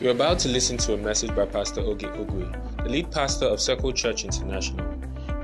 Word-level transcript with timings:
You're 0.00 0.12
about 0.12 0.38
to 0.40 0.48
listen 0.48 0.78
to 0.78 0.94
a 0.94 0.96
message 0.96 1.36
by 1.36 1.44
Pastor 1.44 1.82
Oge 1.82 2.04
Ogwe, 2.04 2.82
the 2.82 2.88
lead 2.88 3.12
pastor 3.12 3.44
of 3.44 3.60
Circle 3.60 3.92
Church 3.92 4.24
International. 4.24 4.86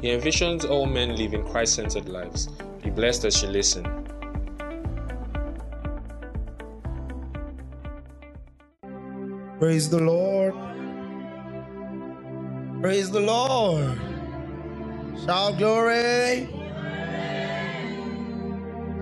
He 0.00 0.08
envisions 0.08 0.66
all 0.66 0.86
men 0.86 1.14
living 1.14 1.44
Christ 1.44 1.74
centered 1.74 2.08
lives. 2.08 2.46
Be 2.82 2.88
blessed 2.88 3.26
as 3.26 3.42
you 3.42 3.48
listen. 3.48 3.84
Praise 9.58 9.90
the 9.90 10.00
Lord. 10.00 10.54
Praise 12.80 13.10
the 13.10 13.20
Lord. 13.20 14.00
Shout 15.26 15.58
glory. 15.58 16.48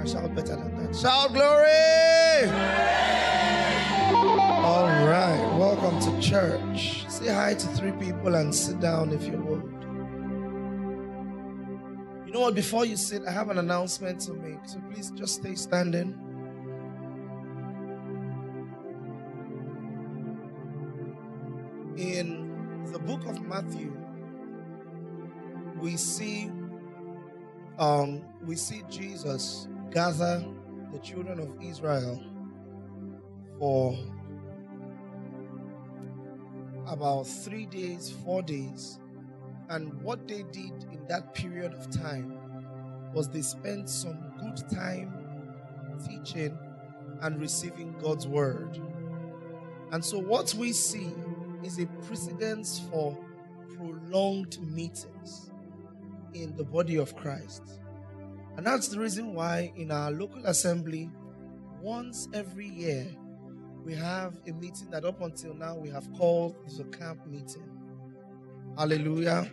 I 0.00 0.04
shout 0.04 0.34
better 0.34 0.56
than 0.56 0.84
that. 0.84 0.96
Shout 0.96 1.32
glory. 1.32 3.03
Welcome 5.84 6.14
to 6.14 6.20
church. 6.26 7.04
Say 7.10 7.28
hi 7.28 7.52
to 7.52 7.66
three 7.76 7.92
people 7.92 8.36
and 8.36 8.54
sit 8.54 8.80
down 8.80 9.12
if 9.12 9.26
you 9.26 9.36
would. 9.36 9.64
You 12.26 12.32
know 12.32 12.40
what? 12.40 12.54
Before 12.54 12.86
you 12.86 12.96
sit, 12.96 13.20
I 13.28 13.30
have 13.30 13.50
an 13.50 13.58
announcement 13.58 14.18
to 14.20 14.32
make. 14.32 14.60
So 14.64 14.80
please 14.90 15.10
just 15.10 15.34
stay 15.34 15.54
standing. 15.54 16.18
in 21.98 22.86
the 22.90 22.98
book 22.98 23.26
of 23.26 23.42
Matthew, 23.42 23.94
we 25.78 25.98
see 25.98 26.50
um, 27.78 28.22
we 28.42 28.56
see 28.56 28.82
Jesus 28.88 29.68
gather 29.90 30.42
the 30.92 30.98
children 31.00 31.40
of 31.40 31.62
Israel 31.62 32.24
for 33.58 33.94
about 36.86 37.24
three 37.26 37.66
days, 37.66 38.14
four 38.24 38.42
days. 38.42 38.98
And 39.68 40.02
what 40.02 40.28
they 40.28 40.44
did 40.52 40.72
in 40.92 41.04
that 41.08 41.34
period 41.34 41.72
of 41.72 41.90
time 41.90 42.38
was 43.12 43.28
they 43.28 43.42
spent 43.42 43.88
some 43.88 44.18
good 44.40 44.68
time 44.70 45.12
teaching 46.06 46.56
and 47.22 47.40
receiving 47.40 47.94
God's 48.02 48.26
word. 48.26 48.80
And 49.92 50.04
so, 50.04 50.18
what 50.18 50.52
we 50.54 50.72
see 50.72 51.12
is 51.62 51.78
a 51.78 51.86
precedence 52.06 52.80
for 52.90 53.16
prolonged 53.76 54.60
meetings 54.60 55.50
in 56.34 56.54
the 56.56 56.64
body 56.64 56.96
of 56.96 57.16
Christ. 57.16 57.62
And 58.56 58.66
that's 58.66 58.88
the 58.88 59.00
reason 59.00 59.34
why 59.34 59.72
in 59.76 59.90
our 59.90 60.10
local 60.10 60.44
assembly, 60.46 61.10
once 61.80 62.28
every 62.32 62.68
year, 62.68 63.06
we 63.84 63.94
have 63.94 64.34
a 64.46 64.52
meeting 64.52 64.90
that 64.90 65.04
up 65.04 65.20
until 65.20 65.54
now 65.54 65.76
we 65.76 65.90
have 65.90 66.10
called 66.14 66.56
the 66.76 66.84
camp 66.84 67.26
meeting. 67.26 67.68
Hallelujah. 68.78 69.50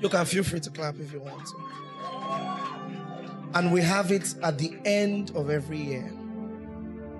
You 0.00 0.08
can 0.08 0.24
feel 0.24 0.42
free 0.42 0.60
to 0.60 0.70
clap 0.70 0.98
if 0.98 1.12
you 1.12 1.20
want 1.20 1.46
to. 1.46 1.56
And 3.54 3.72
we 3.72 3.82
have 3.82 4.10
it 4.10 4.34
at 4.42 4.58
the 4.58 4.74
end 4.84 5.30
of 5.34 5.50
every 5.50 5.78
year. 5.78 6.10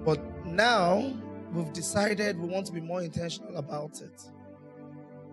But 0.05 0.21
now 0.47 1.13
we've 1.53 1.73
decided 1.73 2.41
we 2.41 2.49
want 2.49 2.67
to 2.67 2.73
be 2.73 2.81
more 2.81 3.03
intentional 3.03 3.57
about 3.57 4.01
it. 4.01 4.23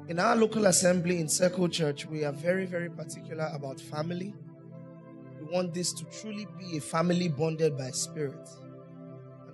In 0.07 0.19
our 0.19 0.35
local 0.35 0.65
assembly 0.65 1.19
in 1.19 1.29
Circle 1.29 1.69
Church, 1.69 2.05
we 2.05 2.25
are 2.25 2.33
very, 2.33 2.65
very 2.65 2.89
particular 2.89 3.49
about 3.53 3.79
family. 3.79 4.35
We 5.39 5.45
want 5.47 5.73
this 5.73 5.93
to 5.93 6.05
truly 6.05 6.47
be 6.59 6.77
a 6.77 6.81
family 6.81 7.29
bonded 7.29 7.77
by 7.77 7.91
spirit. 7.91 8.49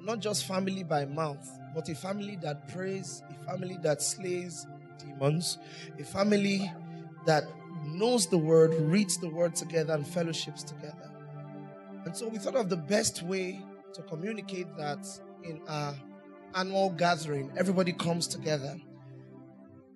Not 0.07 0.21
just 0.21 0.45
family 0.45 0.83
by 0.83 1.03
mouth, 1.03 1.59
but 1.75 1.89
a 1.89 1.93
family 1.93 2.37
that 2.41 2.69
prays, 2.69 3.21
a 3.29 3.45
family 3.45 3.77
that 3.83 4.01
slays 4.01 4.65
demons, 4.97 5.57
a 5.99 6.03
family 6.05 6.71
that 7.25 7.43
knows 7.83 8.25
the 8.25 8.37
word, 8.37 8.73
reads 8.75 9.17
the 9.17 9.27
word 9.27 9.53
together, 9.53 9.93
and 9.93 10.07
fellowships 10.07 10.63
together. 10.63 11.11
And 12.05 12.15
so 12.15 12.29
we 12.29 12.37
thought 12.37 12.55
of 12.55 12.69
the 12.69 12.77
best 12.77 13.21
way 13.21 13.61
to 13.95 14.01
communicate 14.03 14.67
that 14.77 15.05
in 15.43 15.59
our 15.67 15.93
annual 16.55 16.91
gathering. 16.91 17.51
Everybody 17.57 17.91
comes 17.91 18.27
together. 18.27 18.79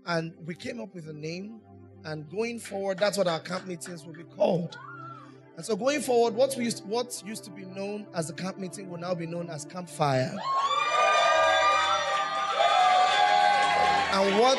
And 0.06 0.34
we 0.46 0.56
came 0.56 0.82
up 0.82 0.94
with 0.94 1.08
a 1.08 1.14
name. 1.14 1.62
And 2.04 2.30
going 2.30 2.60
forward, 2.60 3.00
that's 3.00 3.18
what 3.18 3.28
our 3.28 3.40
camp 3.40 3.66
meetings 3.66 4.06
will 4.06 4.14
be 4.14 4.24
called. 4.24 4.78
And 5.58 5.66
so 5.66 5.76
going 5.76 6.02
forward, 6.02 6.34
what 6.34 6.56
we 6.58 6.66
used 6.66 6.86
what 6.88 7.22
used 7.26 7.44
to 7.46 7.52
be 7.52 7.66
known 7.66 8.08
as 8.14 8.30
a 8.30 8.34
camp 8.34 8.58
meeting 8.58 8.90
will 8.90 9.00
now 9.00 9.14
be 9.14 9.26
known 9.26 9.50
as 9.50 9.66
campfire. 9.66 10.32
And 14.14 14.40
what 14.40 14.58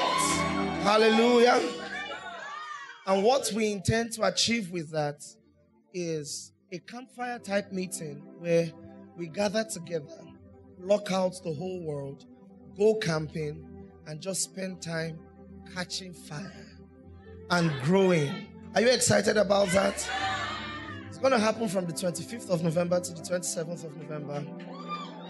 hallelujah. 0.82 1.60
And 3.06 3.25
what 3.25 3.50
we 3.54 3.72
intend 3.72 4.12
to 4.12 4.25
achieve 4.25 4.70
with 4.70 4.91
that 4.92 5.25
is 5.92 6.53
a 6.70 6.78
campfire 6.78 7.38
type 7.38 7.72
meeting 7.72 8.22
where 8.38 8.70
we 9.16 9.26
gather 9.28 9.64
together 9.64 10.22
lock 10.82 11.12
out 11.12 11.34
the 11.44 11.53
whole 11.53 11.80
world, 11.84 12.24
go 12.76 12.94
camping, 12.97 13.64
and 14.06 14.20
just 14.20 14.42
spend 14.42 14.82
time 14.82 15.19
catching 15.74 16.12
fire 16.12 16.66
and 17.50 17.70
growing. 17.82 18.48
Are 18.74 18.80
you 18.80 18.88
excited 18.88 19.36
about 19.36 19.69
that? 19.69 20.09
Going 21.22 21.31
to 21.34 21.38
happen 21.38 21.69
from 21.69 21.87
the 21.87 21.93
25th 21.93 22.50
of 22.50 22.65
November 22.65 22.99
to 22.99 23.12
the 23.12 23.22
27th 23.22 23.84
of 23.84 23.97
November. 23.97 24.44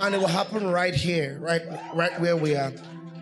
And 0.01 0.15
it 0.15 0.19
will 0.19 0.27
happen 0.27 0.67
right 0.69 0.95
here, 0.95 1.39
right, 1.39 1.61
right 1.95 2.19
where 2.19 2.35
we 2.35 2.57
are. 2.57 2.73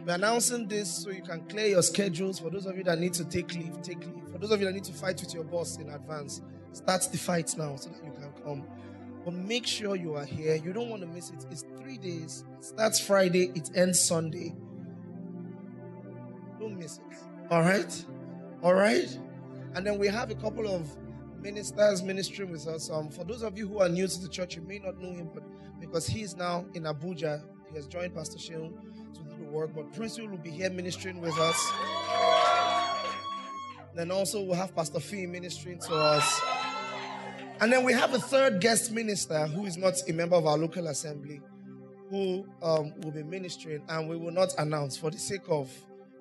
We're 0.06 0.14
announcing 0.14 0.68
this 0.68 0.88
so 0.88 1.10
you 1.10 1.22
can 1.22 1.40
clear 1.48 1.66
your 1.66 1.82
schedules. 1.82 2.38
For 2.38 2.48
those 2.48 2.66
of 2.66 2.76
you 2.76 2.84
that 2.84 3.00
need 3.00 3.12
to 3.14 3.24
take 3.24 3.52
leave, 3.56 3.82
take 3.82 3.98
leave. 4.06 4.22
For 4.30 4.38
those 4.38 4.52
of 4.52 4.60
you 4.60 4.66
that 4.66 4.72
need 4.72 4.84
to 4.84 4.92
fight 4.92 5.20
with 5.20 5.34
your 5.34 5.42
boss 5.42 5.78
in 5.78 5.90
advance, 5.90 6.42
start 6.70 7.08
the 7.10 7.18
fight 7.18 7.52
now 7.58 7.74
so 7.74 7.90
that 7.90 8.04
you 8.04 8.12
can 8.12 8.32
come. 8.44 8.64
But 9.24 9.34
make 9.34 9.66
sure 9.66 9.96
you 9.96 10.14
are 10.14 10.24
here. 10.24 10.54
You 10.54 10.72
don't 10.72 10.90
want 10.90 11.02
to 11.02 11.08
miss 11.08 11.30
it. 11.30 11.44
It's 11.50 11.64
three 11.80 11.98
days. 11.98 12.44
It 12.56 12.64
starts 12.64 13.00
Friday, 13.00 13.50
it 13.56 13.72
ends 13.74 14.00
Sunday. 14.00 14.54
Don't 16.60 16.78
miss 16.78 16.98
it. 16.98 17.18
All 17.50 17.62
right? 17.62 18.04
All 18.62 18.74
right? 18.74 19.18
And 19.74 19.84
then 19.84 19.98
we 19.98 20.06
have 20.06 20.30
a 20.30 20.36
couple 20.36 20.72
of 20.72 20.96
ministers 21.40 22.02
ministering 22.02 22.50
with 22.50 22.66
us. 22.66 22.90
Um, 22.90 23.08
for 23.08 23.24
those 23.24 23.42
of 23.42 23.56
you 23.56 23.66
who 23.66 23.80
are 23.80 23.88
new 23.88 24.06
to 24.06 24.20
the 24.20 24.28
church, 24.28 24.56
you 24.56 24.62
may 24.62 24.78
not 24.78 24.98
know 24.98 25.12
him, 25.12 25.30
but 25.32 25.42
because 25.80 26.06
he 26.06 26.22
is 26.22 26.36
now 26.36 26.64
in 26.74 26.84
Abuja, 26.84 27.42
he 27.70 27.76
has 27.76 27.86
joined 27.86 28.14
Pastor 28.14 28.38
Sheon 28.38 28.72
to 29.14 29.22
do 29.22 29.44
the 29.44 29.50
work. 29.50 29.70
But 29.74 29.92
Prince 29.92 30.18
will 30.18 30.36
be 30.36 30.50
here 30.50 30.70
ministering 30.70 31.20
with 31.20 31.38
us. 31.38 31.72
Then 33.94 34.10
also 34.10 34.42
we'll 34.42 34.54
have 34.54 34.74
Pastor 34.74 35.00
Fee 35.00 35.26
ministering 35.26 35.78
to 35.80 35.94
us. 35.94 36.40
And 37.60 37.72
then 37.72 37.84
we 37.84 37.92
have 37.92 38.14
a 38.14 38.18
third 38.18 38.60
guest 38.60 38.90
minister 38.92 39.46
who 39.46 39.66
is 39.66 39.76
not 39.76 39.94
a 40.08 40.12
member 40.12 40.36
of 40.36 40.46
our 40.46 40.56
local 40.56 40.86
assembly 40.86 41.40
who 42.08 42.44
um, 42.62 42.92
will 43.00 43.12
be 43.12 43.22
ministering, 43.22 43.82
and 43.88 44.08
we 44.08 44.16
will 44.16 44.32
not 44.32 44.52
announce 44.58 44.96
for 44.96 45.10
the 45.10 45.18
sake 45.18 45.48
of 45.48 45.70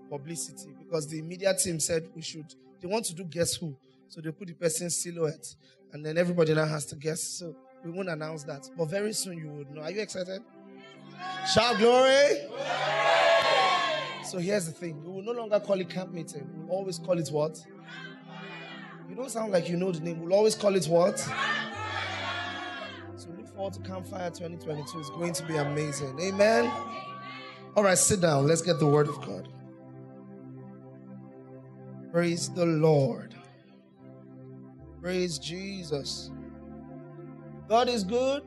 publicity 0.09 0.69
because 0.77 1.07
the 1.07 1.21
media 1.21 1.53
team 1.55 1.79
said 1.79 2.07
we 2.15 2.21
should. 2.21 2.45
They 2.79 2.87
want 2.87 3.05
to 3.05 3.15
do 3.15 3.23
guess 3.23 3.55
who, 3.55 3.75
so 4.09 4.21
they 4.21 4.31
put 4.31 4.47
the 4.47 4.53
person's 4.53 4.97
silhouette, 4.97 5.55
and 5.93 6.05
then 6.05 6.17
everybody 6.17 6.53
now 6.53 6.65
has 6.65 6.85
to 6.87 6.95
guess. 6.95 7.21
So 7.21 7.55
we 7.85 7.91
won't 7.91 8.09
announce 8.09 8.43
that, 8.43 8.69
but 8.77 8.89
very 8.89 9.13
soon 9.13 9.37
you 9.37 9.49
would 9.51 9.71
know. 9.71 9.81
Are 9.81 9.91
you 9.91 10.01
excited? 10.01 10.41
Shout 11.53 11.77
glory! 11.77 12.47
So 14.25 14.39
here's 14.39 14.65
the 14.65 14.71
thing: 14.71 15.03
we 15.03 15.11
will 15.11 15.21
no 15.21 15.31
longer 15.31 15.59
call 15.59 15.79
it 15.79 15.89
camp 15.89 16.11
meeting. 16.11 16.47
We'll 16.55 16.77
always 16.77 16.97
call 16.99 17.17
it 17.19 17.29
what? 17.29 17.63
You 19.07 19.15
don't 19.15 19.29
sound 19.29 19.51
like 19.51 19.69
you 19.69 19.77
know 19.77 19.91
the 19.91 20.01
name. 20.01 20.21
We'll 20.21 20.33
always 20.33 20.55
call 20.55 20.75
it 20.75 20.85
what? 20.85 21.19
So 23.15 23.29
look 23.35 23.47
forward 23.55 23.73
to 23.73 23.79
Campfire 23.81 24.29
2022. 24.29 24.99
It's 24.99 25.09
going 25.09 25.33
to 25.33 25.43
be 25.45 25.55
amazing. 25.55 26.19
Amen. 26.19 26.71
All 27.75 27.83
right, 27.83 27.97
sit 27.97 28.21
down. 28.21 28.47
Let's 28.47 28.61
get 28.61 28.79
the 28.79 28.87
word 28.87 29.07
of 29.07 29.19
God. 29.21 29.49
Praise 32.11 32.49
the 32.49 32.65
Lord. 32.65 33.35
Praise 35.01 35.39
Jesus. 35.39 36.29
God 37.69 37.87
is 37.87 38.03
good. 38.03 38.43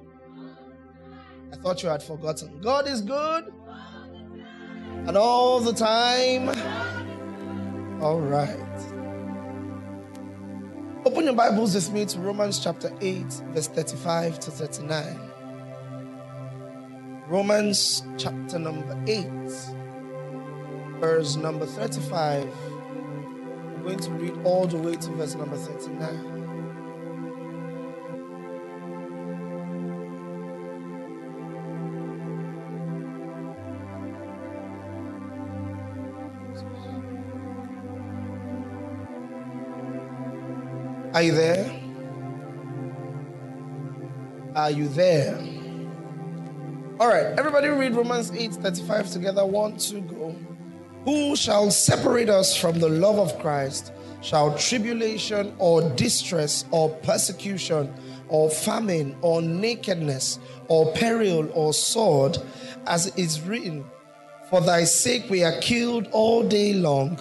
I 1.50 1.56
thought 1.56 1.82
you 1.82 1.88
had 1.88 2.02
forgotten. 2.02 2.60
God 2.60 2.86
is 2.86 3.00
good. 3.00 3.52
And 5.06 5.16
all 5.16 5.60
the 5.60 5.72
time. 5.72 6.50
All 8.02 8.20
right. 8.20 8.58
Open 11.06 11.24
your 11.24 11.34
Bibles 11.34 11.74
with 11.74 11.90
me 11.92 12.04
to 12.04 12.20
Romans 12.20 12.58
chapter 12.58 12.92
8, 13.00 13.24
verse 13.52 13.68
35 13.68 14.38
to 14.40 14.50
39. 14.50 15.20
Romans 17.28 18.04
chapter 18.18 18.58
number 18.58 19.02
8, 19.06 19.26
verse 21.00 21.36
number 21.36 21.66
35. 21.66 22.46
I'm 23.74 23.82
going 23.82 23.98
to 23.98 24.10
read 24.12 24.38
all 24.44 24.66
the 24.66 24.76
way 24.76 24.96
to 24.96 25.10
verse 25.12 25.34
number 25.34 25.56
39. 25.56 26.31
Are 41.14 41.22
you 41.22 41.32
there? 41.32 41.80
Are 44.54 44.70
you 44.70 44.88
there? 44.88 45.36
All 46.98 47.08
right, 47.08 47.26
everybody 47.38 47.68
read 47.68 47.94
Romans 47.94 48.30
8 48.30 48.54
35 48.54 49.10
together. 49.10 49.44
One, 49.44 49.76
two, 49.76 50.00
go. 50.00 50.34
Who 51.04 51.36
shall 51.36 51.70
separate 51.70 52.30
us 52.30 52.56
from 52.56 52.78
the 52.78 52.88
love 52.88 53.18
of 53.18 53.38
Christ? 53.40 53.92
Shall 54.22 54.56
tribulation 54.56 55.54
or 55.58 55.82
distress 55.90 56.64
or 56.70 56.88
persecution 56.88 57.92
or 58.28 58.48
famine 58.48 59.14
or 59.20 59.42
nakedness 59.42 60.38
or 60.68 60.92
peril 60.92 61.50
or 61.52 61.74
sword, 61.74 62.38
as 62.86 63.08
it 63.08 63.18
is 63.18 63.42
written, 63.42 63.84
For 64.48 64.62
thy 64.62 64.84
sake 64.84 65.28
we 65.28 65.44
are 65.44 65.60
killed 65.60 66.08
all 66.12 66.42
day 66.42 66.72
long, 66.72 67.20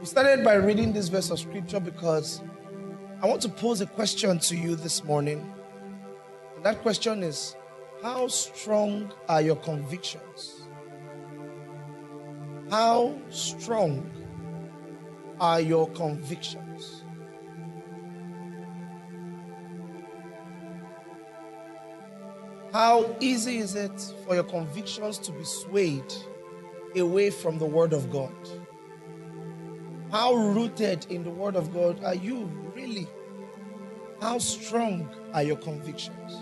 We 0.00 0.06
started 0.06 0.42
by 0.42 0.54
reading 0.54 0.94
this 0.94 1.08
verse 1.08 1.28
of 1.28 1.38
scripture 1.38 1.78
because 1.78 2.40
I 3.20 3.26
want 3.26 3.42
to 3.42 3.50
pose 3.50 3.82
a 3.82 3.86
question 3.86 4.38
to 4.38 4.56
you 4.56 4.74
this 4.74 5.04
morning. 5.04 5.52
And 6.56 6.64
that 6.64 6.80
question 6.80 7.22
is 7.22 7.54
How 8.02 8.26
strong 8.28 9.12
are 9.28 9.42
your 9.42 9.56
convictions? 9.56 10.62
How 12.70 13.14
strong 13.28 14.10
are 15.38 15.60
your 15.60 15.86
convictions? 15.90 17.04
How 22.72 23.14
easy 23.20 23.58
is 23.58 23.74
it 23.74 24.00
for 24.26 24.34
your 24.34 24.44
convictions 24.44 25.18
to 25.18 25.32
be 25.32 25.44
swayed 25.44 26.10
away 26.96 27.28
from 27.28 27.58
the 27.58 27.66
Word 27.66 27.92
of 27.92 28.10
God? 28.10 28.32
How 30.10 30.34
rooted 30.34 31.06
in 31.10 31.24
the 31.24 31.30
Word 31.30 31.56
of 31.56 31.72
God 31.72 32.02
are 32.04 32.14
you 32.14 32.50
really? 32.74 33.06
How 34.20 34.38
strong 34.38 35.08
are 35.32 35.42
your 35.42 35.56
convictions? 35.56 36.36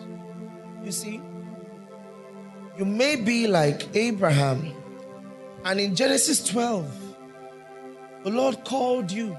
You 0.85 0.93
see, 0.93 1.21
you 2.77 2.85
may 2.85 3.17
be 3.17 3.47
like 3.47 3.95
Abraham 3.95 4.75
and 5.65 5.81
in 5.81 5.95
Genesis 5.95 6.43
12, 6.49 7.17
the 8.25 8.31
Lord 8.31 8.65
called 8.65 9.11
you. 9.11 9.37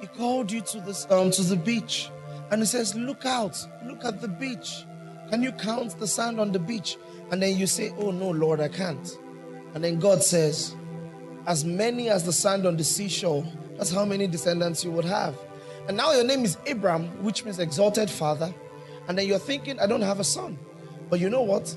He 0.00 0.06
called 0.08 0.50
you 0.50 0.60
to 0.60 0.80
this 0.80 1.06
um, 1.10 1.30
to 1.30 1.42
the 1.42 1.56
beach. 1.56 2.10
And 2.50 2.60
he 2.60 2.66
says, 2.66 2.94
Look 2.94 3.24
out, 3.24 3.64
look 3.84 4.04
at 4.04 4.20
the 4.20 4.28
beach. 4.28 4.84
Can 5.30 5.42
you 5.42 5.52
count 5.52 5.98
the 5.98 6.06
sand 6.06 6.40
on 6.40 6.52
the 6.52 6.58
beach? 6.58 6.96
And 7.30 7.42
then 7.42 7.56
you 7.56 7.66
say, 7.66 7.92
Oh 7.98 8.10
no, 8.10 8.30
Lord, 8.30 8.60
I 8.60 8.68
can't. 8.68 9.18
And 9.74 9.84
then 9.84 9.98
God 9.98 10.22
says, 10.22 10.74
As 11.46 11.64
many 11.64 12.08
as 12.08 12.24
the 12.24 12.32
sand 12.32 12.66
on 12.66 12.76
the 12.76 12.84
seashore, 12.84 13.44
that's 13.76 13.90
how 13.92 14.04
many 14.04 14.26
descendants 14.26 14.84
you 14.84 14.90
would 14.90 15.04
have. 15.04 15.36
And 15.88 15.96
now 15.96 16.12
your 16.12 16.24
name 16.24 16.44
is 16.44 16.58
Abram, 16.68 17.04
which 17.22 17.44
means 17.44 17.58
exalted 17.58 18.10
father. 18.10 18.52
And 19.08 19.16
then 19.16 19.28
you're 19.28 19.38
thinking, 19.38 19.78
I 19.78 19.86
don't 19.86 20.02
have 20.02 20.18
a 20.18 20.24
son. 20.24 20.58
But 21.08 21.20
you 21.20 21.30
know 21.30 21.42
what? 21.42 21.76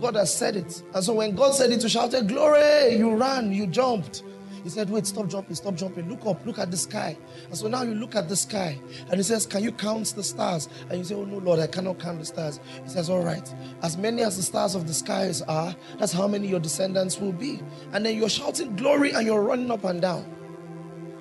God 0.00 0.14
has 0.14 0.32
said 0.32 0.54
it. 0.54 0.82
And 0.94 1.02
so 1.02 1.14
when 1.14 1.34
God 1.34 1.54
said 1.54 1.72
it, 1.72 1.82
you 1.82 1.88
shouted, 1.88 2.28
Glory! 2.28 2.96
You 2.96 3.16
ran, 3.16 3.52
you 3.52 3.66
jumped. 3.66 4.22
He 4.62 4.68
said, 4.68 4.90
Wait, 4.90 5.06
stop 5.06 5.28
jumping, 5.28 5.54
stop 5.54 5.74
jumping. 5.74 6.08
Look 6.08 6.26
up, 6.26 6.44
look 6.46 6.58
at 6.58 6.70
the 6.70 6.76
sky. 6.76 7.16
And 7.46 7.56
so 7.56 7.68
now 7.68 7.82
you 7.82 7.94
look 7.94 8.14
at 8.14 8.28
the 8.28 8.36
sky 8.36 8.78
and 9.08 9.16
he 9.16 9.22
says, 9.22 9.46
Can 9.46 9.62
you 9.62 9.72
count 9.72 10.06
the 10.14 10.22
stars? 10.22 10.68
And 10.88 10.98
you 10.98 11.04
say, 11.04 11.14
Oh 11.14 11.24
no, 11.24 11.38
Lord, 11.38 11.60
I 11.60 11.66
cannot 11.66 11.98
count 11.98 12.18
the 12.18 12.24
stars. 12.24 12.60
He 12.82 12.88
says, 12.88 13.10
All 13.10 13.22
right, 13.22 13.54
as 13.82 13.96
many 13.96 14.22
as 14.22 14.36
the 14.36 14.42
stars 14.42 14.74
of 14.74 14.86
the 14.86 14.94
skies 14.94 15.42
are, 15.42 15.74
that's 15.98 16.12
how 16.12 16.28
many 16.28 16.48
your 16.48 16.60
descendants 16.60 17.18
will 17.18 17.32
be. 17.32 17.60
And 17.92 18.04
then 18.04 18.16
you're 18.16 18.28
shouting 18.28 18.76
glory 18.76 19.12
and 19.12 19.26
you're 19.26 19.42
running 19.42 19.70
up 19.70 19.84
and 19.84 20.00
down. 20.00 20.34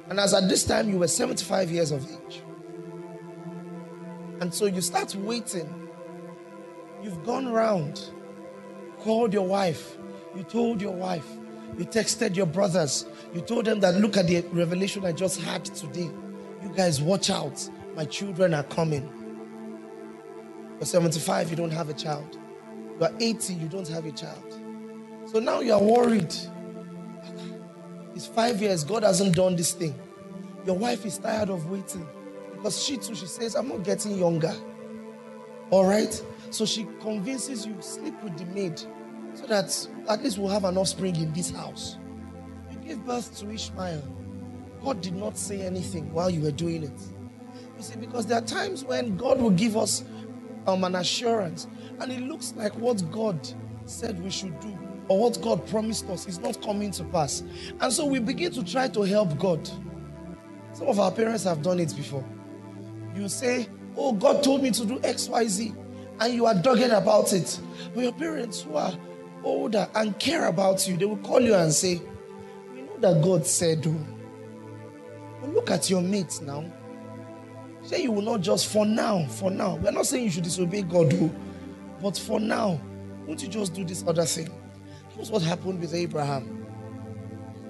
And 0.09 0.19
as 0.19 0.33
at 0.33 0.47
this 0.47 0.63
time 0.63 0.89
you 0.89 0.99
were 0.99 1.07
75 1.07 1.71
years 1.71 1.91
of 1.91 2.03
age. 2.09 2.41
And 4.39 4.53
so 4.53 4.65
you 4.65 4.81
start 4.81 5.15
waiting. 5.15 5.89
You've 7.01 7.23
gone 7.25 7.47
round 7.47 8.11
called 8.99 9.33
your 9.33 9.47
wife, 9.47 9.97
you 10.35 10.43
told 10.43 10.81
your 10.81 10.93
wife, 10.93 11.25
you 11.77 11.85
texted 11.85 12.35
your 12.35 12.45
brothers, 12.45 13.05
you 13.33 13.41
told 13.41 13.65
them 13.65 13.79
that 13.81 13.95
look 13.95 14.17
at 14.17 14.27
the 14.27 14.41
revelation 14.51 15.05
I 15.05 15.11
just 15.11 15.41
had 15.41 15.65
today. 15.65 16.09
You 16.63 16.69
guys, 16.75 17.01
watch 17.01 17.29
out. 17.29 17.69
My 17.95 18.05
children 18.05 18.53
are 18.53 18.63
coming. 18.63 19.07
You're 20.79 20.85
75, 20.85 21.49
you 21.49 21.55
don't 21.55 21.71
have 21.71 21.89
a 21.89 21.93
child. 21.93 22.37
You're 22.99 23.11
80, 23.19 23.53
you 23.53 23.67
don't 23.67 23.87
have 23.87 24.05
a 24.05 24.11
child. 24.11 24.59
So 25.25 25.39
now 25.39 25.59
you're 25.61 25.81
worried. 25.81 26.33
It's 28.15 28.25
five 28.25 28.61
years, 28.61 28.83
God 28.83 29.03
hasn't 29.03 29.35
done 29.35 29.55
this 29.55 29.73
thing. 29.73 29.93
Your 30.65 30.77
wife 30.77 31.05
is 31.05 31.17
tired 31.17 31.49
of 31.49 31.69
waiting 31.69 32.07
because 32.55 32.83
she 32.83 32.97
too, 32.97 33.15
she 33.15 33.27
says, 33.27 33.55
I'm 33.55 33.67
not 33.67 33.83
getting 33.83 34.17
younger. 34.17 34.53
All 35.69 35.85
right? 35.85 36.21
So 36.49 36.65
she 36.65 36.87
convinces 37.01 37.65
you, 37.65 37.75
sleep 37.79 38.21
with 38.23 38.37
the 38.37 38.45
maid 38.45 38.81
so 39.37 39.45
that 39.47 39.87
at 40.09 40.23
least 40.23 40.39
we'll 40.39 40.49
have 40.49 40.65
an 40.65 40.77
offspring 40.79 41.15
in 41.17 41.31
this 41.33 41.51
house. 41.51 41.99
You 42.71 42.77
gave 42.79 43.05
birth 43.05 43.37
to 43.39 43.51
Ishmael. 43.51 44.03
God 44.83 45.01
did 45.01 45.15
not 45.15 45.37
say 45.37 45.61
anything 45.61 46.11
while 46.11 46.29
you 46.31 46.41
were 46.41 46.51
doing 46.51 46.83
it. 46.83 46.99
You 47.77 47.83
see, 47.83 47.97
because 47.99 48.25
there 48.25 48.39
are 48.39 48.45
times 48.45 48.83
when 48.83 49.15
God 49.15 49.39
will 49.39 49.51
give 49.51 49.77
us 49.77 50.03
um, 50.65 50.83
an 50.83 50.95
assurance, 50.95 51.67
and 51.99 52.11
it 52.11 52.21
looks 52.21 52.53
like 52.57 52.75
what 52.77 53.03
God 53.11 53.47
said 53.85 54.23
we 54.23 54.31
should 54.31 54.59
do 54.59 54.77
or 55.07 55.19
what 55.19 55.39
God 55.43 55.67
promised 55.67 56.09
us 56.09 56.27
is 56.27 56.39
not 56.39 56.61
coming 56.63 56.91
to 56.91 57.03
pass. 57.05 57.43
And 57.79 57.93
so 57.93 58.05
we 58.05 58.19
begin 58.19 58.51
to 58.53 58.63
try 58.63 58.87
to 58.89 59.03
help 59.03 59.37
God. 59.37 59.69
Some 60.73 60.87
of 60.87 60.99
our 60.99 61.11
parents 61.11 61.43
have 61.45 61.61
done 61.61 61.79
it 61.79 61.95
before. 61.95 62.25
You 63.15 63.29
say, 63.29 63.67
Oh, 63.95 64.13
God 64.13 64.43
told 64.43 64.63
me 64.63 64.71
to 64.71 64.85
do 64.85 64.99
X, 65.03 65.29
Y, 65.29 65.45
Z 65.47 65.73
and 66.19 66.33
you 66.33 66.45
are 66.45 66.55
dogged 66.55 66.91
about 66.91 67.33
it. 67.33 67.59
But 67.93 68.03
your 68.03 68.13
parents 68.13 68.61
who 68.61 68.75
are 68.75 68.93
older 69.47 69.89
and 69.95 70.17
care 70.19 70.47
about 70.47 70.87
you, 70.87 70.97
they 70.97 71.05
will 71.05 71.17
call 71.17 71.41
you 71.41 71.55
and 71.55 71.73
say, 71.73 72.01
We 72.73 72.81
know 72.81 72.97
that 72.99 73.23
God 73.23 73.45
said. 73.45 73.83
But 75.41 75.53
look 75.53 75.71
at 75.71 75.89
your 75.89 76.01
mates 76.01 76.41
now. 76.41 76.65
Say 77.83 78.03
you 78.03 78.11
will 78.11 78.21
not 78.21 78.41
just 78.41 78.67
for 78.67 78.85
now, 78.85 79.25
for 79.27 79.49
now. 79.49 79.75
We're 79.75 79.91
not 79.91 80.05
saying 80.05 80.25
you 80.25 80.31
should 80.31 80.43
disobey 80.43 80.81
God, 80.81 81.13
but 82.01 82.17
for 82.17 82.39
now, 82.39 82.81
won't 83.25 83.41
you 83.41 83.47
just 83.47 83.73
do 83.73 83.85
this 83.85 84.03
other 84.05 84.25
thing? 84.25 84.49
Here's 85.15 85.31
what 85.31 85.41
happened 85.41 85.79
with 85.79 85.93
Abraham. 85.93 86.65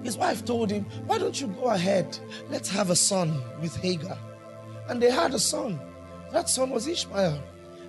His 0.02 0.16
wife 0.16 0.44
told 0.44 0.70
him, 0.70 0.84
Why 1.06 1.18
don't 1.18 1.40
you 1.40 1.48
go 1.48 1.64
ahead? 1.66 2.18
Let's 2.50 2.68
have 2.68 2.90
a 2.90 2.96
son 2.96 3.42
with 3.60 3.76
Hagar. 3.76 4.18
And 4.88 5.02
they 5.02 5.10
had 5.10 5.34
a 5.34 5.38
son. 5.38 5.78
That 6.32 6.48
son 6.48 6.70
was 6.70 6.86
Ishmael. 6.86 7.42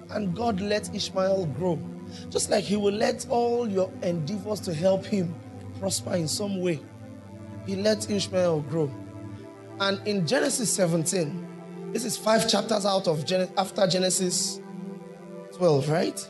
And 0.10 0.36
God 0.36 0.60
let 0.60 0.94
Ishmael 0.94 1.46
grow. 1.58 1.80
Just 2.30 2.50
like 2.50 2.64
He 2.64 2.78
will 2.78 2.94
let 2.94 3.26
all 3.30 3.68
your 3.68 3.92
endeavors 4.02 4.60
to 4.62 4.74
help 4.74 5.06
him 5.06 5.34
prosper 5.80 6.16
in 6.16 6.28
some 6.28 6.62
way. 6.62 6.80
He 7.66 7.76
let 7.76 8.10
Ishmael 8.10 8.62
grow. 8.62 8.92
And 9.80 10.06
in 10.08 10.28
Genesis 10.28 10.74
17, 10.74 11.48
this 11.94 12.04
is 12.06 12.18
five 12.18 12.50
chapters 12.50 12.86
out 12.86 13.08
of 13.08 13.26
Gen- 13.26 13.50
after 13.58 13.88
Genesis 13.88 14.62
12, 15.54 15.90
right? 15.90 16.30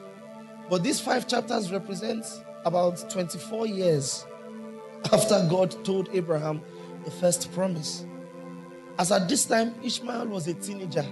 But 0.69 0.83
these 0.83 0.99
five 0.99 1.27
chapters 1.27 1.71
represent 1.71 2.25
about 2.65 3.09
24 3.09 3.67
years 3.67 4.25
after 5.11 5.45
God 5.49 5.83
told 5.83 6.09
Abraham 6.13 6.61
the 7.05 7.11
first 7.11 7.51
promise. 7.53 8.05
As 8.97 9.11
at 9.11 9.27
this 9.29 9.45
time, 9.45 9.73
Ishmael 9.83 10.27
was 10.27 10.47
a 10.47 10.53
teenager. 10.53 11.05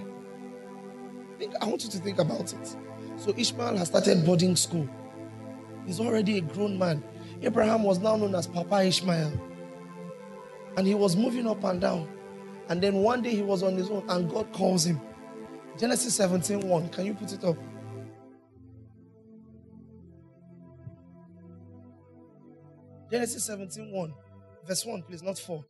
Think, 1.38 1.54
I 1.60 1.66
want 1.66 1.84
you 1.84 1.90
to 1.90 1.98
think 1.98 2.18
about 2.18 2.52
it. 2.52 2.76
So 3.18 3.34
Ishmael 3.36 3.76
has 3.76 3.88
started 3.88 4.24
boarding 4.24 4.54
school. 4.54 4.88
He's 5.84 6.00
already 6.00 6.38
a 6.38 6.40
grown 6.40 6.78
man. 6.78 7.02
Abraham 7.42 7.82
was 7.82 7.98
now 7.98 8.16
known 8.16 8.34
as 8.34 8.46
Papa 8.46 8.84
Ishmael. 8.84 9.32
And 10.76 10.86
he 10.86 10.94
was 10.94 11.16
moving 11.16 11.46
up 11.46 11.64
and 11.64 11.80
down. 11.80 12.08
And 12.68 12.80
then 12.80 12.94
one 12.96 13.22
day 13.22 13.34
he 13.34 13.42
was 13.42 13.62
on 13.62 13.74
his 13.74 13.90
own 13.90 14.04
and 14.08 14.30
God 14.30 14.52
calls 14.52 14.86
him. 14.86 15.00
Genesis 15.78 16.14
17 16.14 16.60
1. 16.60 16.88
Can 16.90 17.06
you 17.06 17.14
put 17.14 17.32
it 17.32 17.42
up? 17.44 17.56
Genesis 23.10 23.44
17 23.46 23.92
1. 23.92 24.14
Verse 24.66 24.84
1, 24.84 25.02
please, 25.02 25.22
not 25.22 25.38
4. 25.38 25.64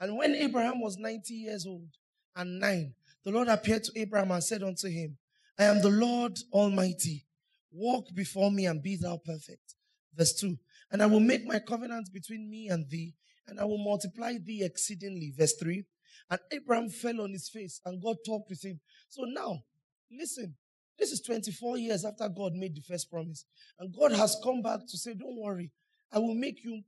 And 0.00 0.16
when 0.16 0.34
Abraham 0.34 0.80
was 0.80 0.96
90 0.96 1.34
years 1.34 1.66
old 1.66 1.88
and 2.34 2.58
nine, 2.58 2.94
the 3.24 3.30
Lord 3.30 3.48
appeared 3.48 3.84
to 3.84 3.92
Abraham 3.94 4.30
and 4.30 4.42
said 4.42 4.62
unto 4.62 4.88
him, 4.88 5.18
I 5.58 5.64
am 5.64 5.82
the 5.82 5.90
Lord 5.90 6.38
Almighty. 6.52 7.26
Walk 7.72 8.14
before 8.14 8.50
me 8.50 8.66
and 8.66 8.82
be 8.82 8.96
thou 8.96 9.20
perfect. 9.24 9.74
Verse 10.14 10.32
2. 10.34 10.56
And 10.92 11.02
I 11.02 11.06
will 11.06 11.20
make 11.20 11.44
my 11.44 11.58
covenant 11.58 12.12
between 12.12 12.48
me 12.48 12.68
and 12.68 12.88
thee, 12.88 13.14
and 13.46 13.58
I 13.58 13.64
will 13.64 13.82
multiply 13.82 14.34
thee 14.38 14.62
exceedingly. 14.62 15.32
Verse 15.36 15.54
3. 15.54 15.84
And 16.30 16.40
Abraham 16.52 16.88
fell 16.90 17.20
on 17.20 17.32
his 17.32 17.48
face, 17.48 17.80
and 17.84 18.02
God 18.02 18.16
talked 18.24 18.50
with 18.50 18.64
him. 18.64 18.80
So 19.08 19.22
now, 19.24 19.62
listen, 20.10 20.54
this 20.98 21.10
is 21.10 21.20
24 21.22 21.78
years 21.78 22.04
after 22.04 22.28
God 22.28 22.52
made 22.54 22.76
the 22.76 22.82
first 22.82 23.10
promise. 23.10 23.44
And 23.78 23.94
God 23.94 24.12
has 24.12 24.36
come 24.42 24.62
back 24.62 24.80
to 24.88 24.96
say, 24.96 25.14
Don't 25.14 25.40
worry, 25.40 25.72
I 26.12 26.18
will 26.18 26.34
make 26.34 26.64
you 26.64 26.82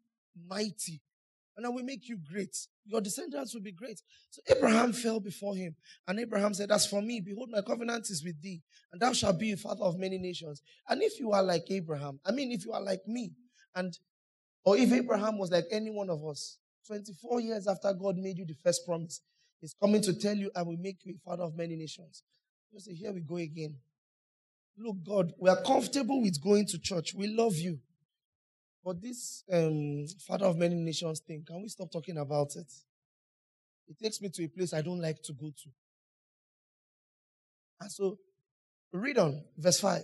mighty 0.48 1.00
and 1.56 1.66
I 1.66 1.68
will 1.68 1.84
make 1.84 2.08
you 2.08 2.16
great. 2.16 2.56
Your 2.84 3.00
descendants 3.00 3.54
will 3.54 3.62
be 3.62 3.72
great. 3.72 4.00
So 4.30 4.42
Abraham 4.54 4.92
fell 4.92 5.20
before 5.20 5.54
him. 5.54 5.76
And 6.08 6.18
Abraham 6.18 6.54
said, 6.54 6.70
As 6.70 6.86
for 6.86 7.02
me, 7.02 7.20
behold, 7.20 7.50
my 7.50 7.62
covenant 7.62 8.08
is 8.10 8.24
with 8.24 8.40
thee, 8.40 8.62
and 8.92 9.00
thou 9.00 9.12
shalt 9.12 9.38
be 9.38 9.52
a 9.52 9.56
father 9.56 9.84
of 9.84 9.98
many 9.98 10.18
nations. 10.18 10.62
And 10.88 11.02
if 11.02 11.18
you 11.20 11.32
are 11.32 11.42
like 11.42 11.70
Abraham, 11.70 12.20
I 12.24 12.32
mean, 12.32 12.52
if 12.52 12.64
you 12.64 12.72
are 12.72 12.82
like 12.82 13.06
me, 13.06 13.32
and 13.74 13.96
or 14.64 14.76
if 14.76 14.92
Abraham 14.92 15.38
was 15.38 15.50
like 15.50 15.64
any 15.70 15.90
one 15.90 16.10
of 16.10 16.24
us, 16.24 16.58
24 16.86 17.40
years 17.40 17.66
after 17.66 17.92
God 17.92 18.16
made 18.16 18.38
you 18.38 18.44
the 18.44 18.56
first 18.64 18.84
promise, 18.84 19.20
he's 19.60 19.74
coming 19.80 20.02
to 20.02 20.12
tell 20.12 20.34
you, 20.36 20.50
I 20.54 20.62
will 20.62 20.76
make 20.78 20.98
you 21.04 21.14
a 21.14 21.28
father 21.28 21.44
of 21.44 21.56
many 21.56 21.76
nations. 21.76 22.22
You 22.72 22.80
say, 22.80 22.94
Here 22.94 23.12
we 23.12 23.20
go 23.20 23.36
again. 23.36 23.76
Look, 24.76 24.96
God, 25.06 25.32
we 25.38 25.50
are 25.50 25.60
comfortable 25.62 26.22
with 26.22 26.42
going 26.42 26.66
to 26.66 26.78
church. 26.78 27.12
We 27.14 27.26
love 27.28 27.56
you. 27.56 27.80
But 28.84 29.00
this 29.00 29.44
um, 29.52 30.06
father 30.26 30.46
of 30.46 30.56
many 30.56 30.74
nations 30.74 31.20
thing, 31.20 31.44
can 31.46 31.62
we 31.62 31.68
stop 31.68 31.90
talking 31.90 32.16
about 32.16 32.56
it? 32.56 32.72
It 33.88 33.98
takes 34.02 34.20
me 34.20 34.28
to 34.30 34.44
a 34.44 34.48
place 34.48 34.72
I 34.72 34.82
don't 34.82 35.00
like 35.00 35.22
to 35.24 35.32
go 35.32 35.48
to. 35.48 35.70
And 37.80 37.90
so, 37.90 38.18
read 38.92 39.18
on, 39.18 39.42
verse 39.56 39.80
5. 39.80 40.02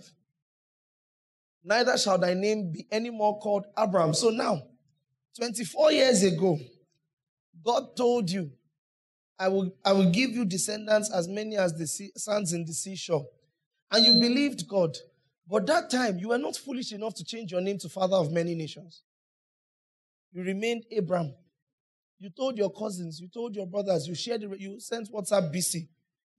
Neither 1.63 1.97
shall 1.97 2.17
thy 2.17 2.33
name 2.33 2.71
be 2.71 2.85
any 2.91 3.09
more 3.09 3.39
called 3.39 3.65
Abram. 3.75 4.13
So 4.13 4.29
now, 4.29 4.61
24 5.37 5.91
years 5.91 6.23
ago, 6.23 6.57
God 7.63 7.95
told 7.95 8.29
you, 8.29 8.51
I 9.39 9.49
will, 9.49 9.71
I 9.83 9.93
will 9.93 10.09
give 10.09 10.31
you 10.31 10.45
descendants 10.45 11.11
as 11.13 11.27
many 11.27 11.57
as 11.57 11.73
the 11.73 11.85
sea, 11.85 12.11
sands 12.15 12.53
in 12.53 12.65
the 12.65 12.73
seashore. 12.73 13.25
And 13.91 14.05
you 14.05 14.13
believed 14.13 14.67
God. 14.67 14.95
But 15.49 15.65
that 15.67 15.89
time, 15.89 16.17
you 16.19 16.29
were 16.29 16.37
not 16.37 16.57
foolish 16.57 16.91
enough 16.91 17.13
to 17.15 17.23
change 17.23 17.51
your 17.51 17.61
name 17.61 17.77
to 17.79 17.89
father 17.89 18.17
of 18.17 18.31
many 18.31 18.53
nations. 18.53 19.03
You 20.33 20.43
remained 20.43 20.83
Abram. 20.95 21.33
You 22.19 22.29
told 22.29 22.57
your 22.57 22.71
cousins, 22.71 23.19
you 23.21 23.27
told 23.27 23.55
your 23.55 23.67
brothers, 23.67 24.07
you 24.07 24.15
shared, 24.15 24.41
you 24.57 24.79
sent 24.79 25.11
WhatsApp 25.11 25.53
BC 25.55 25.87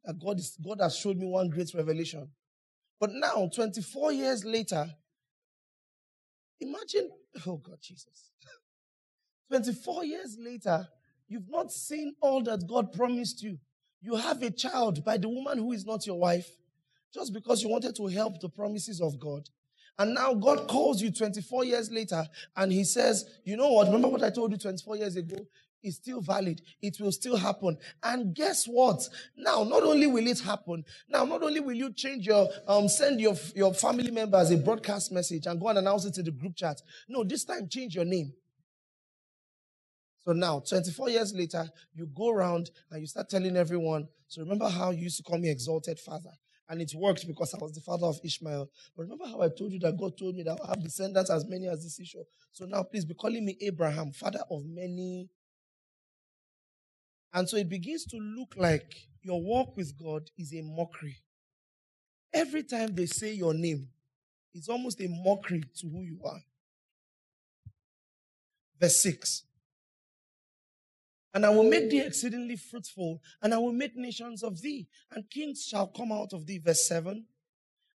that 0.05 0.19
God, 0.19 0.38
is, 0.38 0.57
God 0.62 0.81
has 0.81 0.97
showed 0.97 1.17
me 1.17 1.27
one 1.27 1.49
great 1.49 1.73
revelation. 1.75 2.29
But 3.00 3.11
now, 3.12 3.49
24 3.55 4.12
years 4.12 4.45
later, 4.45 4.87
imagine, 6.61 7.11
oh 7.47 7.57
God, 7.57 7.79
Jesus. 7.81 8.33
24 9.50 10.05
years 10.05 10.37
later, 10.38 10.87
you've 11.29 11.49
not 11.49 11.73
seen 11.73 12.15
all 12.21 12.43
that 12.43 12.67
God 12.67 12.93
promised 12.93 13.43
you. 13.43 13.59
You 14.03 14.17
have 14.17 14.43
a 14.43 14.50
child 14.50 15.05
by 15.05 15.17
the 15.17 15.29
woman 15.29 15.59
who 15.59 15.73
is 15.73 15.87
not 15.87 16.07
your 16.07 16.19
wife 16.19 16.49
just 17.12 17.33
because 17.33 17.62
you 17.62 17.69
wanted 17.69 17.97
to 17.97 18.07
help 18.07 18.41
the 18.41 18.49
promises 18.49 19.00
of 19.00 19.19
God. 19.19 19.49
And 19.99 20.15
now 20.15 20.33
God 20.35 20.69
calls 20.69 21.03
you 21.03 21.11
24 21.11 21.65
years 21.65 21.91
later 21.91 22.25
and 22.57 22.71
he 22.71 22.85
says, 22.85 23.25
you 23.45 23.57
know 23.57 23.73
what? 23.73 23.88
Remember 23.88 24.09
what 24.09 24.23
I 24.23 24.31
told 24.31 24.53
you 24.53 24.59
24 24.59 24.97
years 24.97 25.17
ago? 25.17 25.37
It's 25.83 25.97
still 25.97 26.21
valid. 26.21 26.61
It 26.83 27.00
will 27.00 27.12
still 27.12 27.37
happen. 27.37 27.77
And 28.03 28.35
guess 28.35 28.67
what? 28.67 29.09
Now, 29.37 29.62
not 29.65 29.83
only 29.85 30.07
will 30.07 30.27
it 30.27 30.41
happen, 30.41 30.85
now, 31.09 31.25
not 31.25 31.43
only 31.43 31.61
will 31.61 31.75
you 31.75 31.93
change 31.93 32.27
your, 32.27 32.49
um, 32.67 32.88
send 32.88 33.21
your, 33.21 33.35
your 33.55 33.73
family 33.75 34.11
members 34.11 34.50
a 34.50 34.57
broadcast 34.57 35.12
message 35.12 35.47
and 35.47 35.61
go 35.61 35.69
and 35.69 35.79
announce 35.79 36.05
it 36.05 36.15
to 36.15 36.23
the 36.23 36.33
group 36.33 36.57
chat. 36.57 36.81
No, 37.09 37.23
this 37.23 37.45
time 37.45 37.69
change 37.69 37.95
your 37.95 38.05
name. 38.05 38.33
So 40.25 40.33
now, 40.33 40.61
24 40.69 41.11
years 41.11 41.33
later, 41.33 41.69
you 41.95 42.07
go 42.07 42.31
around 42.31 42.71
and 42.91 43.00
you 43.00 43.07
start 43.07 43.29
telling 43.31 43.57
everyone. 43.57 44.09
So 44.27 44.43
remember 44.43 44.69
how 44.69 44.91
you 44.91 45.05
used 45.05 45.17
to 45.19 45.23
call 45.23 45.38
me 45.38 45.49
exalted 45.49 45.99
father? 45.99 46.33
And 46.69 46.83
it 46.83 46.93
worked 46.95 47.27
because 47.27 47.55
I 47.55 47.59
was 47.59 47.73
the 47.73 47.81
father 47.81 48.07
of 48.07 48.21
Ishmael. 48.23 48.69
But 48.95 49.03
remember 49.03 49.27
how 49.27 49.41
I 49.41 49.49
told 49.49 49.73
you 49.73 49.79
that 49.81 49.97
God 49.97 50.19
told 50.19 50.35
me 50.35 50.43
that 50.43 50.59
I 50.63 50.69
have 50.69 50.83
descendants 50.83 51.31
as 51.31 51.47
many 51.47 51.67
as 51.67 51.83
this 51.83 51.99
issue. 51.99 52.23
So 52.53 52.67
now 52.67 52.83
please 52.83 53.07
be 53.07 53.15
calling 53.15 53.45
me 53.45 53.57
Abraham, 53.63 54.13
father 54.13 54.41
of 54.51 54.65
many. 54.67 55.31
And 57.33 57.49
so 57.49 57.57
it 57.57 57.69
begins 57.69 58.05
to 58.07 58.19
look 58.19 58.55
like 58.57 58.95
your 59.23 59.41
walk 59.41 59.77
with 59.77 59.97
God 59.99 60.29
is 60.37 60.53
a 60.55 60.63
mockery. 60.63 61.17
Every 62.35 62.63
time 62.63 62.95
they 62.95 63.07
say 63.07 63.33
your 63.33 63.55
name, 63.55 63.89
it's 64.53 64.69
almost 64.69 65.01
a 65.01 65.09
mockery 65.09 65.63
to 65.79 65.89
who 65.89 66.03
you 66.03 66.21
are. 66.25 66.41
Verse 68.81 69.03
6 69.03 69.45
and 71.35 71.44
I 71.44 71.50
will 71.50 71.64
make 71.64 71.90
thee 71.90 72.00
exceedingly 72.00 72.56
fruitful, 72.56 73.20
and 73.42 73.52
I 73.52 73.58
will 73.58 73.73
make 73.73 73.97
nations 73.97 74.42
of 74.42 74.61
thee, 74.61 74.88
and 75.12 75.28
kings 75.30 75.64
shall 75.64 75.87
come 75.87 76.12
out 76.12 76.32
of 76.32 76.47
thee. 76.47 76.58
Verse 76.58 76.87
7. 76.88 77.25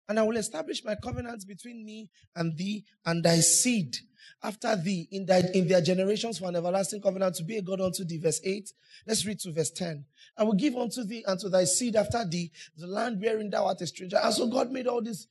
And 0.08 0.18
I 0.18 0.22
will 0.24 0.36
establish 0.36 0.84
my 0.84 0.96
covenants 0.96 1.44
between 1.44 1.86
me 1.86 2.10
and 2.34 2.56
thee 2.56 2.84
and 3.06 3.24
thy 3.24 3.38
seed 3.40 3.96
after 4.42 4.74
thee 4.76 5.08
in, 5.10 5.24
thy, 5.24 5.42
in 5.54 5.68
their 5.68 5.80
generations 5.80 6.38
for 6.38 6.48
an 6.48 6.56
everlasting 6.56 7.00
covenant 7.00 7.36
to 7.36 7.44
be 7.44 7.56
a 7.56 7.62
God 7.62 7.80
unto 7.80 8.04
thee. 8.04 8.18
Verse 8.18 8.40
8. 8.44 8.70
Let's 9.06 9.24
read 9.24 9.38
to 9.40 9.52
verse 9.52 9.70
10. 9.70 10.04
I 10.36 10.44
will 10.44 10.54
give 10.54 10.76
unto 10.76 11.04
thee 11.04 11.24
and 11.26 11.38
to 11.40 11.48
thy 11.48 11.64
seed 11.64 11.96
after 11.96 12.24
thee 12.24 12.50
the 12.76 12.86
land 12.86 13.20
wherein 13.20 13.48
thou 13.48 13.66
art 13.66 13.80
a 13.80 13.86
stranger. 13.86 14.18
And 14.22 14.34
so 14.34 14.48
God 14.48 14.70
made 14.70 14.86
all 14.86 15.00
these 15.00 15.28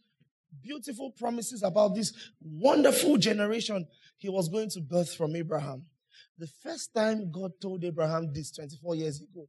beautiful 0.61 1.11
promises 1.11 1.63
about 1.63 1.95
this 1.95 2.13
wonderful 2.41 3.17
generation 3.17 3.87
he 4.17 4.29
was 4.29 4.49
going 4.49 4.69
to 4.71 4.81
birth 4.81 5.13
from 5.13 5.35
Abraham. 5.35 5.85
The 6.41 6.47
first 6.47 6.91
time 6.95 7.31
God 7.31 7.51
told 7.61 7.83
Abraham 7.83 8.33
this 8.33 8.49
24 8.49 8.95
years 8.95 9.21
ago, 9.21 9.47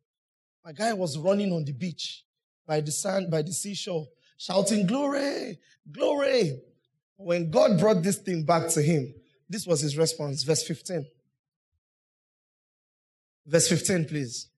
my 0.62 0.72
guy 0.72 0.92
was 0.92 1.16
running 1.16 1.50
on 1.50 1.64
the 1.64 1.72
beach 1.72 2.22
by 2.66 2.82
the 2.82 2.92
sand, 2.92 3.30
by 3.30 3.40
the 3.40 3.50
seashore, 3.50 4.08
shouting, 4.36 4.86
Glory, 4.86 5.58
glory. 5.90 6.60
When 7.16 7.50
God 7.50 7.78
brought 7.80 8.02
this 8.02 8.18
thing 8.18 8.44
back 8.44 8.68
to 8.72 8.82
him, 8.82 9.14
this 9.48 9.66
was 9.66 9.80
his 9.80 9.96
response. 9.96 10.42
Verse 10.42 10.64
15. 10.64 11.06
Verse 13.46 13.68
15, 13.70 14.04
please. 14.04 14.50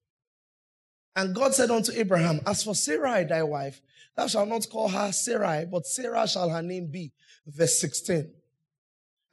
And 1.14 1.36
God 1.36 1.54
said 1.54 1.70
unto 1.70 1.92
Abraham, 1.92 2.40
As 2.44 2.64
for 2.64 2.74
Sarai, 2.74 3.22
thy 3.22 3.44
wife, 3.44 3.80
thou 4.16 4.26
shalt 4.26 4.48
not 4.48 4.68
call 4.68 4.88
her 4.88 5.12
Sarai, 5.12 5.66
but 5.70 5.86
Sarah 5.86 6.26
shall 6.26 6.48
her 6.48 6.62
name 6.62 6.90
be. 6.90 7.12
Verse 7.46 7.78
16. 7.78 8.28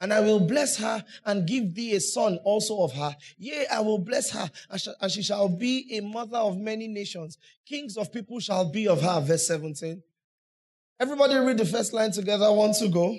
And 0.02 0.12
I 0.12 0.18
will 0.18 0.40
bless 0.40 0.76
her 0.78 1.04
and 1.24 1.46
give 1.46 1.76
thee 1.76 1.94
a 1.94 2.00
son 2.00 2.38
also 2.42 2.82
of 2.82 2.92
her. 2.92 3.16
Yea, 3.38 3.66
I 3.72 3.78
will 3.80 4.00
bless 4.00 4.30
her 4.30 4.50
and 5.00 5.12
she 5.12 5.22
shall 5.22 5.48
be 5.48 5.96
a 5.96 6.00
mother 6.00 6.38
of 6.38 6.58
many 6.58 6.88
nations. 6.88 7.38
Kings 7.64 7.96
of 7.96 8.12
people 8.12 8.40
shall 8.40 8.68
be 8.68 8.88
of 8.88 9.00
her. 9.00 9.20
Verse 9.20 9.46
17. 9.46 10.02
Everybody 10.98 11.36
read 11.36 11.56
the 11.56 11.64
first 11.64 11.92
line 11.92 12.10
together. 12.10 12.52
One 12.52 12.72
to 12.74 12.88
go. 12.88 13.16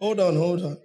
Hold 0.00 0.18
on, 0.18 0.34
hold 0.34 0.62
on. 0.62 0.78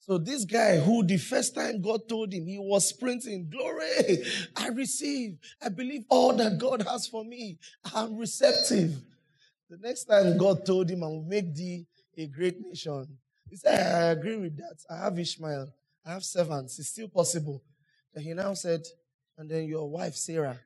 So 0.00 0.18
this 0.18 0.44
guy 0.44 0.80
who 0.80 1.04
the 1.04 1.18
first 1.18 1.54
time 1.54 1.80
God 1.80 2.08
told 2.08 2.32
him, 2.32 2.44
he 2.46 2.58
was 2.58 2.88
sprinting, 2.88 3.48
glory, 3.48 4.24
I 4.56 4.68
receive. 4.68 5.38
I 5.62 5.68
believe 5.68 6.06
all 6.08 6.32
that 6.32 6.58
God 6.58 6.82
has 6.82 7.06
for 7.06 7.24
me. 7.24 7.58
I'm 7.94 8.16
receptive. 8.16 8.96
The 9.70 9.78
next 9.78 10.04
time 10.04 10.36
God 10.36 10.66
told 10.66 10.90
him, 10.90 11.04
I 11.04 11.06
will 11.06 11.22
make 11.22 11.54
thee 11.54 11.86
a 12.18 12.26
great 12.26 12.60
nation, 12.60 13.06
he 13.48 13.56
said, 13.56 13.94
I 13.94 14.10
agree 14.10 14.36
with 14.36 14.56
that. 14.56 14.76
I 14.90 15.04
have 15.04 15.18
Ishmael, 15.18 15.72
I 16.04 16.10
have 16.10 16.24
servants. 16.24 16.78
It's 16.80 16.88
still 16.88 17.08
possible. 17.08 17.62
Then 18.12 18.24
he 18.24 18.34
now 18.34 18.52
said, 18.54 18.82
and 19.38 19.48
then 19.48 19.68
your 19.68 19.88
wife, 19.88 20.16
Sarah, 20.16 20.58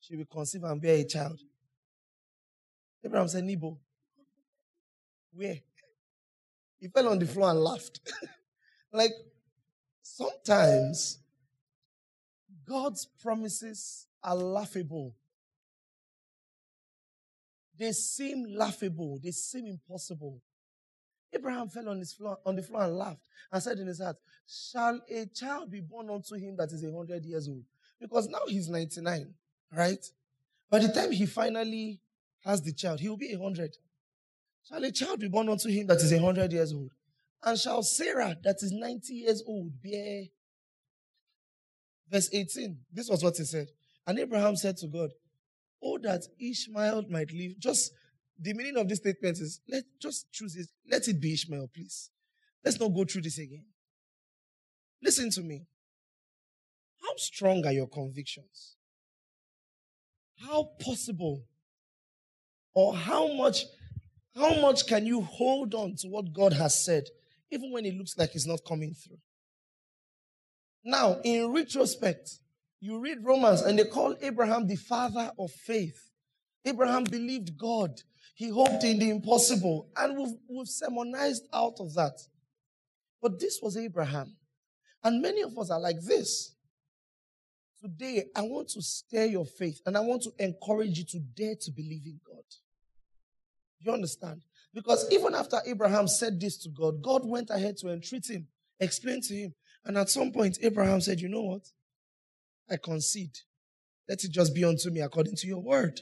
she 0.00 0.16
will 0.16 0.26
conceive 0.26 0.62
and 0.62 0.80
bear 0.80 0.96
a 0.96 1.04
child. 1.04 1.40
Abraham 3.04 3.26
said, 3.26 3.44
Nibo, 3.44 3.78
where? 5.32 5.58
He 6.78 6.88
fell 6.88 7.08
on 7.08 7.18
the 7.18 7.26
floor 7.26 7.50
and 7.50 7.60
laughed. 7.60 8.00
like, 8.92 9.12
sometimes 10.02 11.18
God's 12.64 13.06
promises 13.06 14.06
are 14.22 14.36
laughable. 14.36 15.14
They 17.80 17.92
seem 17.92 18.44
laughable. 18.54 19.18
They 19.24 19.30
seem 19.30 19.66
impossible. 19.66 20.42
Abraham 21.32 21.70
fell 21.70 21.88
on, 21.88 21.98
his 21.98 22.12
floor, 22.12 22.36
on 22.44 22.54
the 22.54 22.62
floor 22.62 22.82
and 22.82 22.94
laughed 22.94 23.26
and 23.50 23.62
said 23.62 23.78
in 23.78 23.86
his 23.86 24.02
heart, 24.02 24.16
Shall 24.46 25.00
a 25.08 25.24
child 25.24 25.70
be 25.70 25.80
born 25.80 26.10
unto 26.10 26.34
him 26.34 26.56
that 26.58 26.70
is 26.72 26.84
a 26.84 26.92
hundred 26.94 27.24
years 27.24 27.48
old? 27.48 27.64
Because 27.98 28.28
now 28.28 28.40
he's 28.46 28.68
99, 28.68 29.32
right? 29.74 30.04
By 30.68 30.80
the 30.80 30.88
time 30.88 31.10
he 31.10 31.24
finally 31.24 32.00
has 32.44 32.60
the 32.60 32.74
child, 32.74 33.00
he 33.00 33.08
will 33.08 33.16
be 33.16 33.32
a 33.32 33.38
hundred. 33.38 33.74
Shall 34.68 34.84
a 34.84 34.92
child 34.92 35.20
be 35.20 35.28
born 35.28 35.48
unto 35.48 35.70
him 35.70 35.86
that 35.86 36.02
is 36.02 36.12
a 36.12 36.20
hundred 36.20 36.52
years 36.52 36.74
old? 36.74 36.90
And 37.42 37.58
shall 37.58 37.82
Sarah, 37.82 38.36
that 38.44 38.56
is 38.60 38.72
90 38.72 39.14
years 39.14 39.42
old, 39.46 39.72
bear? 39.82 40.24
Verse 42.10 42.28
18. 42.30 42.76
This 42.92 43.08
was 43.08 43.24
what 43.24 43.38
he 43.38 43.44
said. 43.44 43.68
And 44.06 44.18
Abraham 44.18 44.56
said 44.56 44.76
to 44.78 44.86
God, 44.86 45.10
Oh, 45.82 45.98
that 45.98 46.22
Ishmael 46.38 47.06
might 47.08 47.32
live. 47.32 47.58
Just 47.58 47.92
the 48.38 48.54
meaning 48.54 48.76
of 48.76 48.88
this 48.88 48.98
statement 48.98 49.38
is 49.38 49.60
let 49.68 49.84
just 50.00 50.30
choose 50.32 50.56
it. 50.56 50.68
Let 50.90 51.08
it 51.08 51.20
be 51.20 51.32
Ishmael, 51.32 51.68
please. 51.74 52.10
Let's 52.64 52.78
not 52.78 52.94
go 52.94 53.04
through 53.04 53.22
this 53.22 53.38
again. 53.38 53.64
Listen 55.02 55.30
to 55.30 55.42
me. 55.42 55.66
How 57.00 57.14
strong 57.16 57.64
are 57.66 57.72
your 57.72 57.88
convictions? 57.88 58.76
How 60.36 60.70
possible 60.80 61.44
or 62.74 62.94
how 62.94 63.32
much 63.34 63.64
how 64.34 64.60
much 64.60 64.86
can 64.86 65.06
you 65.06 65.22
hold 65.22 65.74
on 65.74 65.96
to 65.96 66.08
what 66.08 66.32
God 66.32 66.52
has 66.52 66.84
said 66.84 67.04
even 67.50 67.72
when 67.72 67.84
it 67.84 67.94
looks 67.94 68.16
like 68.16 68.34
it's 68.34 68.46
not 68.46 68.60
coming 68.66 68.94
through? 68.94 69.18
Now, 70.84 71.20
in 71.24 71.52
retrospect, 71.52 72.38
you 72.80 72.98
read 72.98 73.18
Romans 73.22 73.60
and 73.62 73.78
they 73.78 73.84
call 73.84 74.16
Abraham 74.22 74.66
the 74.66 74.76
father 74.76 75.30
of 75.38 75.50
faith. 75.50 76.10
Abraham 76.64 77.04
believed 77.04 77.58
God. 77.58 78.00
He 78.34 78.48
hoped 78.48 78.84
in 78.84 78.98
the 78.98 79.10
impossible. 79.10 79.88
And 79.96 80.16
we've, 80.16 80.36
we've 80.48 80.68
sermonized 80.68 81.46
out 81.52 81.74
of 81.78 81.94
that. 81.94 82.18
But 83.20 83.38
this 83.38 83.60
was 83.62 83.76
Abraham. 83.76 84.34
And 85.04 85.20
many 85.20 85.42
of 85.42 85.56
us 85.58 85.70
are 85.70 85.80
like 85.80 86.00
this. 86.00 86.54
Today, 87.82 88.24
I 88.34 88.42
want 88.42 88.68
to 88.70 88.82
stir 88.82 89.26
your 89.26 89.46
faith 89.46 89.80
and 89.86 89.96
I 89.96 90.00
want 90.00 90.22
to 90.22 90.32
encourage 90.38 90.98
you 90.98 91.04
to 91.04 91.18
dare 91.18 91.54
to 91.60 91.70
believe 91.70 92.04
in 92.04 92.20
God. 92.26 92.44
You 93.78 93.92
understand? 93.92 94.42
Because 94.74 95.06
even 95.10 95.34
after 95.34 95.58
Abraham 95.66 96.06
said 96.06 96.38
this 96.38 96.58
to 96.58 96.68
God, 96.68 97.02
God 97.02 97.22
went 97.24 97.50
ahead 97.50 97.78
to 97.78 97.88
entreat 97.88 98.28
him, 98.28 98.46
explain 98.78 99.20
to 99.22 99.34
him. 99.34 99.54
And 99.84 99.96
at 99.96 100.10
some 100.10 100.30
point, 100.30 100.58
Abraham 100.62 101.00
said, 101.00 101.20
You 101.20 101.30
know 101.30 101.42
what? 101.42 101.62
I 102.70 102.76
concede. 102.76 103.38
Let 104.08 104.24
it 104.24 104.30
just 104.30 104.54
be 104.54 104.64
unto 104.64 104.90
me 104.90 105.00
according 105.00 105.36
to 105.36 105.46
your 105.46 105.60
word. 105.60 106.00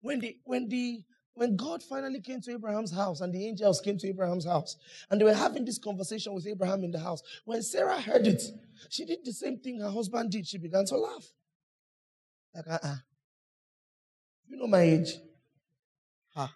When 0.00 0.20
the 0.20 0.36
when 0.44 0.68
the 0.68 1.02
when 1.34 1.56
God 1.56 1.82
finally 1.82 2.20
came 2.20 2.40
to 2.42 2.52
Abraham's 2.52 2.92
house 2.92 3.20
and 3.20 3.32
the 3.32 3.46
angels 3.46 3.80
came 3.82 3.98
to 3.98 4.08
Abraham's 4.08 4.46
house 4.46 4.76
and 5.10 5.20
they 5.20 5.24
were 5.24 5.34
having 5.34 5.66
this 5.66 5.78
conversation 5.78 6.32
with 6.32 6.46
Abraham 6.46 6.82
in 6.82 6.90
the 6.90 6.98
house, 6.98 7.22
when 7.44 7.62
Sarah 7.62 8.00
heard 8.00 8.26
it, 8.26 8.42
she 8.88 9.04
did 9.04 9.18
the 9.24 9.32
same 9.32 9.58
thing 9.58 9.80
her 9.80 9.90
husband 9.90 10.30
did. 10.30 10.46
She 10.46 10.56
began 10.56 10.86
to 10.86 10.96
laugh. 10.96 11.26
Like, 12.54 12.66
uh 12.68 12.70
uh-uh. 12.70 12.88
uh 12.88 12.96
You 14.48 14.56
know 14.56 14.66
my 14.66 14.80
age? 14.80 15.18
Ha. 16.34 16.54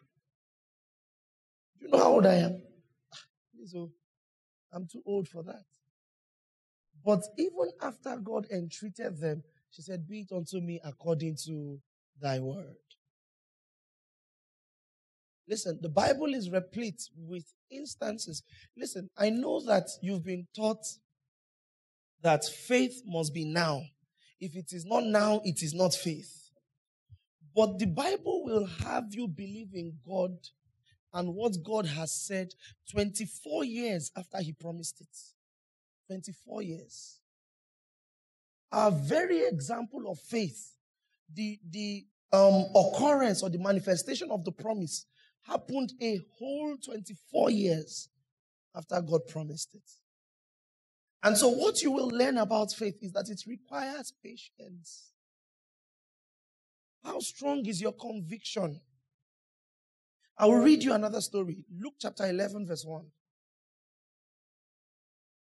Do 1.78 1.84
you 1.84 1.90
know 1.90 1.98
how 1.98 2.12
old 2.12 2.26
I 2.26 2.34
am? 2.36 2.62
So 3.66 3.90
ah, 4.72 4.76
I'm 4.76 4.86
too 4.86 5.02
old 5.04 5.28
for 5.28 5.42
that. 5.42 5.64
But 7.04 7.22
even 7.38 7.70
after 7.82 8.16
God 8.16 8.46
entreated 8.50 9.20
them, 9.20 9.42
she 9.70 9.82
said, 9.82 10.08
Be 10.08 10.20
it 10.20 10.34
unto 10.34 10.60
me 10.60 10.80
according 10.84 11.36
to 11.46 11.80
thy 12.20 12.38
word. 12.38 12.76
Listen, 15.48 15.78
the 15.80 15.88
Bible 15.88 16.32
is 16.34 16.50
replete 16.50 17.02
with 17.16 17.44
instances. 17.70 18.42
Listen, 18.76 19.08
I 19.16 19.30
know 19.30 19.60
that 19.66 19.88
you've 20.00 20.24
been 20.24 20.46
taught 20.54 20.84
that 22.22 22.44
faith 22.44 23.02
must 23.06 23.34
be 23.34 23.44
now. 23.44 23.82
If 24.38 24.54
it 24.56 24.72
is 24.72 24.84
not 24.84 25.04
now, 25.04 25.40
it 25.44 25.62
is 25.62 25.74
not 25.74 25.94
faith. 25.94 26.50
But 27.54 27.78
the 27.78 27.86
Bible 27.86 28.44
will 28.44 28.66
have 28.66 29.06
you 29.10 29.26
believe 29.26 29.70
in 29.74 29.94
God 30.06 30.36
and 31.12 31.34
what 31.34 31.56
God 31.64 31.86
has 31.86 32.12
said 32.12 32.54
24 32.92 33.64
years 33.64 34.12
after 34.16 34.40
He 34.40 34.52
promised 34.52 35.00
it. 35.00 35.08
24 36.10 36.62
years. 36.62 37.20
Our 38.72 38.90
very 38.90 39.42
example 39.42 40.10
of 40.10 40.18
faith, 40.18 40.72
the, 41.32 41.60
the 41.70 42.04
um, 42.32 42.66
occurrence 42.74 43.44
or 43.44 43.48
the 43.48 43.58
manifestation 43.58 44.28
of 44.32 44.44
the 44.44 44.50
promise 44.50 45.06
happened 45.42 45.92
a 46.02 46.18
whole 46.36 46.76
24 46.84 47.50
years 47.50 48.08
after 48.74 49.00
God 49.00 49.20
promised 49.28 49.72
it. 49.76 49.88
And 51.22 51.36
so, 51.36 51.48
what 51.48 51.80
you 51.80 51.92
will 51.92 52.08
learn 52.08 52.38
about 52.38 52.72
faith 52.72 52.96
is 53.02 53.12
that 53.12 53.28
it 53.28 53.42
requires 53.46 54.12
patience. 54.22 55.12
How 57.04 57.20
strong 57.20 57.64
is 57.66 57.80
your 57.80 57.92
conviction? 57.92 58.80
I 60.36 60.46
will 60.46 60.56
read 60.56 60.82
you 60.82 60.92
another 60.92 61.20
story. 61.20 61.64
Luke 61.78 61.94
chapter 62.00 62.26
11, 62.28 62.66
verse 62.66 62.84
1. 62.84 63.04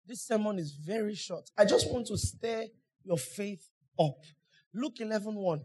This 0.05 0.27
sermon 0.27 0.59
is 0.59 0.73
very 0.73 1.15
short. 1.15 1.49
I 1.57 1.65
just 1.65 1.91
want 1.91 2.07
to 2.07 2.17
stir 2.17 2.65
your 3.03 3.17
faith 3.17 3.69
up. 3.99 4.17
Luke 4.73 4.99
11 4.99 5.35
1. 5.35 5.61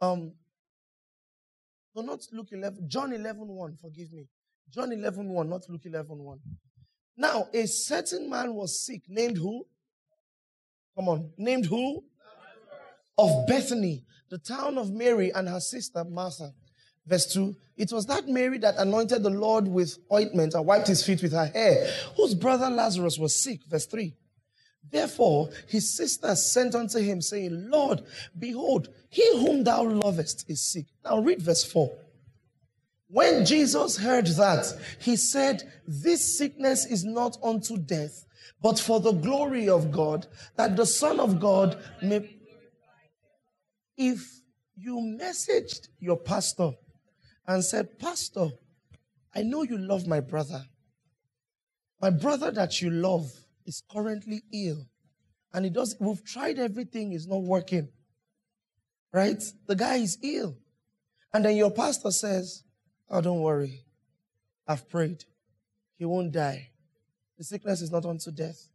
Um, 0.00 0.32
no, 1.94 2.02
not 2.02 2.20
Luke 2.32 2.48
11, 2.52 2.88
John 2.88 3.12
11 3.12 3.48
1, 3.48 3.78
forgive 3.80 4.12
me. 4.12 4.28
John 4.70 4.92
11 4.92 5.28
1, 5.28 5.48
not 5.48 5.62
Luke 5.68 5.86
11 5.86 6.18
1. 6.18 6.38
Now, 7.16 7.48
a 7.54 7.66
certain 7.66 8.28
man 8.28 8.52
was 8.54 8.84
sick, 8.84 9.02
named 9.08 9.38
who? 9.38 9.66
Come 10.94 11.08
on, 11.08 11.30
named 11.38 11.66
who? 11.66 12.04
Of 13.16 13.46
Bethany, 13.46 14.04
the 14.28 14.36
town 14.36 14.76
of 14.76 14.92
Mary 14.92 15.32
and 15.32 15.48
her 15.48 15.60
sister 15.60 16.04
Martha. 16.04 16.52
Verse 17.06 17.26
2 17.32 17.54
It 17.76 17.92
was 17.92 18.06
that 18.06 18.28
Mary 18.28 18.58
that 18.58 18.76
anointed 18.76 19.22
the 19.22 19.30
Lord 19.30 19.68
with 19.68 19.98
ointment 20.12 20.54
and 20.54 20.66
wiped 20.66 20.88
his 20.88 21.04
feet 21.04 21.22
with 21.22 21.32
her 21.32 21.46
hair, 21.46 21.88
whose 22.16 22.34
brother 22.34 22.70
Lazarus 22.70 23.18
was 23.18 23.40
sick. 23.42 23.60
Verse 23.68 23.86
3 23.86 24.14
Therefore 24.90 25.50
his 25.68 25.96
sisters 25.96 26.50
sent 26.50 26.74
unto 26.74 26.98
him, 26.98 27.20
saying, 27.20 27.70
Lord, 27.70 28.02
behold, 28.38 28.88
he 29.08 29.26
whom 29.38 29.64
thou 29.64 29.84
lovest 29.84 30.44
is 30.48 30.62
sick. 30.62 30.86
Now 31.04 31.20
read 31.20 31.42
verse 31.42 31.64
4. 31.64 31.90
When 33.08 33.44
Jesus 33.44 33.96
heard 33.96 34.26
that, 34.26 34.66
he 35.00 35.16
said, 35.16 35.62
This 35.86 36.36
sickness 36.36 36.86
is 36.86 37.04
not 37.04 37.36
unto 37.42 37.78
death, 37.78 38.24
but 38.60 38.78
for 38.80 39.00
the 39.00 39.12
glory 39.12 39.68
of 39.68 39.92
God, 39.92 40.26
that 40.56 40.76
the 40.76 40.86
Son 40.86 41.20
of 41.20 41.38
God 41.38 41.78
may. 42.02 42.32
If 43.96 44.40
you 44.76 44.96
messaged 45.20 45.88
your 46.00 46.16
pastor 46.16 46.72
and 47.46 47.64
said, 47.64 47.98
Pastor, 47.98 48.48
I 49.34 49.42
know 49.42 49.62
you 49.62 49.78
love 49.78 50.06
my 50.06 50.20
brother. 50.20 50.64
My 52.00 52.10
brother 52.10 52.50
that 52.50 52.80
you 52.82 52.90
love 52.90 53.32
is 53.64 53.82
currently 53.90 54.42
ill. 54.52 54.86
And 55.52 55.64
he 55.64 55.70
does 55.70 55.96
we've 56.00 56.24
tried 56.24 56.58
everything, 56.58 57.12
it's 57.12 57.26
not 57.26 57.42
working. 57.42 57.88
Right? 59.12 59.42
The 59.66 59.76
guy 59.76 59.96
is 59.96 60.18
ill. 60.22 60.56
And 61.32 61.44
then 61.44 61.56
your 61.56 61.70
pastor 61.70 62.10
says, 62.10 62.64
Oh, 63.08 63.20
don't 63.20 63.40
worry. 63.40 63.84
I've 64.66 64.88
prayed. 64.88 65.24
He 65.96 66.04
won't 66.04 66.32
die. 66.32 66.70
The 67.38 67.44
sickness 67.44 67.82
is 67.82 67.90
not 67.90 68.04
unto 68.04 68.30
death, 68.30 68.68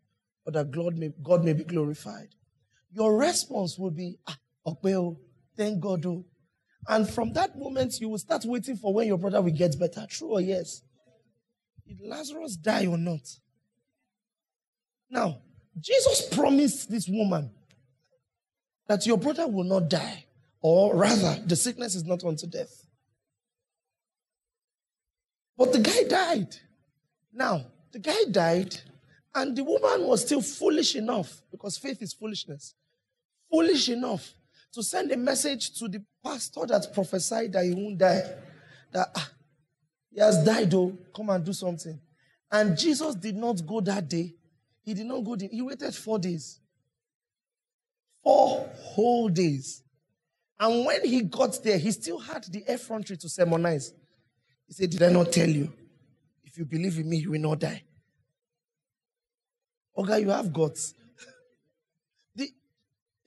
but 0.45 0.53
that 0.53 0.71
God 0.71 0.97
may, 0.97 1.12
God 1.21 1.43
may 1.43 1.53
be 1.53 1.63
glorified. 1.63 2.29
Your 2.91 3.17
response 3.17 3.77
will 3.77 3.91
be, 3.91 4.17
ah, 4.27 4.38
okay, 4.65 5.17
thank 5.57 5.79
God. 5.79 6.05
Oh. 6.05 6.25
And 6.88 7.08
from 7.10 7.34
that 7.34 7.58
moment, 7.58 8.00
you 8.00 8.10
will 8.10 8.17
start 8.17 8.44
waiting 8.46 8.76
for 8.76 8.94
when 8.94 9.08
your 9.08 9.17
brother 9.17 9.41
will 9.41 9.52
get 9.52 9.80
better. 9.80 10.06
True 10.10 10.30
or 10.30 10.41
yes? 10.41 10.82
Did 11.88 12.00
Lazarus 12.02 12.56
die 12.56 12.88
or 12.88 12.98
not? 12.98 13.22
Now, 15.10 15.41
Jesus 15.80 16.28
promised 16.34 16.89
this 16.89 17.08
woman 17.08 17.52
that 18.88 19.06
your 19.06 19.17
brother 19.17 19.48
will 19.48 19.63
not 19.63 19.89
die, 19.89 20.26
or 20.62 20.96
rather, 20.96 21.41
the 21.46 21.56
sickness 21.56 21.96
is 21.96 22.04
not 22.04 22.24
unto 22.24 22.48
death. 22.48 22.86
But 25.58 25.72
the 25.74 25.80
guy 25.80 26.04
died. 26.08 26.56
Now, 27.32 27.65
the 27.91 28.00
guy 28.00 28.24
died, 28.30 28.76
and 29.36 29.56
the 29.56 29.63
woman 29.63 30.08
was 30.08 30.22
still 30.22 30.41
foolish 30.41 30.96
enough, 30.96 31.41
because 31.52 31.78
faith 31.78 32.02
is 32.02 32.13
foolishness, 32.13 32.74
foolish 33.50 33.89
enough 33.89 34.34
to 34.73 34.84
send 34.84 35.12
a 35.12 35.17
message 35.17 35.77
to 35.79 35.88
the 35.88 36.03
pastor 36.23 36.65
that 36.67 36.93
prophesied 36.93 37.53
that 37.53 37.65
he 37.65 37.73
won't 37.73 37.97
die. 37.97 38.23
That 38.91 39.10
ah, 39.15 39.29
he 40.13 40.19
has 40.19 40.43
died, 40.43 40.71
though, 40.71 40.97
come 41.15 41.29
and 41.29 41.43
do 41.43 41.53
something. 41.53 41.99
And 42.51 42.77
Jesus 42.77 43.15
did 43.15 43.36
not 43.36 43.65
go 43.65 43.81
that 43.81 44.10
day. 44.10 44.34
He 44.84 44.93
did 44.93 45.05
not 45.05 45.23
go 45.23 45.36
there. 45.36 45.49
He 45.51 45.62
waited 45.62 45.95
four 45.95 46.19
days. 46.19 46.60
Four 48.23 48.69
whole 48.75 49.29
days. 49.29 49.84
And 50.60 50.86
when 50.86 51.05
he 51.05 51.21
got 51.21 51.62
there, 51.63 51.77
he 51.77 51.91
still 51.91 52.19
had 52.19 52.43
the 52.45 52.63
effrontery 52.67 53.17
to 53.17 53.29
sermonize. 53.29 53.93
He 54.67 54.73
said, 54.73 54.89
Did 54.89 55.01
I 55.03 55.10
not 55.10 55.31
tell 55.31 55.49
you? 55.49 55.71
If 56.43 56.57
you 56.57 56.65
believe 56.65 56.97
in 56.99 57.10
me, 57.10 57.17
you 57.17 57.31
will 57.31 57.39
not 57.39 57.60
die. 57.60 57.84
Okay, 59.97 60.19
you 60.19 60.29
have 60.29 60.51
guts. 60.51 60.93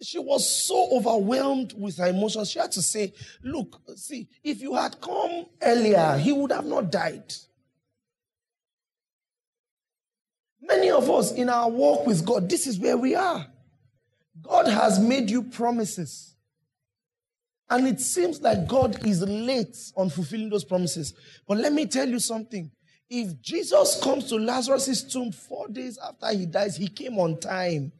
She 0.02 0.18
was 0.18 0.48
so 0.66 0.96
overwhelmed 0.96 1.74
with 1.78 1.96
her 1.98 2.06
emotions. 2.06 2.50
She 2.50 2.58
had 2.58 2.72
to 2.72 2.82
say, 2.82 3.12
Look, 3.42 3.80
see, 3.96 4.28
if 4.42 4.60
you 4.60 4.74
had 4.74 5.00
come 5.00 5.46
earlier, 5.62 6.16
he 6.18 6.32
would 6.32 6.52
have 6.52 6.66
not 6.66 6.90
died. 6.90 7.32
Many 10.60 10.90
of 10.90 11.10
us 11.10 11.32
in 11.32 11.48
our 11.48 11.68
walk 11.68 12.06
with 12.06 12.24
God, 12.24 12.48
this 12.48 12.66
is 12.66 12.78
where 12.78 12.96
we 12.96 13.14
are. 13.14 13.46
God 14.42 14.66
has 14.66 14.98
made 14.98 15.30
you 15.30 15.42
promises. 15.42 16.34
And 17.70 17.86
it 17.86 18.00
seems 18.00 18.40
like 18.40 18.66
God 18.66 19.06
is 19.06 19.22
late 19.22 19.76
on 19.96 20.10
fulfilling 20.10 20.50
those 20.50 20.64
promises. 20.64 21.14
But 21.46 21.58
let 21.58 21.72
me 21.72 21.86
tell 21.86 22.08
you 22.08 22.18
something. 22.18 22.70
If 23.08 23.40
Jesus 23.40 24.00
comes 24.02 24.28
to 24.28 24.36
Lazarus' 24.36 25.02
tomb 25.02 25.32
four 25.32 25.68
days 25.68 25.98
after 25.98 26.36
he 26.36 26.46
dies, 26.46 26.76
he 26.76 26.88
came 26.88 27.18
on 27.18 27.38
time. 27.38 27.92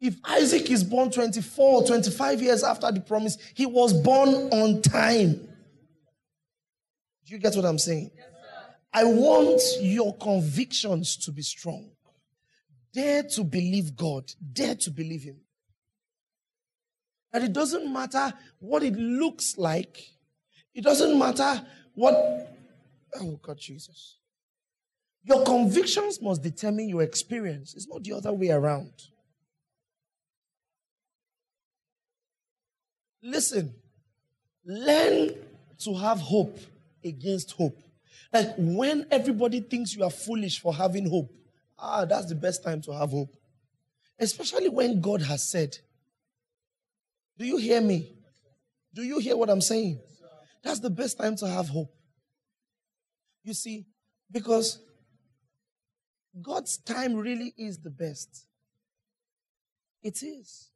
If 0.00 0.16
Isaac 0.24 0.70
is 0.70 0.84
born 0.84 1.10
24, 1.10 1.86
25 1.86 2.42
years 2.42 2.62
after 2.62 2.90
the 2.92 3.00
promise, 3.00 3.36
he 3.54 3.66
was 3.66 3.92
born 3.92 4.28
on 4.52 4.80
time. 4.80 5.48
Do 7.26 7.34
you 7.34 7.38
get 7.38 7.56
what 7.56 7.64
I'm 7.64 7.78
saying? 7.78 8.10
Yes, 8.14 8.26
I 8.92 9.04
want 9.04 9.60
your 9.80 10.16
convictions 10.16 11.16
to 11.18 11.32
be 11.32 11.42
strong. 11.42 11.90
Dare 12.92 13.24
to 13.24 13.44
believe 13.44 13.94
God. 13.96 14.32
Dare 14.52 14.74
to 14.76 14.90
believe 14.90 15.24
Him. 15.24 15.40
And 17.32 17.44
it 17.44 17.52
doesn't 17.52 17.92
matter 17.92 18.32
what 18.60 18.82
it 18.82 18.94
looks 18.96 19.58
like. 19.58 20.02
It 20.74 20.84
doesn't 20.84 21.18
matter 21.18 21.66
what. 21.94 22.16
Oh, 23.20 23.38
God, 23.42 23.58
Jesus. 23.58 24.16
Your 25.22 25.44
convictions 25.44 26.22
must 26.22 26.42
determine 26.42 26.88
your 26.88 27.02
experience. 27.02 27.74
It's 27.74 27.88
not 27.88 28.04
the 28.04 28.14
other 28.14 28.32
way 28.32 28.50
around. 28.50 28.92
Listen, 33.22 33.74
learn 34.64 35.34
to 35.80 35.94
have 35.94 36.20
hope 36.20 36.58
against 37.04 37.52
hope. 37.52 37.76
Like 38.32 38.54
when 38.56 39.06
everybody 39.10 39.60
thinks 39.60 39.94
you 39.94 40.04
are 40.04 40.10
foolish 40.10 40.60
for 40.60 40.74
having 40.74 41.08
hope, 41.08 41.30
ah, 41.78 42.04
that's 42.04 42.26
the 42.26 42.34
best 42.34 42.62
time 42.62 42.80
to 42.82 42.92
have 42.92 43.10
hope. 43.10 43.34
Especially 44.18 44.68
when 44.68 45.00
God 45.00 45.22
has 45.22 45.48
said, 45.48 45.76
Do 47.38 47.46
you 47.46 47.56
hear 47.56 47.80
me? 47.80 48.12
Do 48.94 49.02
you 49.02 49.18
hear 49.18 49.36
what 49.36 49.48
I'm 49.48 49.60
saying? 49.60 50.00
That's 50.62 50.80
the 50.80 50.90
best 50.90 51.18
time 51.18 51.36
to 51.36 51.48
have 51.48 51.68
hope. 51.68 51.94
You 53.44 53.54
see, 53.54 53.86
because 54.30 54.80
God's 56.42 56.76
time 56.78 57.14
really 57.14 57.54
is 57.56 57.78
the 57.78 57.90
best. 57.90 58.46
It 60.02 60.22
is. 60.22 60.70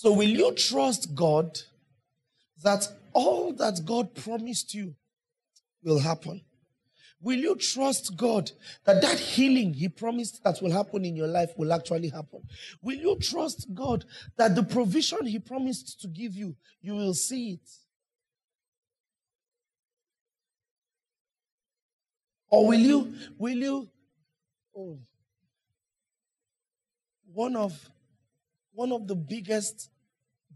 So, 0.00 0.14
will 0.14 0.30
you 0.30 0.52
trust 0.52 1.14
God 1.14 1.58
that 2.62 2.88
all 3.12 3.52
that 3.52 3.84
God 3.84 4.14
promised 4.14 4.72
you 4.72 4.94
will 5.82 5.98
happen? 5.98 6.40
Will 7.20 7.38
you 7.38 7.54
trust 7.54 8.16
God 8.16 8.50
that 8.86 9.02
that 9.02 9.18
healing 9.18 9.74
He 9.74 9.90
promised 9.90 10.42
that 10.42 10.62
will 10.62 10.70
happen 10.70 11.04
in 11.04 11.16
your 11.16 11.26
life 11.26 11.50
will 11.58 11.70
actually 11.70 12.08
happen? 12.08 12.40
Will 12.80 12.96
you 12.96 13.18
trust 13.20 13.74
God 13.74 14.06
that 14.38 14.54
the 14.54 14.62
provision 14.62 15.26
He 15.26 15.38
promised 15.38 16.00
to 16.00 16.08
give 16.08 16.34
you, 16.34 16.56
you 16.80 16.94
will 16.94 17.12
see 17.12 17.50
it? 17.50 17.70
Or 22.48 22.68
will 22.68 22.80
you, 22.80 23.14
will 23.36 23.58
you, 23.58 23.88
oh, 24.74 24.98
one 27.34 27.54
of 27.54 27.78
one 28.80 28.92
of 28.92 29.06
the 29.06 29.14
biggest 29.14 29.90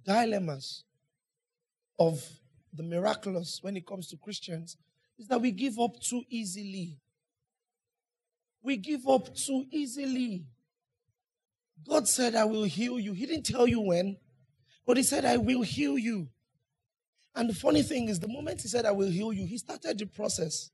dilemmas 0.03 0.85
of 1.99 2.27
the 2.73 2.83
miraculous 2.83 3.59
when 3.61 3.77
it 3.77 3.87
comes 3.87 4.09
to 4.09 4.17
Christians 4.17 4.79
is 5.19 5.29
that 5.29 5.43
we 5.43 5.51
give 5.51 5.79
up 5.79 6.01
too 6.01 6.23
easily. 6.31 6.97
We 8.63 8.79
give 8.79 9.07
up 9.07 9.35
too 9.35 9.67
easily. 9.71 10.47
God 11.87 12.09
said, 12.09 12.35
I 12.35 12.47
will 12.47 12.65
heal 12.65 12.99
you. 12.99 13.13
He 13.13 13.27
didn't 13.27 13.45
tell 13.45 13.67
you 13.67 13.81
when, 13.81 14.17
but 14.87 14.97
He 14.97 15.03
said, 15.03 15.27
I 15.27 15.37
will 15.37 15.61
heal 15.61 15.99
you. 15.99 16.31
And 17.35 17.51
the 17.51 17.55
funny 17.55 17.83
thing 17.83 18.09
is, 18.09 18.21
the 18.21 18.29
moment 18.29 18.63
He 18.63 18.69
said, 18.69 18.87
I 18.87 18.93
will 18.93 19.11
heal 19.11 19.35
you, 19.35 19.45
He 19.45 19.59
started 19.59 19.99
the 19.99 20.07
process. 20.07 20.71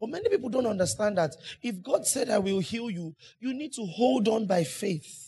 But 0.00 0.10
many 0.10 0.28
people 0.28 0.48
don't 0.48 0.66
understand 0.66 1.18
that 1.18 1.36
if 1.62 1.80
God 1.84 2.04
said, 2.04 2.28
I 2.30 2.38
will 2.38 2.58
heal 2.58 2.90
you, 2.90 3.14
you 3.38 3.54
need 3.54 3.74
to 3.74 3.86
hold 3.86 4.26
on 4.26 4.46
by 4.46 4.64
faith 4.64 5.27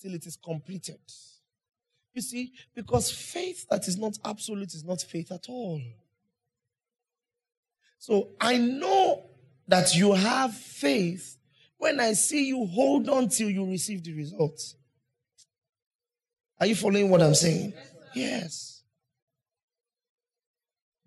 till 0.00 0.14
it 0.14 0.26
is 0.26 0.36
completed. 0.36 1.00
You 2.14 2.22
see, 2.22 2.52
because 2.74 3.10
faith 3.10 3.66
that 3.70 3.86
is 3.86 3.98
not 3.98 4.18
absolute 4.24 4.74
is 4.74 4.84
not 4.84 5.00
faith 5.00 5.30
at 5.30 5.48
all. 5.48 5.80
So 7.98 8.30
I 8.40 8.56
know 8.58 9.24
that 9.66 9.94
you 9.94 10.12
have 10.14 10.54
faith 10.54 11.36
when 11.76 12.00
I 12.00 12.14
see 12.14 12.48
you 12.48 12.66
hold 12.66 13.08
on 13.08 13.28
till 13.28 13.50
you 13.50 13.64
receive 13.64 14.02
the 14.02 14.14
results. 14.14 14.74
Are 16.60 16.66
you 16.66 16.74
following 16.74 17.10
what 17.10 17.22
I'm 17.22 17.34
saying? 17.34 17.72
Yes. 18.14 18.82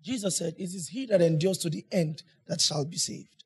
Jesus 0.00 0.38
said, 0.38 0.54
It 0.58 0.74
is 0.74 0.88
he 0.88 1.06
that 1.06 1.20
endures 1.20 1.58
to 1.58 1.70
the 1.70 1.84
end 1.92 2.22
that 2.46 2.60
shall 2.60 2.84
be 2.84 2.96
saved. 2.96 3.44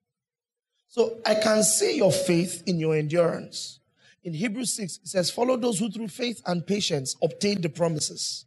So 0.89 1.19
I 1.27 1.35
can 1.35 1.63
see 1.63 1.97
your 1.97 2.13
faith 2.13 2.63
in 2.67 2.79
your 2.79 2.97
endurance. 2.97 3.81
In 4.27 4.35
Hebrews 4.35 4.73
6, 4.75 4.97
it 5.05 5.09
says, 5.09 5.31
Follow 5.31 5.57
those 5.57 5.79
who 5.79 5.89
through 5.89 6.09
faith 6.09 6.43
and 6.47 6.67
patience 6.67 7.15
obtain 7.23 7.61
the 7.61 7.69
promises. 7.69 8.45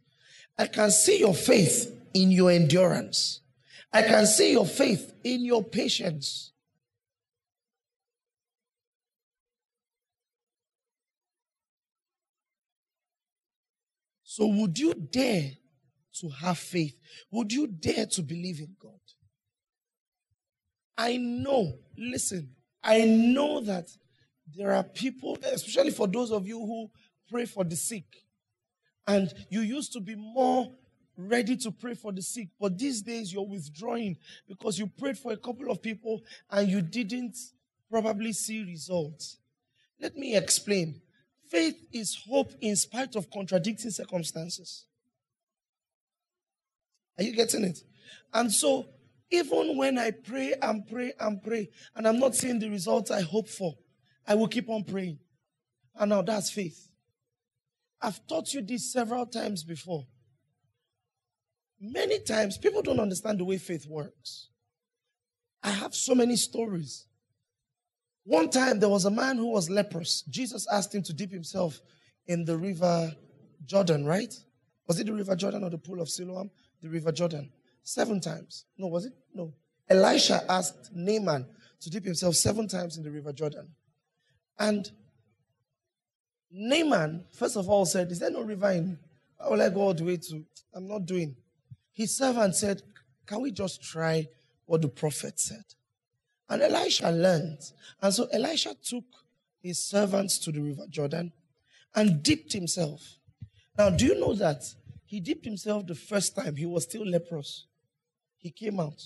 I 0.58 0.66
can 0.66 0.90
see 0.90 1.20
your 1.20 1.32
faith 1.32 1.90
in 2.12 2.30
your 2.30 2.50
endurance. 2.50 3.40
I 3.90 4.02
can 4.02 4.26
see 4.26 4.52
your 4.52 4.66
faith 4.66 5.14
in 5.24 5.42
your 5.42 5.64
patience. 5.64 6.52
So, 14.22 14.48
would 14.48 14.78
you 14.78 14.92
dare 14.92 15.52
to 16.20 16.28
have 16.28 16.58
faith? 16.58 16.94
Would 17.30 17.54
you 17.54 17.66
dare 17.66 18.04
to 18.04 18.22
believe 18.22 18.60
in 18.60 18.76
God? 18.78 19.00
I 20.98 21.16
know, 21.16 21.78
listen, 21.96 22.50
I 22.84 23.06
know 23.06 23.62
that 23.62 23.88
there 24.56 24.72
are 24.72 24.84
people, 24.84 25.38
especially 25.42 25.90
for 25.90 26.06
those 26.06 26.30
of 26.30 26.46
you 26.46 26.58
who 26.58 26.90
pray 27.30 27.46
for 27.46 27.64
the 27.64 27.76
sick, 27.76 28.04
and 29.06 29.32
you 29.48 29.60
used 29.60 29.92
to 29.92 30.00
be 30.00 30.14
more 30.14 30.70
ready 31.16 31.56
to 31.56 31.70
pray 31.70 31.94
for 31.94 32.12
the 32.12 32.22
sick, 32.22 32.48
but 32.58 32.78
these 32.78 33.02
days 33.02 33.32
you're 33.32 33.46
withdrawing 33.46 34.16
because 34.48 34.78
you 34.78 34.86
prayed 34.86 35.18
for 35.18 35.32
a 35.32 35.36
couple 35.36 35.70
of 35.70 35.82
people 35.82 36.20
and 36.50 36.68
you 36.68 36.80
didn't 36.80 37.36
probably 37.90 38.32
see 38.32 38.64
results. 38.64 39.38
Let 40.00 40.16
me 40.16 40.36
explain. 40.36 41.00
Faith 41.48 41.84
is 41.92 42.16
hope 42.26 42.52
in 42.60 42.76
spite 42.76 43.16
of 43.16 43.30
contradicting 43.30 43.90
circumstances. 43.90 44.86
Are 47.18 47.24
you 47.24 47.34
getting 47.34 47.64
it? 47.64 47.80
And 48.32 48.50
so, 48.50 48.86
even 49.30 49.76
when 49.76 49.98
I 49.98 50.12
pray 50.12 50.54
and 50.60 50.86
pray 50.86 51.12
and 51.20 51.42
pray, 51.42 51.68
and 51.94 52.06
I'm 52.06 52.18
not 52.18 52.34
seeing 52.34 52.58
the 52.58 52.70
results 52.70 53.10
I 53.10 53.20
hope 53.20 53.48
for, 53.48 53.74
I 54.26 54.34
will 54.34 54.48
keep 54.48 54.68
on 54.68 54.84
praying. 54.84 55.18
And 55.98 56.10
now 56.10 56.22
that's 56.22 56.50
faith. 56.50 56.88
I've 58.00 58.26
taught 58.26 58.54
you 58.54 58.62
this 58.62 58.92
several 58.92 59.26
times 59.26 59.62
before. 59.62 60.06
Many 61.80 62.20
times, 62.20 62.58
people 62.58 62.82
don't 62.82 63.00
understand 63.00 63.40
the 63.40 63.44
way 63.44 63.58
faith 63.58 63.86
works. 63.86 64.48
I 65.62 65.70
have 65.70 65.94
so 65.94 66.14
many 66.14 66.36
stories. 66.36 67.06
One 68.24 68.50
time, 68.50 68.80
there 68.80 68.88
was 68.88 69.06
a 69.06 69.10
man 69.10 69.36
who 69.36 69.48
was 69.48 69.70
leprous. 69.70 70.22
Jesus 70.28 70.66
asked 70.70 70.94
him 70.94 71.02
to 71.04 71.12
dip 71.12 71.30
himself 71.30 71.80
in 72.26 72.44
the 72.44 72.56
river 72.56 73.14
Jordan, 73.64 74.04
right? 74.04 74.32
Was 74.86 75.00
it 75.00 75.06
the 75.06 75.12
river 75.12 75.36
Jordan 75.36 75.64
or 75.64 75.70
the 75.70 75.78
pool 75.78 76.00
of 76.00 76.08
Siloam? 76.08 76.50
The 76.82 76.88
river 76.88 77.12
Jordan. 77.12 77.50
Seven 77.82 78.20
times. 78.20 78.66
No, 78.76 78.88
was 78.88 79.06
it? 79.06 79.12
No. 79.34 79.54
Elisha 79.88 80.44
asked 80.48 80.90
Naaman 80.94 81.46
to 81.80 81.90
dip 81.90 82.04
himself 82.04 82.36
seven 82.36 82.68
times 82.68 82.96
in 82.96 83.02
the 83.02 83.10
river 83.10 83.32
Jordan. 83.32 83.68
And 84.60 84.90
Naaman, 86.52 87.24
first 87.32 87.56
of 87.56 87.68
all, 87.68 87.86
said, 87.86 88.12
Is 88.12 88.18
there 88.18 88.30
no 88.30 88.42
river 88.42 88.70
in? 88.70 88.98
Will 89.48 89.62
I 89.62 89.70
go 89.70 89.80
all 89.80 89.94
the 89.94 90.04
way 90.04 90.18
to? 90.18 90.44
I'm 90.74 90.86
not 90.86 91.06
doing. 91.06 91.34
His 91.92 92.14
servant 92.14 92.54
said, 92.54 92.82
Can 93.26 93.40
we 93.40 93.52
just 93.52 93.82
try 93.82 94.28
what 94.66 94.82
the 94.82 94.88
prophet 94.88 95.40
said? 95.40 95.64
And 96.50 96.60
Elisha 96.60 97.10
learned. 97.10 97.58
And 98.02 98.12
so 98.12 98.26
Elisha 98.32 98.74
took 98.84 99.04
his 99.62 99.82
servants 99.82 100.38
to 100.40 100.52
the 100.52 100.60
river 100.60 100.82
Jordan 100.90 101.32
and 101.94 102.22
dipped 102.22 102.52
himself. 102.52 103.16
Now, 103.78 103.88
do 103.88 104.04
you 104.04 104.20
know 104.20 104.34
that 104.34 104.62
he 105.06 105.20
dipped 105.20 105.44
himself 105.46 105.86
the 105.86 105.94
first 105.94 106.36
time? 106.36 106.56
He 106.56 106.66
was 106.66 106.84
still 106.84 107.06
leprous. 107.06 107.64
He 108.36 108.50
came 108.50 108.78
out. 108.78 109.02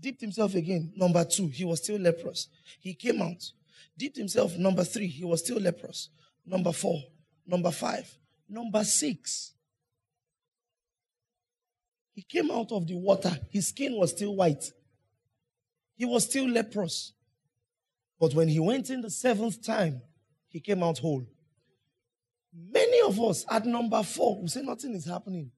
Dipped 0.00 0.22
himself 0.22 0.54
again. 0.54 0.92
Number 0.96 1.24
two, 1.24 1.48
he 1.48 1.64
was 1.64 1.82
still 1.82 1.98
leprous. 1.98 2.48
He 2.80 2.94
came 2.94 3.20
out 3.20 3.52
dipped 3.96 4.16
himself. 4.16 4.56
Number 4.56 4.84
three, 4.84 5.06
he 5.06 5.24
was 5.24 5.40
still 5.40 5.58
leprous. 5.58 6.10
Number 6.46 6.72
four, 6.72 7.00
number 7.46 7.70
five, 7.70 8.10
number 8.48 8.84
six. 8.84 9.52
He 12.12 12.22
came 12.22 12.50
out 12.50 12.70
of 12.70 12.86
the 12.86 12.94
water. 12.94 13.36
His 13.50 13.68
skin 13.68 13.96
was 13.96 14.10
still 14.10 14.36
white. 14.36 14.70
He 15.96 16.04
was 16.04 16.24
still 16.24 16.48
leprous. 16.48 17.12
But 18.20 18.34
when 18.34 18.48
he 18.48 18.60
went 18.60 18.90
in 18.90 19.00
the 19.00 19.10
seventh 19.10 19.64
time, 19.64 20.00
he 20.48 20.60
came 20.60 20.82
out 20.82 20.98
whole. 20.98 21.26
Many 22.52 23.00
of 23.08 23.20
us 23.20 23.44
at 23.50 23.66
number 23.66 24.02
four 24.04 24.40
will 24.40 24.48
say 24.48 24.62
nothing 24.62 24.94
is 24.94 25.04
happening. 25.04 25.50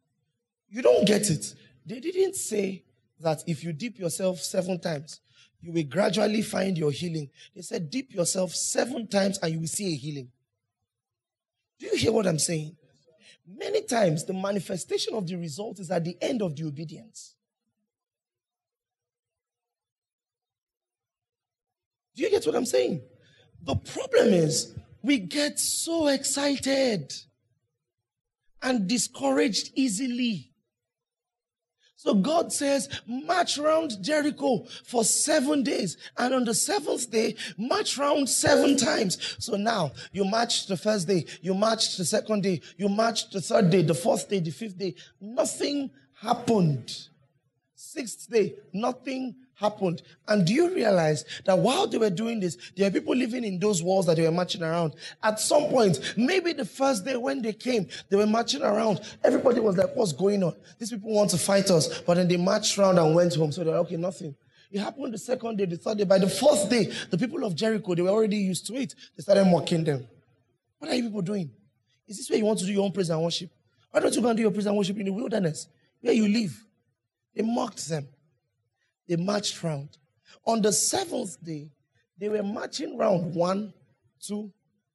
You 0.68 0.80
don't 0.82 1.06
get 1.06 1.28
it. 1.28 1.54
They 1.84 2.00
didn't 2.00 2.36
say 2.36 2.84
that 3.20 3.42
if 3.46 3.62
you 3.62 3.72
dip 3.72 3.98
yourself 3.98 4.40
seven 4.40 4.80
times, 4.80 5.20
you 5.60 5.72
will 5.72 5.84
gradually 5.84 6.42
find 6.42 6.76
your 6.76 6.90
healing. 6.90 7.30
They 7.54 7.62
said, 7.62 7.90
dip 7.90 8.12
yourself 8.12 8.54
seven 8.54 9.06
times 9.08 9.38
and 9.42 9.52
you 9.52 9.60
will 9.60 9.66
see 9.66 9.92
a 9.92 9.96
healing. 9.96 10.30
Do 11.78 11.86
you 11.86 11.96
hear 11.96 12.12
what 12.12 12.26
I'm 12.26 12.38
saying? 12.38 12.76
Many 13.46 13.82
times, 13.82 14.24
the 14.24 14.32
manifestation 14.32 15.14
of 15.14 15.26
the 15.26 15.36
result 15.36 15.78
is 15.78 15.90
at 15.90 16.04
the 16.04 16.16
end 16.20 16.42
of 16.42 16.56
the 16.56 16.64
obedience. 16.64 17.34
Do 22.16 22.22
you 22.22 22.30
get 22.30 22.44
what 22.46 22.56
I'm 22.56 22.66
saying? 22.66 23.02
The 23.62 23.76
problem 23.76 24.32
is 24.32 24.74
we 25.02 25.18
get 25.18 25.60
so 25.60 26.08
excited 26.08 27.12
and 28.62 28.88
discouraged 28.88 29.70
easily. 29.74 30.50
So 31.96 32.14
God 32.14 32.52
says, 32.52 32.88
march 33.06 33.56
round 33.56 34.02
Jericho 34.02 34.64
for 34.84 35.02
seven 35.02 35.62
days. 35.62 35.96
And 36.18 36.34
on 36.34 36.44
the 36.44 36.54
seventh 36.54 37.10
day, 37.10 37.36
march 37.56 37.96
round 37.96 38.28
seven 38.28 38.76
times. 38.76 39.36
So 39.38 39.56
now 39.56 39.92
you 40.12 40.24
march 40.24 40.66
the 40.66 40.76
first 40.76 41.08
day, 41.08 41.24
you 41.40 41.54
march 41.54 41.96
the 41.96 42.04
second 42.04 42.42
day, 42.42 42.60
you 42.76 42.90
march 42.90 43.30
the 43.30 43.40
third 43.40 43.70
day, 43.70 43.80
the 43.82 43.94
fourth 43.94 44.28
day, 44.28 44.40
the 44.40 44.50
fifth 44.50 44.78
day. 44.78 44.94
Nothing 45.20 45.90
happened. 46.20 47.08
Sixth 47.74 48.28
day, 48.30 48.54
nothing 48.74 49.34
happened. 49.56 50.02
And 50.28 50.46
do 50.46 50.52
you 50.52 50.74
realize 50.74 51.24
that 51.44 51.58
while 51.58 51.86
they 51.86 51.98
were 51.98 52.10
doing 52.10 52.40
this, 52.40 52.56
there 52.76 52.86
were 52.86 52.92
people 52.92 53.16
living 53.16 53.42
in 53.42 53.58
those 53.58 53.82
walls 53.82 54.06
that 54.06 54.16
they 54.16 54.22
were 54.22 54.30
marching 54.30 54.62
around. 54.62 54.94
At 55.22 55.40
some 55.40 55.64
point, 55.64 56.14
maybe 56.16 56.52
the 56.52 56.64
first 56.64 57.04
day 57.04 57.16
when 57.16 57.42
they 57.42 57.52
came, 57.52 57.88
they 58.08 58.16
were 58.16 58.26
marching 58.26 58.62
around. 58.62 59.00
Everybody 59.24 59.60
was 59.60 59.76
like, 59.76 59.96
what's 59.96 60.12
going 60.12 60.42
on? 60.44 60.54
These 60.78 60.90
people 60.90 61.10
want 61.10 61.30
to 61.30 61.38
fight 61.38 61.70
us. 61.70 62.00
But 62.02 62.14
then 62.18 62.28
they 62.28 62.36
marched 62.36 62.78
around 62.78 62.98
and 62.98 63.14
went 63.14 63.34
home. 63.34 63.50
So 63.50 63.64
they're 63.64 63.72
like, 63.72 63.86
okay, 63.86 63.96
nothing. 63.96 64.34
It 64.70 64.80
happened 64.80 65.14
the 65.14 65.18
second 65.18 65.56
day, 65.56 65.64
the 65.64 65.76
third 65.76 65.98
day. 65.98 66.04
By 66.04 66.18
the 66.18 66.28
fourth 66.28 66.68
day, 66.68 66.92
the 67.10 67.16
people 67.16 67.44
of 67.44 67.54
Jericho, 67.54 67.94
they 67.94 68.02
were 68.02 68.10
already 68.10 68.36
used 68.36 68.66
to 68.66 68.74
it. 68.74 68.94
They 69.16 69.22
started 69.22 69.46
mocking 69.46 69.84
them. 69.84 70.06
What 70.78 70.90
are 70.90 70.94
you 70.94 71.04
people 71.04 71.22
doing? 71.22 71.50
Is 72.06 72.18
this 72.18 72.28
where 72.28 72.38
you 72.38 72.44
want 72.44 72.58
to 72.58 72.66
do 72.66 72.72
your 72.72 72.84
own 72.84 72.92
praise 72.92 73.08
and 73.08 73.22
worship? 73.22 73.50
Why 73.90 74.00
don't 74.00 74.14
you 74.14 74.20
go 74.20 74.28
and 74.28 74.36
do 74.36 74.42
your 74.42 74.50
praise 74.50 74.66
and 74.66 74.76
worship 74.76 74.98
in 74.98 75.06
the 75.06 75.12
wilderness 75.12 75.68
where 76.00 76.12
you 76.12 76.28
live? 76.28 76.62
They 77.34 77.42
mocked 77.42 77.88
them. 77.88 78.06
They 79.08 79.16
marched 79.16 79.62
round. 79.62 79.90
On 80.46 80.60
the 80.60 80.72
seventh 80.72 81.42
day, 81.44 81.70
they 82.18 82.28
were 82.28 82.42
marching 82.42 82.96
round 82.96 83.34
one, 83.34 83.72
two, 84.20 84.52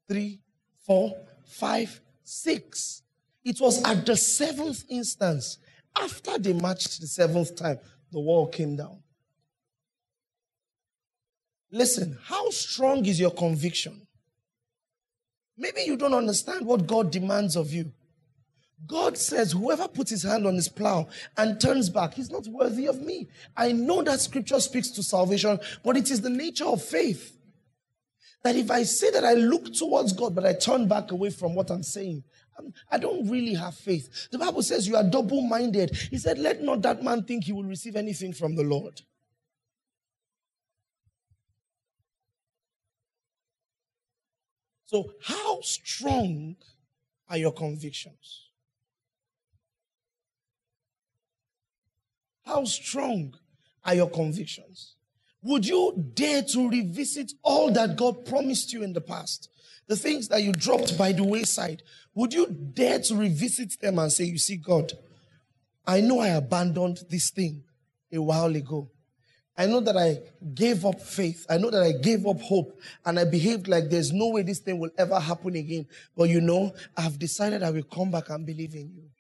three, 0.08 0.41
four, 0.86 1.15
five, 1.45 2.02
six. 2.24 3.04
It 3.43 3.60
was 3.60 3.84
at 3.84 4.06
the 4.06 4.15
seventh 4.15 4.84
instance, 4.89 5.58
after 5.95 6.38
they 6.38 6.54
marched 6.54 7.02
the 7.02 7.08
seventh 7.08 7.56
time, 7.56 7.80
the 8.12 8.19
wall 8.19 8.47
came 8.47 8.76
down. 8.76 9.00
Listen, 11.71 12.17
how 12.24 12.50
strong 12.50 13.06
is 13.06 13.19
your 13.19 13.32
conviction? 13.32 14.08
Maybe 15.58 15.82
you 15.86 15.95
don't 15.95 16.13
understand 16.13 16.65
what 16.65 16.88
God 16.88 17.12
demands 17.12 17.56
of 17.56 17.71
you. 17.71 17.91
God 18.88 19.17
says, 19.17 19.52
Whoever 19.52 19.88
puts 19.88 20.12
his 20.12 20.24
hand 20.24 20.46
on 20.48 20.56
his 20.56 20.67
plow 20.67 21.08
and 21.38 21.60
turns 21.60 21.89
back, 21.89 22.13
he's 22.13 22.32
not 22.32 22.48
worthy 22.48 22.88
of 22.88 23.02
me. 23.02 23.28
I 23.56 23.72
know 23.72 24.02
that 24.04 24.22
scripture 24.22 24.60
speaks 24.60 24.89
to 24.91 25.04
salvation, 25.04 25.60
but 25.84 25.98
it 25.98 26.10
is 26.10 26.22
the 26.22 26.30
nature 26.30 26.65
of 26.65 26.84
faith. 26.84 27.38
That 28.44 28.56
if 28.56 28.72
I 28.72 28.84
say 28.84 29.12
that 29.12 29.24
I 29.24 29.34
look 29.34 29.72
towards 29.74 30.13
God, 30.13 30.34
but 30.34 30.46
I 30.46 30.54
turn 30.54 30.88
back 30.88 31.12
away 31.12 31.30
from 31.30 31.54
what 31.54 31.70
I'm 31.70 31.84
saying, 31.84 32.24
I 32.91 32.98
don't 32.98 33.30
really 33.30 33.54
have 33.54 33.76
faith. 33.76 34.30
The 34.32 34.38
Bible 34.38 34.62
says 34.63 34.88
you 34.88 34.96
are 34.96 35.04
double 35.04 35.41
minded. 35.41 35.96
He 35.96 36.17
said, 36.17 36.38
Let 36.38 36.62
not 36.62 36.82
that 36.84 37.04
man 37.04 37.24
think 37.24 37.46
he 37.46 37.54
will 37.54 37.63
receive 37.63 37.96
anything 37.96 38.34
from 38.34 38.56
the 38.56 38.63
Lord. 38.63 39.02
So, 44.86 45.13
how 45.24 45.62
strong 45.62 46.58
are 47.30 47.38
your 47.38 47.54
convictions? 47.54 48.51
How 52.52 52.66
strong 52.66 53.34
are 53.86 53.96
your 53.96 54.10
convictions? 54.10 54.96
Would 55.42 55.66
you 55.66 56.12
dare 56.14 56.44
to 56.44 56.70
revisit 56.70 57.32
all 57.44 57.72
that 57.72 57.96
God 57.96 58.26
promised 58.26 58.74
you 58.74 58.84
in 58.84 58.92
the 58.92 59.00
past? 59.00 59.48
The 59.88 59.96
things 59.96 60.28
that 60.28 60.44
you 60.44 60.52
dropped 60.52 60.98
by 60.98 61.14
the 61.14 61.24
wayside. 61.24 61.82
Would 62.14 62.34
you 62.34 62.48
dare 62.48 63.00
to 63.00 63.16
revisit 63.16 63.80
them 63.80 64.00
and 64.00 64.12
say, 64.12 64.26
You 64.26 64.38
see, 64.38 64.58
God, 64.58 64.92
I 65.88 66.02
know 66.02 66.20
I 66.20 66.28
abandoned 66.28 67.00
this 67.10 67.30
thing 67.30 67.64
a 68.12 68.22
while 68.22 68.54
ago. 68.54 68.90
I 69.58 69.66
know 69.68 69.80
that 69.80 69.96
I 69.96 70.20
gave 70.54 70.86
up 70.86 71.00
faith. 71.02 71.46
I 71.50 71.58
know 71.58 71.70
that 71.70 71.84
I 71.84 71.94
gave 71.94 72.28
up 72.28 72.42
hope 72.42 72.78
and 73.06 73.18
I 73.18 73.24
behaved 73.24 73.70
like 73.70 73.90
there's 73.90 74.12
no 74.12 74.28
way 74.28 74.42
this 74.42 74.60
thing 74.60 74.78
will 74.78 74.92
ever 74.98 75.22
happen 75.22 75.56
again. 75.56 75.88
But 76.18 76.28
you 76.28 76.42
know, 76.42 76.74
I've 76.98 77.18
decided 77.18 77.64
I 77.64 77.72
will 77.72 77.84
come 77.84 78.12
back 78.12 78.30
and 78.30 78.46
believe 78.46 78.76
in 78.76 78.92
you. 78.94 79.11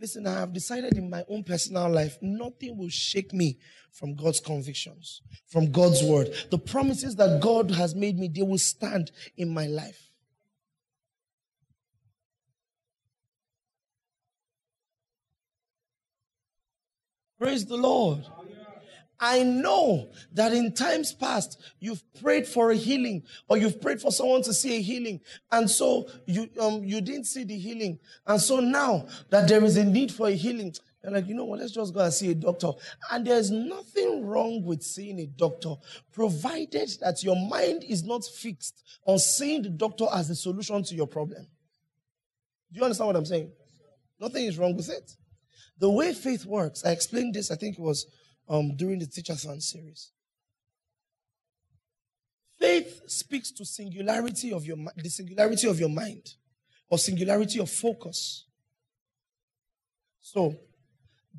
Listen, 0.00 0.26
I 0.26 0.40
have 0.40 0.54
decided 0.54 0.96
in 0.96 1.10
my 1.10 1.24
own 1.28 1.44
personal 1.44 1.90
life, 1.90 2.16
nothing 2.22 2.78
will 2.78 2.88
shake 2.88 3.34
me 3.34 3.58
from 3.92 4.14
God's 4.14 4.40
convictions, 4.40 5.20
from 5.46 5.70
God's 5.70 6.02
word. 6.02 6.32
The 6.50 6.58
promises 6.58 7.16
that 7.16 7.42
God 7.42 7.70
has 7.72 7.94
made 7.94 8.18
me, 8.18 8.28
they 8.28 8.40
will 8.40 8.56
stand 8.56 9.10
in 9.36 9.52
my 9.52 9.66
life. 9.66 10.10
Praise 17.38 17.66
the 17.66 17.76
Lord. 17.76 18.24
I 19.20 19.42
know 19.42 20.10
that 20.32 20.52
in 20.54 20.72
times 20.72 21.12
past, 21.12 21.60
you've 21.78 22.02
prayed 22.22 22.46
for 22.46 22.70
a 22.70 22.74
healing 22.74 23.22
or 23.48 23.58
you've 23.58 23.80
prayed 23.80 24.00
for 24.00 24.10
someone 24.10 24.42
to 24.42 24.54
see 24.54 24.76
a 24.76 24.80
healing. 24.80 25.20
And 25.52 25.70
so 25.70 26.08
you, 26.26 26.48
um, 26.58 26.82
you 26.82 27.02
didn't 27.02 27.26
see 27.26 27.44
the 27.44 27.58
healing. 27.58 27.98
And 28.26 28.40
so 28.40 28.60
now 28.60 29.06
that 29.28 29.46
there 29.46 29.62
is 29.62 29.76
a 29.76 29.84
need 29.84 30.10
for 30.10 30.28
a 30.28 30.32
healing, 30.32 30.74
you're 31.02 31.12
like, 31.12 31.26
you 31.28 31.34
know 31.34 31.44
what, 31.44 31.60
let's 31.60 31.72
just 31.72 31.92
go 31.92 32.00
and 32.00 32.12
see 32.12 32.30
a 32.30 32.34
doctor. 32.34 32.72
And 33.10 33.26
there's 33.26 33.50
nothing 33.50 34.26
wrong 34.26 34.64
with 34.64 34.82
seeing 34.82 35.18
a 35.20 35.26
doctor, 35.26 35.74
provided 36.12 36.90
that 37.00 37.22
your 37.22 37.36
mind 37.36 37.84
is 37.84 38.02
not 38.02 38.24
fixed 38.24 38.82
on 39.04 39.18
seeing 39.18 39.62
the 39.62 39.70
doctor 39.70 40.06
as 40.14 40.28
the 40.28 40.34
solution 40.34 40.82
to 40.84 40.94
your 40.94 41.06
problem. 41.06 41.46
Do 42.72 42.78
you 42.78 42.84
understand 42.84 43.08
what 43.08 43.16
I'm 43.16 43.26
saying? 43.26 43.50
Nothing 44.18 44.44
is 44.44 44.58
wrong 44.58 44.76
with 44.76 44.88
it. 44.88 45.16
The 45.78 45.90
way 45.90 46.12
faith 46.12 46.44
works, 46.44 46.84
I 46.84 46.90
explained 46.90 47.34
this, 47.34 47.50
I 47.50 47.56
think 47.56 47.78
it 47.78 47.82
was 47.82 48.06
um, 48.50 48.76
during 48.76 48.98
the 48.98 49.06
Teacher's 49.06 49.46
series. 49.60 50.10
Faith 52.58 53.02
speaks 53.06 53.50
to 53.52 53.64
singularity 53.64 54.52
of 54.52 54.66
your 54.66 54.76
the 54.96 55.08
singularity 55.08 55.66
of 55.66 55.80
your 55.80 55.88
mind 55.88 56.34
or 56.90 56.98
singularity 56.98 57.58
of 57.60 57.70
focus. 57.70 58.44
So, 60.20 60.56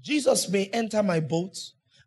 Jesus 0.02 0.50
may 0.50 0.65
enter 0.67 1.04
my 1.04 1.19
boat 1.19 1.56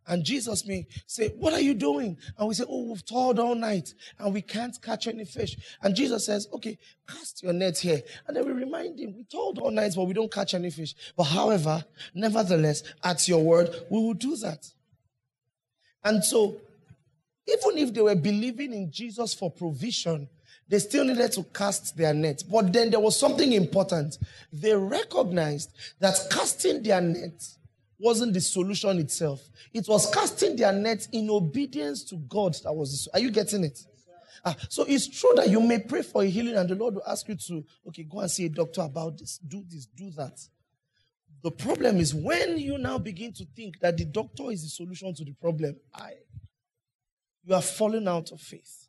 and 0.06 0.24
Jesus 0.24 0.66
may 0.66 0.86
say, 1.06 1.28
What 1.28 1.52
are 1.52 1.60
you 1.60 1.74
doing? 1.74 2.18
And 2.36 2.48
we 2.48 2.54
say, 2.54 2.64
Oh, 2.68 2.88
we've 2.88 3.04
toiled 3.04 3.38
all 3.38 3.54
night 3.54 3.94
and 4.18 4.34
we 4.34 4.42
can't 4.42 4.80
catch 4.82 5.06
any 5.06 5.24
fish. 5.24 5.56
And 5.82 5.94
Jesus 5.94 6.26
says, 6.26 6.48
Okay, 6.52 6.78
cast 7.08 7.42
your 7.42 7.52
net 7.52 7.78
here. 7.78 8.02
And 8.26 8.36
then 8.36 8.44
we 8.44 8.52
remind 8.52 8.98
him, 8.98 9.14
We 9.16 9.24
toiled 9.24 9.58
all 9.58 9.70
night, 9.70 9.92
but 9.94 10.04
we 10.04 10.14
don't 10.14 10.32
catch 10.32 10.54
any 10.54 10.70
fish. 10.70 10.94
But 11.16 11.24
however, 11.24 11.84
nevertheless, 12.14 12.82
at 13.04 13.28
your 13.28 13.44
word, 13.44 13.70
we 13.90 13.98
will 13.98 14.14
do 14.14 14.36
that. 14.36 14.66
And 16.04 16.22
so, 16.22 16.56
even 17.46 17.78
if 17.78 17.92
they 17.92 18.02
were 18.02 18.14
believing 18.14 18.72
in 18.72 18.90
Jesus 18.90 19.34
for 19.34 19.50
provision, 19.50 20.28
they 20.68 20.78
still 20.78 21.04
needed 21.04 21.32
to 21.32 21.42
cast 21.44 21.96
their 21.96 22.14
net. 22.14 22.42
But 22.50 22.72
then 22.72 22.90
there 22.90 23.00
was 23.00 23.18
something 23.18 23.52
important. 23.52 24.18
They 24.52 24.74
recognized 24.74 25.70
that 26.00 26.18
casting 26.30 26.82
their 26.82 27.00
net 27.00 27.42
wasn't 27.98 28.32
the 28.32 28.40
solution 28.40 28.98
itself. 28.98 29.42
It 29.72 29.86
was 29.88 30.10
casting 30.12 30.56
their 30.56 30.72
net 30.72 31.06
in 31.12 31.30
obedience 31.30 32.04
to 32.04 32.16
God 32.16 32.56
that 32.64 32.72
was 32.72 33.04
the, 33.04 33.18
Are 33.18 33.20
you 33.20 33.30
getting 33.30 33.64
it? 33.64 33.78
Ah, 34.44 34.54
so 34.68 34.84
it's 34.86 35.08
true 35.08 35.32
that 35.36 35.48
you 35.48 35.60
may 35.60 35.78
pray 35.78 36.02
for 36.02 36.22
a 36.22 36.26
healing 36.26 36.56
and 36.56 36.68
the 36.68 36.74
Lord 36.74 36.94
will 36.94 37.02
ask 37.06 37.26
you 37.28 37.34
to, 37.34 37.64
okay, 37.88 38.02
go 38.02 38.20
and 38.20 38.30
see 38.30 38.44
a 38.44 38.50
doctor 38.50 38.82
about 38.82 39.16
this, 39.18 39.38
do 39.38 39.64
this, 39.66 39.86
do 39.86 40.10
that. 40.10 40.38
The 41.44 41.50
problem 41.50 41.98
is 41.98 42.14
when 42.14 42.56
you 42.56 42.78
now 42.78 42.96
begin 42.96 43.34
to 43.34 43.44
think 43.54 43.78
that 43.80 43.98
the 43.98 44.06
doctor 44.06 44.50
is 44.50 44.62
the 44.62 44.70
solution 44.70 45.14
to 45.14 45.24
the 45.24 45.34
problem, 45.34 45.76
I, 45.94 46.14
you 47.44 47.54
are 47.54 47.60
falling 47.60 48.08
out 48.08 48.32
of 48.32 48.40
faith. 48.40 48.88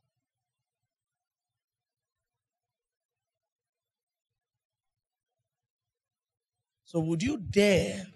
So, 6.86 7.02
would 7.02 7.22
you 7.22 7.38
dare? 7.38 8.08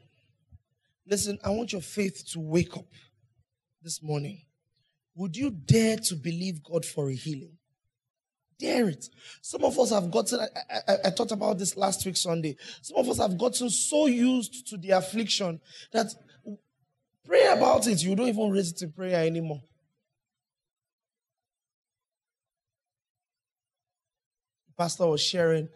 Listen, 1.06 1.38
I 1.44 1.50
want 1.50 1.74
your 1.74 1.82
faith 1.82 2.26
to 2.32 2.40
wake 2.40 2.78
up 2.78 2.88
this 3.84 4.02
morning. 4.02 4.40
would 5.16 5.36
you 5.36 5.50
dare 5.52 5.98
to 5.98 6.16
believe 6.16 6.64
God 6.64 6.86
for 6.86 7.10
a 7.10 7.14
healing? 7.14 7.59
Dare 8.60 8.90
it. 8.90 9.08
Some 9.42 9.64
of 9.64 9.80
us 9.80 9.92
have 9.92 10.12
gotten, 10.12 10.42
I, 10.42 10.48
I, 10.88 10.98
I, 11.06 11.10
talked 11.12 11.32
about 11.32 11.58
this 11.58 11.78
last 11.78 12.06
week, 12.06 12.18
Sunday. 12.18 12.58
Some 12.82 12.98
of 12.98 13.08
us 13.08 13.18
have 13.18 13.38
gotten 13.38 13.70
so 13.70 14.06
used 14.06 14.68
to 14.68 14.78
the 14.78 14.92
affliction 14.92 15.62
that 15.94 16.14
pray 17.26 17.48
about 17.48 17.88
it. 17.88 18.04
You 18.04 18.16
don't 18.16 18.28
even 18.28 18.52
raise 18.52 18.72
it 18.74 18.82
in 18.82 18.92
prayer 18.92 19.26
anymore. 19.26 19.62
pastor 24.80 25.08
was 25.08 25.22
sharing, 25.22 25.68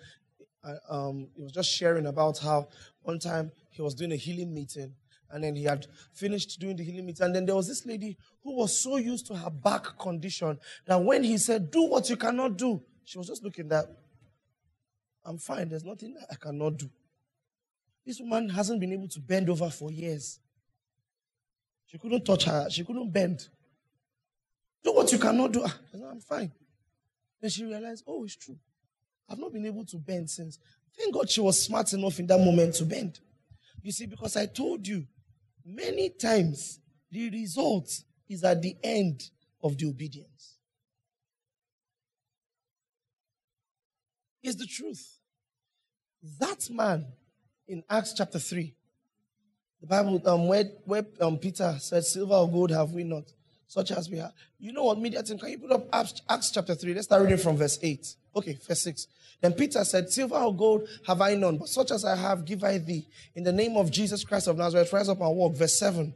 uh, 0.64 0.76
um, 0.90 1.28
he 1.36 1.44
was 1.44 1.52
just 1.52 1.70
sharing 1.70 2.06
about 2.08 2.38
how 2.40 2.70
one 3.02 3.20
time 3.20 3.52
he 3.70 3.82
was 3.82 3.94
doing 3.94 4.14
a 4.14 4.16
healing 4.16 4.54
meeting 4.54 4.94
and 5.34 5.44
then 5.44 5.56
he 5.56 5.64
had 5.64 5.88
finished 6.14 6.60
doing 6.60 6.76
the 6.76 6.84
healing 6.84 7.08
meeting. 7.08 7.26
And 7.26 7.36
then 7.36 7.46
there 7.46 7.56
was 7.56 7.68
this 7.68 7.86
lady 7.86 8.16
who 8.44 8.56
was 8.56 8.82
so 8.82 8.98
used 8.98 9.26
to 9.28 9.36
her 9.36 9.50
back 9.50 9.98
condition 9.98 10.60
that 10.86 11.04
when 11.04 11.24
he 11.24 11.38
said, 11.38 11.72
Do 11.72 11.84
what 11.84 12.10
you 12.10 12.16
cannot 12.16 12.56
do, 12.56 12.82
she 13.04 13.18
was 13.18 13.28
just 13.28 13.44
looking 13.44 13.68
that 13.70 13.86
I'm 15.26 15.40
fine, 15.40 15.70
there's 15.70 15.84
nothing 15.84 16.16
I 16.30 16.36
cannot 16.36 16.78
do. 16.78 16.90
This 18.06 18.20
woman 18.20 18.50
hasn't 18.50 18.80
been 18.80 18.94
able 18.94 19.08
to 19.08 19.20
bend 19.20 19.50
over 19.50 19.70
for 19.70 19.92
years. 19.92 20.40
She 21.88 21.98
couldn't 21.98 22.26
touch 22.26 22.44
her, 22.46 22.68
she 22.70 22.84
couldn't 22.84 23.12
bend. 23.12 23.48
Do 24.84 24.94
what 24.94 25.12
you 25.12 25.18
cannot 25.18 25.54
do. 25.54 25.64
Ah, 25.66 25.78
I'm 26.12 26.20
fine. 26.20 26.52
Then 27.42 27.50
she 27.50 27.66
realized, 27.66 28.04
oh, 28.06 28.24
it's 28.24 28.36
true. 28.36 28.58
I've 29.30 29.40
not 29.40 29.54
been 29.54 29.66
able 29.66 29.86
to 29.86 29.98
bend 29.98 30.30
since. 30.30 30.60
Thank 30.98 31.14
God 31.14 31.30
she 31.30 31.42
was 31.42 31.64
smart 31.64 31.92
enough 31.94 32.20
in 32.20 32.28
that 32.28 32.40
moment 32.40 32.76
to 32.76 32.86
bend. 32.86 33.20
You 33.82 33.92
see, 33.92 34.06
because 34.06 34.36
I 34.38 34.46
told 34.46 34.88
you 34.88 35.06
many 35.66 36.10
times 36.10 36.80
the 37.12 37.30
result 37.30 37.90
is 38.30 38.44
at 38.44 38.62
the 38.62 38.76
end 38.84 39.30
of 39.62 39.78
the 39.78 39.88
obedience. 39.88 40.58
It's 44.42 44.56
the 44.56 44.66
truth. 44.66 45.20
That 46.40 46.70
man 46.70 47.06
in 47.68 47.84
Acts 47.90 48.14
chapter 48.14 48.40
3, 48.40 48.74
the 49.82 49.88
Bible, 49.88 50.22
um, 50.26 50.48
where, 50.48 50.66
where 50.86 51.06
um, 51.22 51.38
Peter 51.38 51.76
said, 51.80 52.04
Silver 52.04 52.36
or 52.36 52.50
gold 52.50 52.72
have 52.72 52.92
we 52.92 53.04
not, 53.04 53.24
such 53.74 53.92
as 53.92 54.08
we 54.08 54.18
have. 54.18 54.32
You 54.60 54.72
know 54.72 54.84
what, 54.84 55.00
media 55.00 55.24
team, 55.24 55.40
can 55.40 55.50
you 55.50 55.58
put 55.58 55.72
up 55.72 55.88
Acts, 55.92 56.22
Acts 56.30 56.52
chapter 56.52 56.76
3? 56.76 56.94
Let's 56.94 57.08
start 57.08 57.24
reading 57.24 57.40
from 57.40 57.58
verse 57.58 57.80
8. 57.82 58.16
Okay, 58.36 58.60
verse 58.68 58.84
6. 58.84 59.08
Then 59.42 59.54
Peter 59.54 59.84
said, 59.84 60.12
Silver 60.12 60.36
or 60.36 60.56
gold 60.56 60.88
have 61.08 61.20
I 61.22 61.34
none, 61.34 61.58
but 61.58 61.68
such 61.68 61.90
as 61.90 62.06
I 62.06 62.16
have 62.16 62.46
give 62.46 62.64
I 62.64 62.78
thee. 62.78 63.08
In 63.34 63.44
the 63.44 63.52
name 63.52 63.76
of 63.76 63.90
Jesus 63.90 64.24
Christ 64.24 64.48
of 64.48 64.58
Nazareth, 64.58 64.94
rise 64.94 65.10
up 65.10 65.22
and 65.22 65.36
walk. 65.36 65.56
Verse 65.56 65.74
7. 65.74 66.14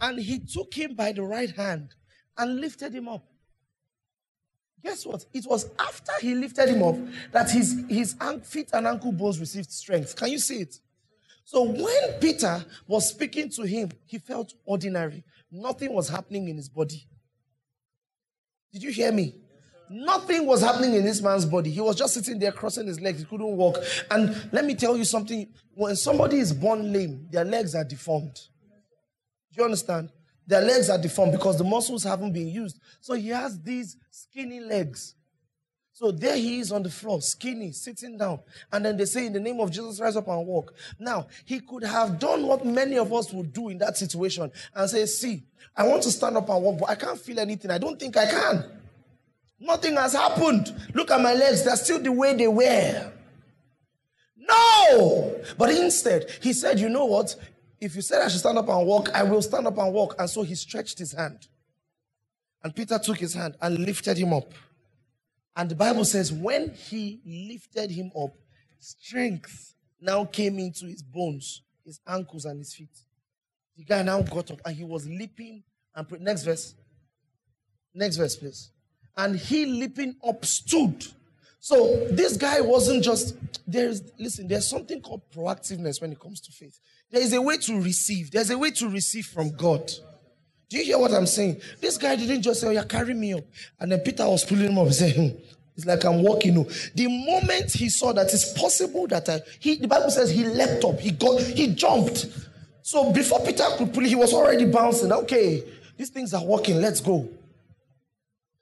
And 0.00 0.18
he 0.18 0.38
took 0.38 0.72
him 0.72 0.94
by 0.94 1.12
the 1.12 1.22
right 1.22 1.50
hand 1.50 1.90
and 2.38 2.60
lifted 2.62 2.94
him 2.94 3.08
up. 3.08 3.26
Guess 4.82 5.04
what? 5.04 5.26
It 5.34 5.44
was 5.46 5.68
after 5.78 6.12
he 6.22 6.34
lifted 6.34 6.70
him 6.70 6.82
up 6.82 6.96
that 7.30 7.50
his, 7.50 7.84
his 7.90 8.16
feet 8.44 8.70
and 8.72 8.86
ankle 8.86 9.12
bones 9.12 9.38
received 9.38 9.70
strength. 9.70 10.16
Can 10.16 10.30
you 10.30 10.38
see 10.38 10.60
it? 10.62 10.78
So 11.44 11.62
when 11.62 12.20
Peter 12.20 12.64
was 12.88 13.10
speaking 13.10 13.50
to 13.50 13.62
him, 13.62 13.90
he 14.06 14.18
felt 14.18 14.54
ordinary. 14.64 15.24
Nothing 15.50 15.92
was 15.92 16.08
happening 16.08 16.48
in 16.48 16.56
his 16.56 16.68
body. 16.68 17.06
Did 18.72 18.82
you 18.82 18.90
hear 18.90 19.12
me? 19.12 19.34
Nothing 19.88 20.46
was 20.46 20.60
happening 20.60 20.94
in 20.94 21.04
this 21.04 21.22
man's 21.22 21.44
body. 21.44 21.70
He 21.70 21.80
was 21.80 21.96
just 21.96 22.14
sitting 22.14 22.38
there 22.38 22.52
crossing 22.52 22.86
his 22.86 23.00
legs. 23.00 23.20
He 23.20 23.24
couldn't 23.24 23.56
walk. 23.56 23.78
And 24.10 24.48
let 24.52 24.64
me 24.64 24.74
tell 24.74 24.96
you 24.96 25.04
something. 25.04 25.48
When 25.74 25.94
somebody 25.96 26.38
is 26.38 26.52
born 26.52 26.92
lame, 26.92 27.28
their 27.30 27.44
legs 27.44 27.74
are 27.74 27.84
deformed. 27.84 28.34
Do 28.34 29.62
you 29.62 29.64
understand? 29.64 30.10
Their 30.46 30.60
legs 30.60 30.90
are 30.90 30.98
deformed 30.98 31.32
because 31.32 31.58
the 31.58 31.64
muscles 31.64 32.04
haven't 32.04 32.32
been 32.32 32.48
used. 32.48 32.80
So 33.00 33.14
he 33.14 33.28
has 33.28 33.60
these 33.60 33.96
skinny 34.10 34.60
legs. 34.60 35.15
So 35.98 36.10
there 36.10 36.36
he 36.36 36.58
is 36.58 36.72
on 36.72 36.82
the 36.82 36.90
floor, 36.90 37.22
skinny, 37.22 37.72
sitting 37.72 38.18
down. 38.18 38.40
And 38.70 38.84
then 38.84 38.98
they 38.98 39.06
say, 39.06 39.24
In 39.24 39.32
the 39.32 39.40
name 39.40 39.60
of 39.60 39.70
Jesus, 39.70 39.98
rise 39.98 40.14
up 40.14 40.28
and 40.28 40.46
walk. 40.46 40.74
Now, 40.98 41.26
he 41.46 41.58
could 41.58 41.82
have 41.84 42.18
done 42.18 42.46
what 42.46 42.66
many 42.66 42.98
of 42.98 43.14
us 43.14 43.32
would 43.32 43.50
do 43.54 43.70
in 43.70 43.78
that 43.78 43.96
situation 43.96 44.52
and 44.74 44.90
say, 44.90 45.06
See, 45.06 45.42
I 45.74 45.88
want 45.88 46.02
to 46.02 46.10
stand 46.10 46.36
up 46.36 46.50
and 46.50 46.62
walk, 46.62 46.80
but 46.80 46.90
I 46.90 46.96
can't 46.96 47.18
feel 47.18 47.40
anything. 47.40 47.70
I 47.70 47.78
don't 47.78 47.98
think 47.98 48.14
I 48.18 48.26
can. 48.26 48.64
Nothing 49.58 49.96
has 49.96 50.12
happened. 50.12 50.70
Look 50.92 51.10
at 51.10 51.18
my 51.18 51.32
legs, 51.32 51.64
they're 51.64 51.76
still 51.76 51.98
the 51.98 52.12
way 52.12 52.36
they 52.36 52.48
were. 52.48 53.10
No! 54.36 55.34
But 55.56 55.70
instead, 55.70 56.30
he 56.42 56.52
said, 56.52 56.78
You 56.78 56.90
know 56.90 57.06
what? 57.06 57.34
If 57.80 57.96
you 57.96 58.02
said 58.02 58.20
I 58.20 58.28
should 58.28 58.40
stand 58.40 58.58
up 58.58 58.68
and 58.68 58.86
walk, 58.86 59.08
I 59.14 59.22
will 59.22 59.40
stand 59.40 59.66
up 59.66 59.78
and 59.78 59.94
walk. 59.94 60.16
And 60.18 60.28
so 60.28 60.42
he 60.42 60.56
stretched 60.56 60.98
his 60.98 61.12
hand. 61.12 61.48
And 62.62 62.76
Peter 62.76 62.98
took 62.98 63.16
his 63.16 63.32
hand 63.32 63.56
and 63.62 63.78
lifted 63.78 64.18
him 64.18 64.34
up. 64.34 64.52
And 65.56 65.70
the 65.70 65.74
Bible 65.74 66.04
says, 66.04 66.32
when 66.32 66.70
he 66.70 67.20
lifted 67.24 67.90
him 67.90 68.12
up, 68.16 68.34
strength 68.78 69.74
now 70.00 70.26
came 70.26 70.58
into 70.58 70.86
his 70.86 71.02
bones, 71.02 71.62
his 71.84 71.98
ankles, 72.06 72.44
and 72.44 72.58
his 72.58 72.74
feet. 72.74 72.90
The 73.76 73.84
guy 73.84 74.02
now 74.02 74.22
got 74.22 74.50
up 74.50 74.60
and 74.64 74.76
he 74.76 74.84
was 74.84 75.08
leaping. 75.08 75.62
And 75.94 76.06
next 76.20 76.42
verse. 76.42 76.74
Next 77.94 78.16
verse, 78.16 78.36
please 78.36 78.70
and 79.16 79.36
he 79.36 79.64
leaping 79.64 80.16
up 80.26 80.44
stood. 80.44 81.06
So 81.58 82.06
this 82.10 82.36
guy 82.36 82.60
wasn't 82.60 83.02
just 83.02 83.36
there's 83.66 84.02
listen, 84.18 84.46
there's 84.46 84.68
something 84.68 85.00
called 85.00 85.22
proactiveness 85.34 86.00
when 86.00 86.12
it 86.12 86.20
comes 86.20 86.40
to 86.42 86.52
faith. 86.52 86.78
There 87.10 87.22
is 87.22 87.32
a 87.32 87.42
way 87.42 87.56
to 87.58 87.80
receive, 87.80 88.30
there's 88.30 88.50
a 88.50 88.58
way 88.58 88.70
to 88.72 88.88
receive 88.88 89.26
from 89.26 89.50
God. 89.56 89.90
Do 90.68 90.78
you 90.78 90.84
hear 90.84 90.98
what 90.98 91.12
I'm 91.12 91.26
saying? 91.26 91.60
This 91.80 91.96
guy 91.96 92.16
didn't 92.16 92.42
just 92.42 92.60
say, 92.60 92.68
Oh, 92.68 92.70
yeah, 92.70 92.84
carry 92.84 93.14
me 93.14 93.34
up. 93.34 93.44
And 93.78 93.92
then 93.92 94.00
Peter 94.00 94.28
was 94.28 94.44
pulling 94.44 94.70
him 94.70 94.78
up, 94.78 94.88
saying, 94.92 95.40
It's 95.76 95.86
like 95.86 96.04
I'm 96.04 96.22
walking. 96.22 96.54
The 96.94 97.08
moment 97.08 97.72
he 97.72 97.88
saw 97.88 98.12
that 98.12 98.32
it's 98.32 98.52
possible 98.58 99.06
that 99.08 99.28
I, 99.28 99.40
he, 99.60 99.76
the 99.76 99.88
Bible 99.88 100.10
says 100.10 100.30
he 100.30 100.44
leapt 100.44 100.84
up, 100.84 100.98
he 100.98 101.12
got, 101.12 101.40
he 101.40 101.74
jumped. 101.74 102.26
So 102.82 103.12
before 103.12 103.40
Peter 103.44 103.64
could 103.76 103.92
pull, 103.92 104.04
he 104.04 104.14
was 104.14 104.32
already 104.32 104.64
bouncing. 104.64 105.12
Okay, 105.12 105.64
these 105.96 106.10
things 106.10 106.34
are 106.34 106.44
working, 106.44 106.80
let's 106.80 107.00
go. 107.00 107.28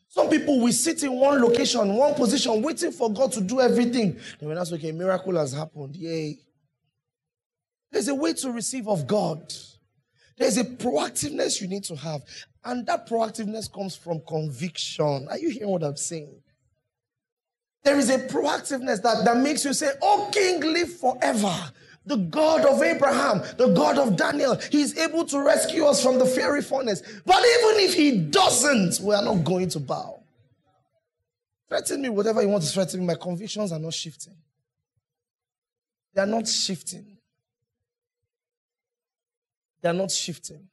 Some 0.09 0.31
people 0.31 0.61
will 0.61 0.73
sit 0.73 1.03
in 1.03 1.12
one 1.12 1.43
location, 1.43 1.93
one 1.95 2.14
position, 2.14 2.62
waiting 2.62 2.93
for 2.93 3.12
God 3.12 3.33
to 3.33 3.40
do 3.40 3.61
everything. 3.61 4.17
And 4.38 4.49
when 4.49 4.57
that's 4.57 4.73
okay, 4.73 4.93
miracle 4.93 5.37
has 5.37 5.53
happened. 5.53 5.97
Yay. 5.97 6.38
There's 7.90 8.07
a 8.07 8.14
way 8.14 8.33
to 8.35 8.53
receive 8.53 8.87
of 8.87 9.09
God. 9.09 9.53
There's 10.37 10.57
a 10.57 10.64
proactiveness 10.64 11.61
you 11.61 11.68
need 11.68 11.85
to 11.85 11.97
have. 11.97 12.23
And 12.64 12.87
that 12.87 13.09
proactiveness 13.09 13.73
comes 13.73 13.94
from 13.94 14.20
conviction. 14.27 15.29
Are 15.31 15.38
you 15.38 15.51
hearing 15.51 15.70
what 15.70 15.83
I'm 15.83 15.97
saying? 15.97 16.40
There 17.85 17.99
is 17.99 18.09
a 18.09 18.18
proactiveness 18.18 19.03
that, 19.03 19.25
that 19.25 19.37
makes 19.37 19.64
you 19.64 19.75
say, 19.75 19.90
Oh, 20.01 20.31
King, 20.33 20.61
live 20.61 20.92
forever. 20.94 21.55
The 22.07 22.16
God 22.16 22.66
of 22.66 22.83
Abraham, 22.83 23.42
the 23.57 23.68
God 23.68 23.99
of 23.99 24.16
Daniel, 24.16 24.57
He's 24.70 24.97
able 24.99 25.25
to 25.27 25.40
rescue 25.40 25.85
us 25.85 26.03
from 26.03 26.18
the 26.18 26.27
fiery 26.27 26.62
furnace. 26.62 27.03
But 27.25 27.38
even 27.38 27.81
if 27.81 27.94
He 27.94 28.18
doesn't, 28.18 29.01
we 29.01 29.14
are 29.14 29.25
not 29.25 29.44
going 29.44 29.68
to 29.70 29.81
bow. 29.81 30.23
Threaten 31.68 32.03
me, 32.03 32.09
whatever 32.11 32.42
you 32.42 32.49
want 32.49 32.64
to 32.64 32.70
threaten 32.70 33.01
me, 33.01 33.07
my 33.07 33.14
convictions 33.14 33.73
are 33.73 33.79
not 33.79 33.94
shifting. 33.94 34.37
They 36.14 36.23
are 36.23 36.27
not 36.27 36.47
shifting. 36.47 37.13
They 39.85 39.90
are 39.90 39.92
not 39.92 40.11
shifting. 40.11 40.66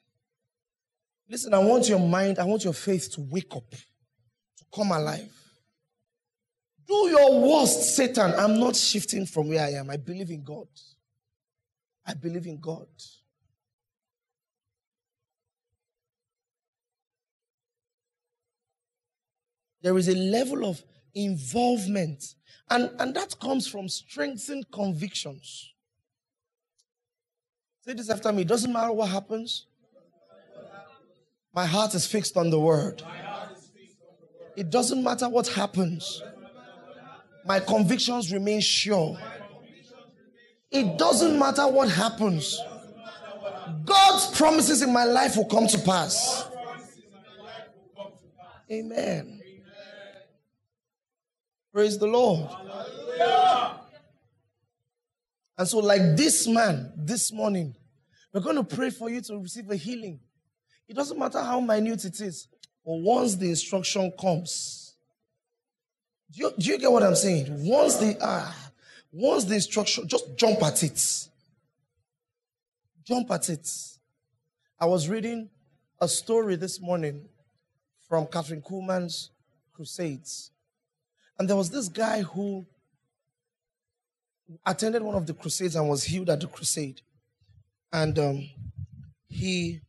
Listen, 1.30 1.54
I 1.54 1.60
want 1.60 1.90
your 1.90 2.00
mind, 2.00 2.40
I 2.40 2.46
want 2.46 2.64
your 2.64 2.72
faith 2.72 3.12
to 3.16 3.22
wake 3.30 3.54
up, 3.54 3.70
to 3.70 4.66
come 4.74 4.92
alive. 4.92 5.30
Do 6.88 6.94
your 7.10 7.42
worst, 7.42 7.94
Satan. 7.94 8.34
I'm 8.38 8.58
not 8.58 8.74
shifting 8.74 9.26
from 9.26 9.50
where 9.50 9.66
I 9.66 9.72
am. 9.72 9.90
I 9.90 9.98
believe 9.98 10.30
in 10.30 10.42
God. 10.46 10.70
I 12.06 12.14
believe 12.14 12.48
in 12.48 12.58
God. 12.62 12.88
There 19.82 19.98
is 19.98 20.08
a 20.08 20.16
level 20.16 20.66
of 20.66 20.82
involvement, 21.14 22.36
and, 22.70 22.90
and 22.98 23.14
that 23.14 23.38
comes 23.42 23.68
from 23.68 23.90
strengthened 23.90 24.68
convictions. 24.72 25.71
Say 27.82 27.94
this 27.94 28.10
after 28.10 28.32
me. 28.32 28.44
It 28.44 28.48
doesn't 28.48 28.72
matter 28.72 28.92
what 28.92 29.10
happens. 29.10 29.66
My 31.54 31.66
heart 31.66 31.94
is 31.96 32.06
fixed 32.06 32.38
on 32.38 32.50
the 32.50 32.60
word. 32.60 33.02
It 34.56 34.70
doesn't 34.70 35.04
matter 35.04 35.28
what 35.28 35.48
happens. 35.48 36.22
My 37.46 37.60
convictions 37.60 38.32
remain 38.32 38.62
sure. 38.62 39.18
It 40.70 40.98
doesn't 40.98 41.38
matter 41.38 41.68
what 41.68 41.90
happens. 41.90 42.60
God's 43.84 44.38
promises 44.38 44.82
in 44.82 44.94
my 44.94 45.04
life 45.04 45.36
will 45.36 45.46
come 45.46 45.68
to 45.68 45.80
pass. 45.80 46.46
Amen. 48.72 49.42
Praise 51.74 51.98
the 51.98 52.08
Lord. 52.08 52.50
And 55.58 55.68
so, 55.68 55.80
like 55.80 56.16
this 56.16 56.48
man 56.48 56.92
this 56.96 57.32
morning, 57.32 57.76
we're 58.34 58.42
going 58.42 58.56
to 58.56 58.64
pray 58.64 58.90
for 58.90 59.10
you 59.10 59.22
to 59.22 59.38
receive 59.38 59.70
a 59.70 59.76
healing. 59.76 60.20
It 60.88 60.96
doesn't 60.96 61.18
matter 61.18 61.42
how 61.42 61.60
minute 61.60 62.06
it 62.06 62.20
is. 62.22 62.48
But 62.86 62.96
once 62.96 63.36
the 63.36 63.50
instruction 63.50 64.12
comes, 64.20 64.96
do 66.32 66.44
you, 66.44 66.54
do 66.58 66.72
you 66.72 66.78
get 66.78 66.92
what 66.92 67.04
I'm 67.04 67.16
saying? 67.16 67.48
Once 67.66 67.98
the 67.98 68.18
ah, 68.22 68.72
once 69.12 69.44
the 69.44 69.56
instruction, 69.56 70.08
just 70.08 70.38
jump 70.38 70.64
at 70.64 70.82
it. 70.84 71.28
Jump 73.04 73.30
at 73.32 73.50
it. 73.50 73.70
I 74.80 74.86
was 74.86 75.10
reading 75.10 75.50
a 76.00 76.08
story 76.08 76.56
this 76.56 76.82
morning 76.82 77.28
from 78.08 78.26
Kathryn 78.26 78.64
Kuhlman's 78.64 79.30
Crusades. 79.74 80.52
And 81.38 81.50
there 81.50 81.58
was 81.58 81.70
this 81.70 81.90
guy 81.90 82.22
who 82.22 82.66
attended 84.66 85.02
one 85.02 85.16
of 85.16 85.26
the 85.26 85.34
crusades 85.34 85.76
and 85.76 85.88
was 85.90 86.04
healed 86.04 86.30
at 86.30 86.40
the 86.40 86.48
crusade. 86.48 87.02
And 87.92 88.18
um, 88.20 88.50
he 89.28 89.82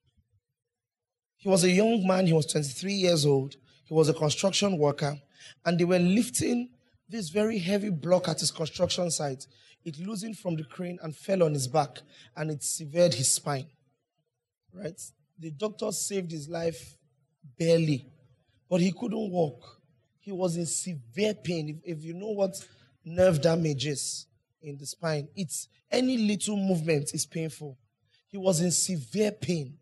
he 1.37 1.49
was 1.49 1.65
a 1.65 1.71
young 1.71 2.07
man, 2.07 2.29
he 2.29 2.33
was 2.33 2.47
23 2.47 2.93
years 2.93 3.27
old, 3.27 3.57
he 3.85 3.95
was 3.95 4.09
a 4.09 4.15
construction 4.15 4.79
worker, 4.79 5.17
and 5.65 5.77
they 5.77 5.85
were 5.85 5.99
lifting 5.99 6.71
this 7.09 7.31
very 7.31 7.59
heavy 7.59 7.91
block 7.91 8.29
at 8.29 8.39
his 8.39 8.53
construction 8.53 9.11
site. 9.11 9.47
It 9.85 9.99
loosened 9.99 10.39
from 10.39 10.55
the 10.55 10.63
crane 10.63 11.01
and 11.03 11.17
fell 11.17 11.43
on 11.43 11.53
his 11.53 11.67
back, 11.67 11.99
and 12.37 12.51
it 12.51 12.63
severed 12.63 13.15
his 13.15 13.33
spine. 13.33 13.67
Right? 14.73 15.01
The 15.37 15.51
doctor 15.51 15.91
saved 15.91 16.31
his 16.31 16.49
life 16.49 16.97
barely, 17.59 18.07
but 18.71 18.81
he 18.81 18.93
couldn't 18.93 19.31
walk. 19.31 19.81
He 20.21 20.31
was 20.31 20.57
in 20.57 20.67
severe 20.67 21.35
pain. 21.35 21.81
If, 21.85 21.99
if 21.99 22.05
you 22.05 22.15
know 22.15 22.31
what 22.31 22.65
nerve 23.05 23.43
damage 23.43 23.87
is 23.87 24.27
in 24.63 24.77
the 24.79 24.87
spine, 24.87 25.29
it's 25.35 25.69
any 25.91 26.17
little 26.17 26.57
movement 26.57 27.15
is 27.15 27.27
painful. 27.27 27.77
He 28.29 28.39
was 28.39 28.61
in 28.61 28.71
severe 28.71 29.33
pain. 29.33 29.77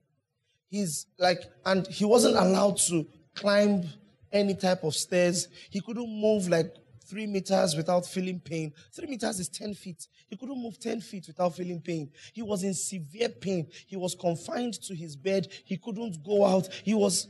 He's 0.69 1.07
like, 1.19 1.43
and 1.65 1.87
he 1.89 2.05
wasn't 2.05 2.37
allowed 2.37 2.79
to 2.79 3.07
climb 3.35 3.85
any 4.33 4.55
type 4.55 4.85
of 4.85 4.95
stairs. 4.95 5.49
He 5.71 5.81
couldn't 5.81 6.09
move 6.09 6.49
like 6.49 6.75
three 7.05 7.27
meters 7.27 7.75
without 7.77 8.07
feeling 8.07 8.39
pain. 8.39 8.73
Three 8.93 9.09
meters 9.09 9.41
is 9.41 9.49
10 9.49 9.75
feet. 9.75 10.07
He 10.29 10.37
couldn't 10.37 10.63
move 10.63 10.79
10 10.79 11.01
feet 11.01 11.27
without 11.27 11.57
feeling 11.57 11.81
pain. 11.81 12.11
He 12.33 12.43
was 12.43 12.63
in 12.63 12.75
severe 12.75 13.29
pain. 13.29 13.67
He 13.87 13.97
was 13.97 14.15
confined 14.15 14.75
to 14.83 14.95
his 14.95 15.17
bed. 15.17 15.49
He 15.65 15.77
couldn't 15.77 16.23
go 16.25 16.45
out. 16.45 16.69
He 16.85 16.95
was 16.95 17.29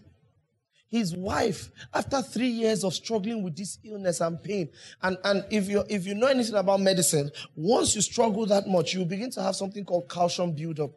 his 0.91 1.15
wife 1.17 1.71
after 1.95 2.21
three 2.21 2.49
years 2.49 2.85
of 2.85 2.93
struggling 2.93 3.43
with 3.43 3.57
this 3.57 3.79
illness 3.85 4.21
and 4.21 4.43
pain 4.43 4.69
and, 5.03 5.17
and 5.25 5.45
if 5.51 5.69
you 5.69 5.85
if 5.89 6.07
you 6.07 6.15
know 6.15 6.27
anything 6.27 6.57
about 6.57 6.81
medicine 6.81 7.31
once 7.55 7.95
you 7.95 8.01
struggle 8.01 8.45
that 8.45 8.67
much 8.67 8.93
you 8.93 9.05
begin 9.05 9.31
to 9.31 9.43
have 9.43 9.55
something 9.55 9.85
called 9.85 10.09
calcium 10.09 10.53
buildup 10.53 10.91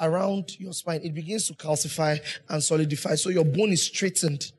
around 0.00 0.58
your 0.58 0.72
spine. 0.72 1.00
It 1.04 1.14
begins 1.14 1.46
to 1.48 1.54
calcify 1.54 2.18
and 2.48 2.62
solidify. 2.62 3.14
So 3.14 3.30
your 3.30 3.44
bone 3.44 3.70
is 3.70 3.84
straightened 3.86 4.50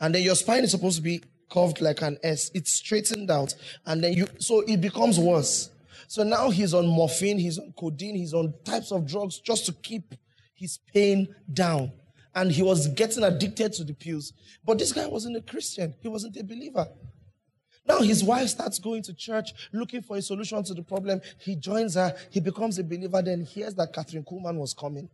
and 0.00 0.14
then 0.14 0.22
your 0.22 0.34
spine 0.34 0.64
is 0.64 0.70
supposed 0.70 0.96
to 0.96 1.02
be 1.02 1.22
curved 1.50 1.80
like 1.80 2.02
an 2.02 2.18
s. 2.22 2.50
It's 2.54 2.72
straightened 2.72 3.30
out 3.30 3.54
and 3.84 4.02
then 4.02 4.14
you 4.14 4.26
so 4.38 4.60
it 4.62 4.80
becomes 4.80 5.18
worse. 5.18 5.70
So 6.08 6.22
now 6.22 6.50
he's 6.50 6.74
on 6.74 6.86
morphine 6.86 7.38
he's 7.38 7.58
on 7.58 7.72
codeine 7.78 8.16
he's 8.16 8.34
on 8.34 8.54
types 8.64 8.92
of 8.92 9.06
drugs 9.06 9.38
just 9.38 9.66
to 9.66 9.72
keep 9.72 10.14
his 10.54 10.78
pain 10.92 11.34
down 11.52 11.92
and 12.36 12.52
he 12.52 12.62
was 12.62 12.86
getting 12.88 13.24
addicted 13.24 13.72
to 13.72 13.82
the 13.82 13.94
pills. 13.94 14.34
But 14.64 14.78
this 14.78 14.92
guy 14.92 15.06
wasn't 15.06 15.36
a 15.36 15.40
Christian, 15.40 15.94
he 16.00 16.06
wasn't 16.06 16.36
a 16.36 16.44
believer. 16.44 16.86
Now 17.88 18.00
his 18.00 18.22
wife 18.22 18.48
starts 18.48 18.78
going 18.78 19.02
to 19.04 19.14
church 19.14 19.52
looking 19.72 20.02
for 20.02 20.16
a 20.16 20.22
solution 20.22 20.62
to 20.64 20.74
the 20.74 20.82
problem. 20.82 21.20
He 21.38 21.56
joins 21.56 21.94
her, 21.94 22.14
he 22.30 22.40
becomes 22.40 22.78
a 22.78 22.84
believer, 22.84 23.22
then 23.22 23.40
hears 23.42 23.74
that 23.76 23.92
Kathryn 23.92 24.24
Kuhlman 24.24 24.58
was 24.58 24.74
coming. 24.74 25.08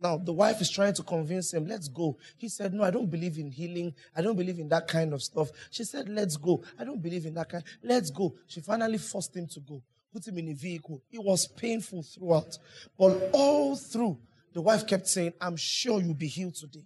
Now 0.00 0.16
the 0.18 0.32
wife 0.32 0.60
is 0.60 0.70
trying 0.70 0.94
to 0.94 1.02
convince 1.02 1.52
him, 1.52 1.66
let's 1.66 1.88
go. 1.88 2.16
He 2.36 2.48
said, 2.48 2.74
No, 2.74 2.84
I 2.84 2.90
don't 2.90 3.10
believe 3.10 3.38
in 3.38 3.50
healing. 3.50 3.94
I 4.14 4.22
don't 4.22 4.36
believe 4.36 4.58
in 4.58 4.68
that 4.68 4.86
kind 4.86 5.12
of 5.14 5.22
stuff. 5.22 5.50
She 5.70 5.82
said, 5.82 6.08
Let's 6.08 6.36
go. 6.36 6.62
I 6.78 6.84
don't 6.84 7.02
believe 7.02 7.26
in 7.26 7.34
that 7.34 7.48
kind. 7.48 7.64
Let's 7.82 8.10
go. 8.10 8.34
She 8.46 8.60
finally 8.60 8.98
forced 8.98 9.34
him 9.34 9.48
to 9.48 9.60
go, 9.60 9.82
put 10.12 10.28
him 10.28 10.38
in 10.38 10.48
a 10.50 10.54
vehicle. 10.54 11.02
It 11.10 11.22
was 11.24 11.48
painful 11.48 12.02
throughout. 12.02 12.58
But 12.98 13.30
all 13.32 13.74
through, 13.76 14.18
the 14.54 14.62
wife 14.62 14.86
kept 14.86 15.06
saying, 15.08 15.34
I'm 15.40 15.56
sure 15.56 16.00
you'll 16.00 16.14
be 16.14 16.28
healed 16.28 16.54
today. 16.54 16.84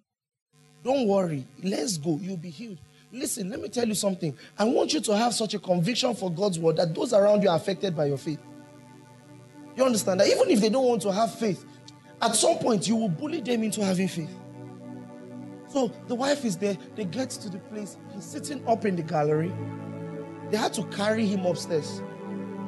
Don't 0.83 1.07
worry. 1.07 1.47
Let's 1.63 1.99
go. 1.99 2.19
You'll 2.21 2.39
be 2.39 2.51
healed. 2.51 2.79
Listen, 3.13 3.51
let 3.51 3.61
me 3.61 3.69
tell 3.69 3.87
you 3.87 3.95
something. 3.95 4.37
I 4.59 4.65
want 4.65 4.93
you 4.93 5.01
to 5.01 5.17
have 5.17 5.35
such 5.35 5.55
a 5.55 5.59
conviction 5.59 6.15
for 6.15 6.31
God's 6.31 6.59
word 6.59 6.77
that 6.77 6.95
those 6.95 7.13
around 7.13 7.43
you 7.43 7.51
are 7.51 7.57
affected 7.57 7.95
by 7.95 8.07
your 8.07 8.19
faith. 8.19 8.41
You 9.77 9.85
understand 9.85 10.21
that? 10.21 10.29
Even 10.29 10.51
if 10.51 10.61
they 10.61 10.71
don't 10.71 10.85
want 10.85 11.03
to 11.03 11.13
have 11.13 11.35
faith, 11.35 11.65
at 12.21 12.35
some 12.35 12.59
point 12.59 12.89
you 12.89 12.97
will 12.97 13.09
bully 13.09 13.41
them 13.41 13.63
into 13.63 13.85
having 13.85 14.09
faith. 14.09 14.35
So 15.69 15.93
the 16.07 16.15
wife 16.15 16.45
is 16.45 16.57
there. 16.57 16.77
They 16.97 17.05
get 17.05 17.31
to 17.31 17.51
the 17.51 17.59
place. 17.59 17.99
He's 18.15 18.25
sitting 18.25 18.67
up 18.67 18.85
in 18.87 18.97
the 18.97 19.03
gallery. 19.03 19.53
They 20.51 20.57
had 20.57 20.73
to 20.75 20.85
carry 20.85 21.27
him 21.27 21.45
upstairs 21.45 22.03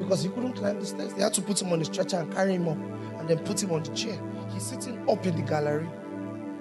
because 0.01 0.25
he 0.25 0.29
couldn't 0.31 0.55
climb 0.55 0.81
the 0.81 0.87
stairs. 0.87 1.15
They 1.15 1.23
had 1.23 1.35
to 1.35 1.43
put 1.43 1.63
him 1.63 1.73
on 1.73 1.79
the 1.79 1.85
stretcher 1.85 2.19
and 2.19 2.33
carry 2.33 2.55
him 2.55 2.69
up 2.69 2.79
and 3.21 3.29
then 3.29 3.39
put 3.41 3.63
him 3.63 3.71
on 3.71 3.85
the 3.85 3.95
chair. 3.95 4.19
He's 4.53 4.65
sitting 4.65 5.09
up 5.09 5.25
in 5.25 5.37
the 5.37 5.43
gallery. 5.43 5.89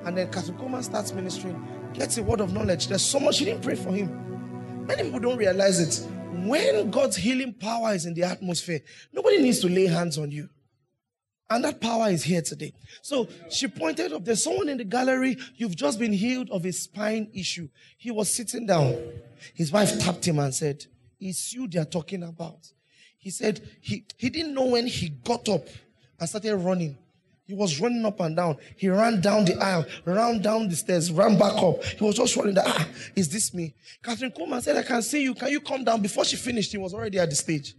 And 0.06 0.18
then 0.18 0.30
Kathryn 0.30 0.84
starts 0.84 1.12
ministering, 1.14 1.68
gets 1.94 2.18
a 2.18 2.24
word 2.24 2.42
of 2.42 2.54
knowledge. 2.54 2.88
There's 2.88 3.04
so 3.04 3.20
much 3.20 3.36
she 3.36 3.46
didn't 3.46 3.64
pray 3.64 3.76
for 3.76 3.92
him. 3.92 4.86
Many 4.86 5.04
people 5.04 5.20
don't 5.20 5.38
realize 5.38 5.80
it. 5.80 6.08
When 6.46 6.92
God's 6.92 7.18
healing 7.18 7.54
power 7.54 7.94
is 7.94 8.06
in 8.06 8.14
the 8.14 8.24
atmosphere, 8.24 8.82
nobody 9.12 9.42
needs 9.42 9.60
to 9.62 9.70
lay 9.70 9.88
hands 9.88 10.18
on 10.18 10.32
you. 10.32 10.50
And 11.50 11.64
that 11.64 11.82
power 11.82 12.10
is 12.10 12.24
here 12.24 12.44
today. 12.44 12.74
So 13.02 13.28
she 13.50 13.68
pointed 13.68 14.14
up, 14.14 14.24
there's 14.24 14.44
someone 14.44 14.70
in 14.70 14.78
the 14.78 14.84
gallery, 14.84 15.38
you've 15.56 15.76
just 15.76 16.00
been 16.00 16.14
healed 16.14 16.50
of 16.52 16.64
a 16.66 16.72
spine 16.72 17.30
issue. 17.34 17.70
He 17.98 18.12
was 18.12 18.32
sitting 18.34 18.68
down. 18.68 18.96
His 19.56 19.72
wife 19.72 20.00
tapped 20.00 20.28
him 20.28 20.38
and 20.40 20.54
said, 20.54 20.86
It's 21.20 21.52
you 21.54 21.68
they 21.68 21.80
are 21.80 21.86
talking 21.86 22.24
about. 22.24 22.72
He 23.20 23.30
said 23.30 23.62
he, 23.82 24.06
he 24.18 24.30
didn't 24.30 24.54
know 24.54 24.66
when 24.66 24.88
he 24.88 25.10
got 25.10 25.48
up 25.50 25.68
and 26.20 26.28
started 26.28 26.56
running. 26.56 26.98
He 27.46 27.54
was 27.54 27.80
running 27.82 28.06
up 28.06 28.20
and 28.20 28.36
down. 28.36 28.58
He 28.78 28.90
ran 28.90 29.22
down 29.22 29.44
the 29.44 29.56
aisle, 29.56 29.86
ran 30.06 30.42
down 30.42 30.70
the 30.70 30.76
stairs, 30.76 31.12
ran 31.12 31.38
back 31.38 31.62
up. 31.62 31.84
He 31.84 32.04
was 32.04 32.16
just 32.16 32.36
running. 32.38 32.56
Ah, 32.58 32.88
is 33.16 33.28
this 33.28 33.54
me? 33.54 33.74
Kathryn 34.04 34.36
Kuhlman 34.36 34.62
said, 34.62 34.78
I 34.78 34.84
can 34.84 35.02
see 35.02 35.24
you. 35.24 35.34
Can 35.34 35.50
you 35.50 35.60
come 35.60 35.84
down? 35.84 36.02
Before 36.02 36.24
she 36.24 36.36
finished, 36.36 36.72
he 36.72 36.78
was 36.78 36.94
already 36.94 37.20
at 37.20 37.30
the 37.30 37.36
stage. 37.36 37.76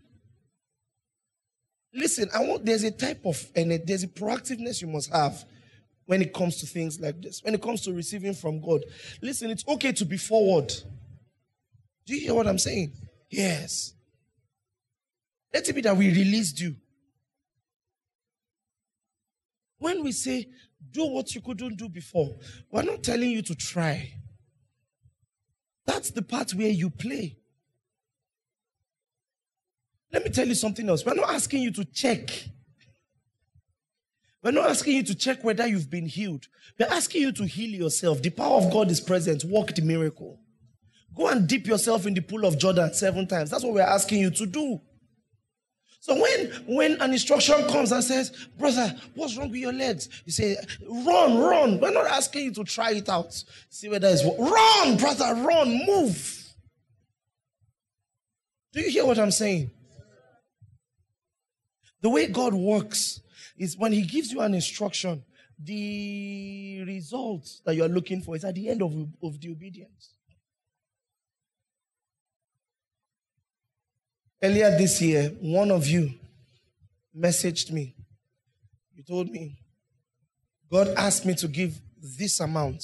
Listen, 1.95 2.28
I 2.34 2.45
want 2.45 2.66
there's 2.66 2.84
a 2.84 2.91
type 2.91 3.24
of 3.24 3.43
and 3.57 3.80
there's 3.86 4.03
a 4.03 4.09
proactiveness 4.09 4.82
you 4.82 4.88
must 4.88 5.11
have 5.11 5.45
when 6.05 6.20
it 6.20 6.34
comes 6.34 6.57
to 6.57 6.66
things 6.66 7.01
like 7.01 7.22
this. 7.22 7.43
When 7.43 7.55
it 7.55 7.62
comes 7.62 7.80
to 7.82 7.93
receiving 7.93 8.34
from 8.34 8.61
God. 8.61 8.84
Listen, 9.22 9.51
it's 9.51 9.66
okay 9.66 9.93
to 9.93 10.05
be 10.05 10.16
forward. 10.16 10.72
Do 12.07 12.14
you 12.14 12.20
hear 12.20 12.34
what 12.34 12.47
I'm 12.49 12.59
saying? 12.59 12.93
Yes. 13.30 13.95
Let 15.53 15.69
it 15.69 15.73
be 15.73 15.81
that 15.83 15.97
we 15.97 16.09
released 16.09 16.61
you. 16.61 16.77
When 19.79 20.05
we 20.05 20.13
say, 20.13 20.49
do 20.91 21.07
what 21.07 21.35
you 21.35 21.41
couldn't 21.41 21.77
do 21.77 21.89
before, 21.89 22.37
we're 22.71 22.83
not 22.83 23.03
telling 23.03 23.31
you 23.31 23.43
to 23.43 23.55
try. 23.55 24.15
That's 25.87 26.11
the 26.11 26.23
part 26.23 26.53
where 26.53 26.69
you 26.69 26.91
play. 26.91 27.39
Let 30.13 30.25
me 30.25 30.31
tell 30.31 30.47
you 30.47 30.55
something 30.55 30.89
else. 30.89 31.05
We're 31.05 31.15
not 31.15 31.31
asking 31.31 31.63
you 31.63 31.73
to 31.73 31.85
check. 31.85 32.31
We're 34.43 34.53
not 34.53 34.71
asking 34.71 34.97
you 34.97 35.03
to 35.05 35.15
check 35.15 35.45
whether 35.45 35.67
you've 35.67 35.91
been 35.91 36.07
healed. 36.07 36.47
We're 36.79 36.87
asking 36.87 37.23
you 37.23 37.33
to 37.33 37.47
heal 37.47 37.71
yourself. 37.71 38.23
The 38.23 38.31
power 38.31 38.59
of 38.59 38.73
God 38.73 38.91
is 38.91 39.01
present. 39.01 39.45
Walk 39.45 39.75
the 39.75 39.83
miracle. 39.83 40.41
Go 41.15 41.29
and 41.29 41.47
dip 41.49 41.67
yourself 41.67 42.07
in 42.07 42.15
the 42.15 42.23
pool 42.23 42.45
of 42.45 42.59
Jordan 42.59 42.95
seven 42.95 43.27
times. 43.27 43.51
That's 43.51 43.65
what 43.65 43.75
we're 43.75 43.83
asking 43.83 44.21
you 44.21 44.31
to 44.31 44.47
do. 44.47 44.81
So 46.03 46.15
when 46.15 46.47
when 46.67 47.01
an 47.03 47.13
instruction 47.13 47.69
comes 47.69 47.93
and 47.93 48.03
says, 48.03 48.31
brother, 48.59 48.97
what's 49.15 49.37
wrong 49.37 49.51
with 49.51 49.61
your 49.61 49.73
legs? 49.73 50.09
You 50.25 50.33
say, 50.33 50.57
run, 50.89 51.39
run. 51.39 51.79
We're 51.79 51.93
not 51.93 52.07
asking 52.07 52.45
you 52.45 52.53
to 52.55 52.65
try 52.65 52.93
it 52.93 53.09
out. 53.11 53.33
See 53.69 53.89
whether 53.89 54.09
it's 54.09 54.25
run, 54.25 54.97
brother, 54.97 55.35
run, 55.43 55.87
move. 55.87 56.55
Do 58.73 58.81
you 58.81 58.91
hear 58.91 59.05
what 59.05 59.19
I'm 59.19 59.31
saying? 59.31 59.71
The 62.01 62.09
way 62.09 62.29
God 62.29 62.55
works 62.55 63.21
is 63.59 63.77
when 63.77 63.93
He 63.93 64.03
gives 64.03 64.33
you 64.33 64.41
an 64.41 64.55
instruction, 64.55 65.23
the 65.63 66.83
result 66.87 67.47
that 67.67 67.75
you're 67.75 67.89
looking 67.89 68.23
for 68.23 68.37
is 68.37 68.45
at 68.45 68.55
the 68.55 68.71
end 68.71 68.83
of, 68.83 68.93
of 69.23 69.39
the 69.39 69.51
obedience. 69.51 70.15
Earlier 74.43 74.70
this 74.78 75.03
year, 75.03 75.34
one 75.41 75.70
of 75.70 75.86
you 75.86 76.14
messaged 77.16 77.70
me. 77.70 77.95
You 78.95 79.03
told 79.03 79.30
me, 79.30 79.59
God 80.70 80.88
asked 80.97 81.26
me 81.26 81.34
to 81.34 81.49
give 81.49 81.78
this 82.18 82.41
amount. 82.41 82.82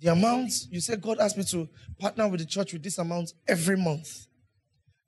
The 0.00 0.10
amount, 0.12 0.52
you 0.70 0.80
said 0.80 1.02
God 1.02 1.18
asked 1.18 1.36
me 1.36 1.44
to 1.44 1.68
partner 1.98 2.28
with 2.28 2.40
the 2.40 2.46
church 2.46 2.72
with 2.72 2.82
this 2.82 2.98
amount 2.98 3.34
every 3.46 3.76
month. 3.76 4.26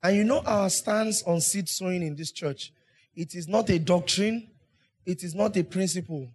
And 0.03 0.17
you 0.17 0.23
know 0.23 0.41
our 0.45 0.69
stance 0.69 1.23
on 1.23 1.41
seed 1.41 1.69
sowing 1.69 2.03
in 2.03 2.15
this 2.15 2.31
church. 2.31 2.71
It 3.15 3.33
is 3.33 3.47
not 3.47 3.69
a 3.69 3.79
doctrine, 3.79 4.47
it 5.05 5.23
is 5.23 5.33
not 5.33 5.57
a 5.57 5.63
principle, 5.63 6.29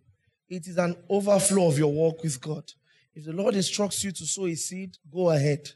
it 0.48 0.66
is 0.66 0.78
an 0.78 0.96
overflow 1.09 1.68
of 1.68 1.78
your 1.78 1.92
walk 1.92 2.22
with 2.22 2.40
God. 2.40 2.64
If 3.14 3.24
the 3.24 3.32
Lord 3.32 3.54
instructs 3.54 4.02
you 4.02 4.12
to 4.12 4.26
sow 4.26 4.46
a 4.46 4.54
seed, 4.54 4.96
go 5.12 5.30
ahead. 5.30 5.70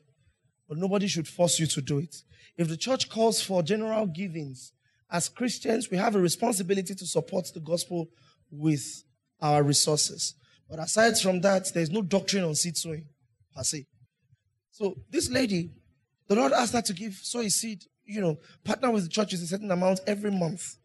But 0.71 0.79
nobody 0.79 1.09
should 1.09 1.27
force 1.27 1.59
you 1.59 1.67
to 1.67 1.83
do 1.83 1.99
it. 1.99 2.23
If 2.57 2.69
the 2.69 2.77
church 2.77 3.09
calls 3.09 3.43
for 3.43 3.61
general 3.61 4.07
givings, 4.07 4.73
as 5.11 5.29
Christians, 5.29 5.91
we 5.91 5.97
have 5.97 6.15
a 6.15 6.21
responsibility 6.21 6.95
to 6.95 7.07
support 7.07 7.51
the 7.53 7.59
gospel 7.59 8.09
with 8.53 9.03
our 9.43 9.65
resources. 9.65 10.35
But 10.69 10.79
aside 10.79 11.19
from 11.19 11.41
that, 11.41 11.75
there's 11.75 11.91
no 11.91 12.03
doctrine 12.03 12.45
on 12.45 12.55
seed 12.55 12.77
sowing 12.77 13.07
per 13.55 13.65
se. 13.65 13.85
So 14.71 14.95
this 15.11 15.29
lady, 15.29 15.73
the 16.29 16.37
Lord 16.37 16.53
asked 16.53 16.75
her 16.75 16.83
to 16.83 16.93
give 16.93 17.15
sow 17.15 17.41
a 17.41 17.51
seed, 17.51 17.83
you 18.05 18.21
know, 18.21 18.39
partner 18.63 18.93
with 18.93 19.03
the 19.03 19.11
church 19.11 19.33
with 19.33 19.43
a 19.43 19.47
certain 19.47 19.73
amount 19.73 19.99
every 20.07 20.31
month. 20.31 20.77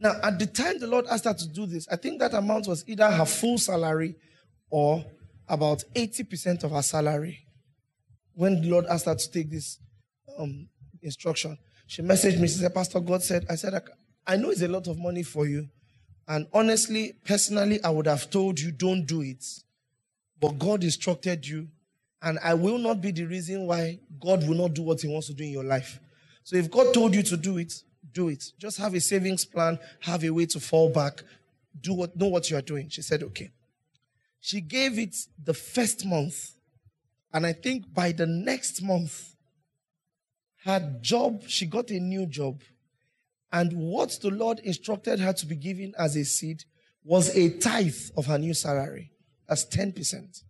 Now, 0.00 0.14
at 0.20 0.40
the 0.40 0.46
time 0.46 0.80
the 0.80 0.88
Lord 0.88 1.06
asked 1.06 1.26
her 1.26 1.34
to 1.34 1.48
do 1.48 1.66
this, 1.66 1.86
I 1.88 1.94
think 1.94 2.18
that 2.18 2.34
amount 2.34 2.66
was 2.66 2.82
either 2.88 3.08
her 3.08 3.24
full 3.24 3.58
salary 3.58 4.16
or 4.68 5.04
about 5.46 5.84
80% 5.94 6.64
of 6.64 6.72
her 6.72 6.82
salary. 6.82 7.46
When 8.34 8.60
the 8.62 8.70
Lord 8.70 8.86
asked 8.86 9.06
her 9.06 9.14
to 9.14 9.30
take 9.30 9.50
this 9.50 9.78
um, 10.38 10.68
instruction, 11.02 11.58
she 11.86 12.02
messaged 12.02 12.38
me. 12.40 12.48
She 12.48 12.54
said, 12.54 12.74
Pastor, 12.74 13.00
God 13.00 13.22
said, 13.22 13.46
I 13.50 13.56
said, 13.56 13.82
I 14.26 14.36
know 14.36 14.50
it's 14.50 14.62
a 14.62 14.68
lot 14.68 14.86
of 14.86 14.98
money 14.98 15.22
for 15.22 15.46
you. 15.46 15.68
And 16.28 16.46
honestly, 16.52 17.14
personally, 17.24 17.82
I 17.82 17.90
would 17.90 18.06
have 18.06 18.30
told 18.30 18.58
you, 18.60 18.70
don't 18.70 19.04
do 19.04 19.22
it. 19.22 19.44
But 20.40 20.58
God 20.58 20.84
instructed 20.84 21.46
you. 21.46 21.68
And 22.22 22.38
I 22.42 22.54
will 22.54 22.78
not 22.78 23.00
be 23.00 23.10
the 23.10 23.24
reason 23.24 23.66
why 23.66 23.98
God 24.20 24.46
will 24.46 24.54
not 24.54 24.74
do 24.74 24.82
what 24.82 25.00
He 25.00 25.08
wants 25.08 25.26
to 25.26 25.34
do 25.34 25.42
in 25.42 25.50
your 25.50 25.64
life. 25.64 25.98
So 26.44 26.56
if 26.56 26.70
God 26.70 26.94
told 26.94 27.14
you 27.14 27.22
to 27.24 27.36
do 27.36 27.58
it, 27.58 27.72
do 28.12 28.28
it. 28.28 28.44
Just 28.58 28.78
have 28.78 28.94
a 28.94 29.00
savings 29.00 29.44
plan, 29.44 29.78
have 30.00 30.24
a 30.24 30.30
way 30.30 30.46
to 30.46 30.60
fall 30.60 30.88
back, 30.88 31.22
do 31.80 31.94
what 31.94 32.16
know 32.16 32.28
what 32.28 32.50
you 32.50 32.56
are 32.56 32.62
doing. 32.62 32.88
She 32.88 33.02
said, 33.02 33.22
okay. 33.22 33.50
She 34.40 34.60
gave 34.60 34.98
it 34.98 35.16
the 35.42 35.54
first 35.54 36.04
month. 36.04 36.52
And 37.32 37.46
I 37.46 37.52
think 37.52 37.92
by 37.92 38.12
the 38.12 38.26
next 38.26 38.82
month, 38.82 39.34
her 40.64 40.98
job, 41.00 41.44
she 41.48 41.66
got 41.66 41.90
a 41.90 41.98
new 41.98 42.26
job. 42.26 42.60
And 43.50 43.72
what 43.72 44.18
the 44.22 44.30
Lord 44.30 44.60
instructed 44.60 45.20
her 45.20 45.32
to 45.32 45.46
be 45.46 45.56
given 45.56 45.92
as 45.98 46.16
a 46.16 46.24
seed 46.24 46.64
was 47.04 47.34
a 47.36 47.58
tithe 47.58 47.96
of 48.16 48.26
her 48.26 48.38
new 48.38 48.54
salary. 48.54 49.10
That's 49.48 49.64
10%. 49.66 50.42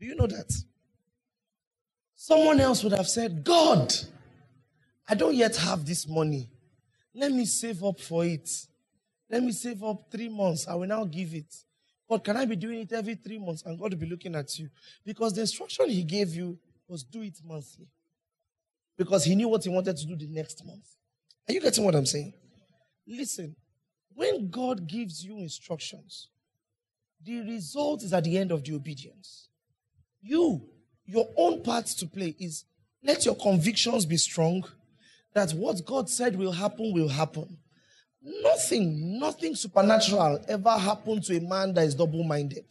Do 0.00 0.06
you 0.06 0.14
know 0.14 0.26
that? 0.26 0.52
Someone 2.14 2.60
else 2.60 2.82
would 2.84 2.92
have 2.92 3.08
said, 3.08 3.44
God, 3.44 3.92
I 5.08 5.14
don't 5.14 5.34
yet 5.34 5.56
have 5.56 5.84
this 5.84 6.08
money. 6.08 6.50
Let 7.14 7.32
me 7.32 7.44
save 7.44 7.82
up 7.82 8.00
for 8.00 8.24
it. 8.24 8.48
Let 9.30 9.42
me 9.42 9.52
save 9.52 9.82
up 9.82 10.10
three 10.10 10.28
months. 10.28 10.66
I 10.68 10.74
will 10.74 10.86
now 10.86 11.04
give 11.04 11.34
it. 11.34 11.54
God, 12.08 12.22
can 12.22 12.36
I 12.36 12.44
be 12.44 12.56
doing 12.56 12.80
it 12.80 12.92
every 12.92 13.14
three 13.14 13.38
months? 13.38 13.62
And 13.64 13.78
God 13.78 13.92
will 13.92 14.00
be 14.00 14.06
looking 14.06 14.34
at 14.34 14.58
you. 14.58 14.68
Because 15.04 15.32
the 15.32 15.40
instruction 15.40 15.88
He 15.88 16.02
gave 16.02 16.34
you 16.34 16.58
was 16.86 17.02
do 17.02 17.22
it 17.22 17.40
monthly 17.44 17.88
because 18.96 19.24
he 19.24 19.34
knew 19.34 19.48
what 19.48 19.64
he 19.64 19.70
wanted 19.70 19.96
to 19.96 20.06
do 20.06 20.16
the 20.16 20.26
next 20.26 20.64
month. 20.64 20.86
Are 21.48 21.52
you 21.52 21.60
getting 21.60 21.84
what 21.84 21.94
I'm 21.94 22.06
saying? 22.06 22.32
Listen, 23.06 23.54
when 24.14 24.48
God 24.48 24.86
gives 24.86 25.24
you 25.24 25.38
instructions, 25.38 26.28
the 27.22 27.40
result 27.40 28.02
is 28.02 28.12
at 28.12 28.24
the 28.24 28.38
end 28.38 28.52
of 28.52 28.62
the 28.62 28.74
obedience. 28.74 29.48
You, 30.22 30.62
your 31.04 31.28
own 31.36 31.62
part 31.62 31.86
to 31.86 32.06
play 32.06 32.34
is 32.38 32.64
let 33.02 33.24
your 33.24 33.34
convictions 33.34 34.06
be 34.06 34.16
strong 34.16 34.64
that 35.34 35.52
what 35.52 35.84
God 35.84 36.08
said 36.08 36.36
will 36.36 36.52
happen 36.52 36.92
will 36.92 37.08
happen. 37.08 37.58
Nothing, 38.24 39.18
nothing 39.18 39.54
supernatural 39.54 40.42
ever 40.48 40.78
happened 40.78 41.24
to 41.24 41.36
a 41.36 41.40
man 41.40 41.74
that 41.74 41.84
is 41.84 41.94
double 41.94 42.24
minded. 42.24 42.64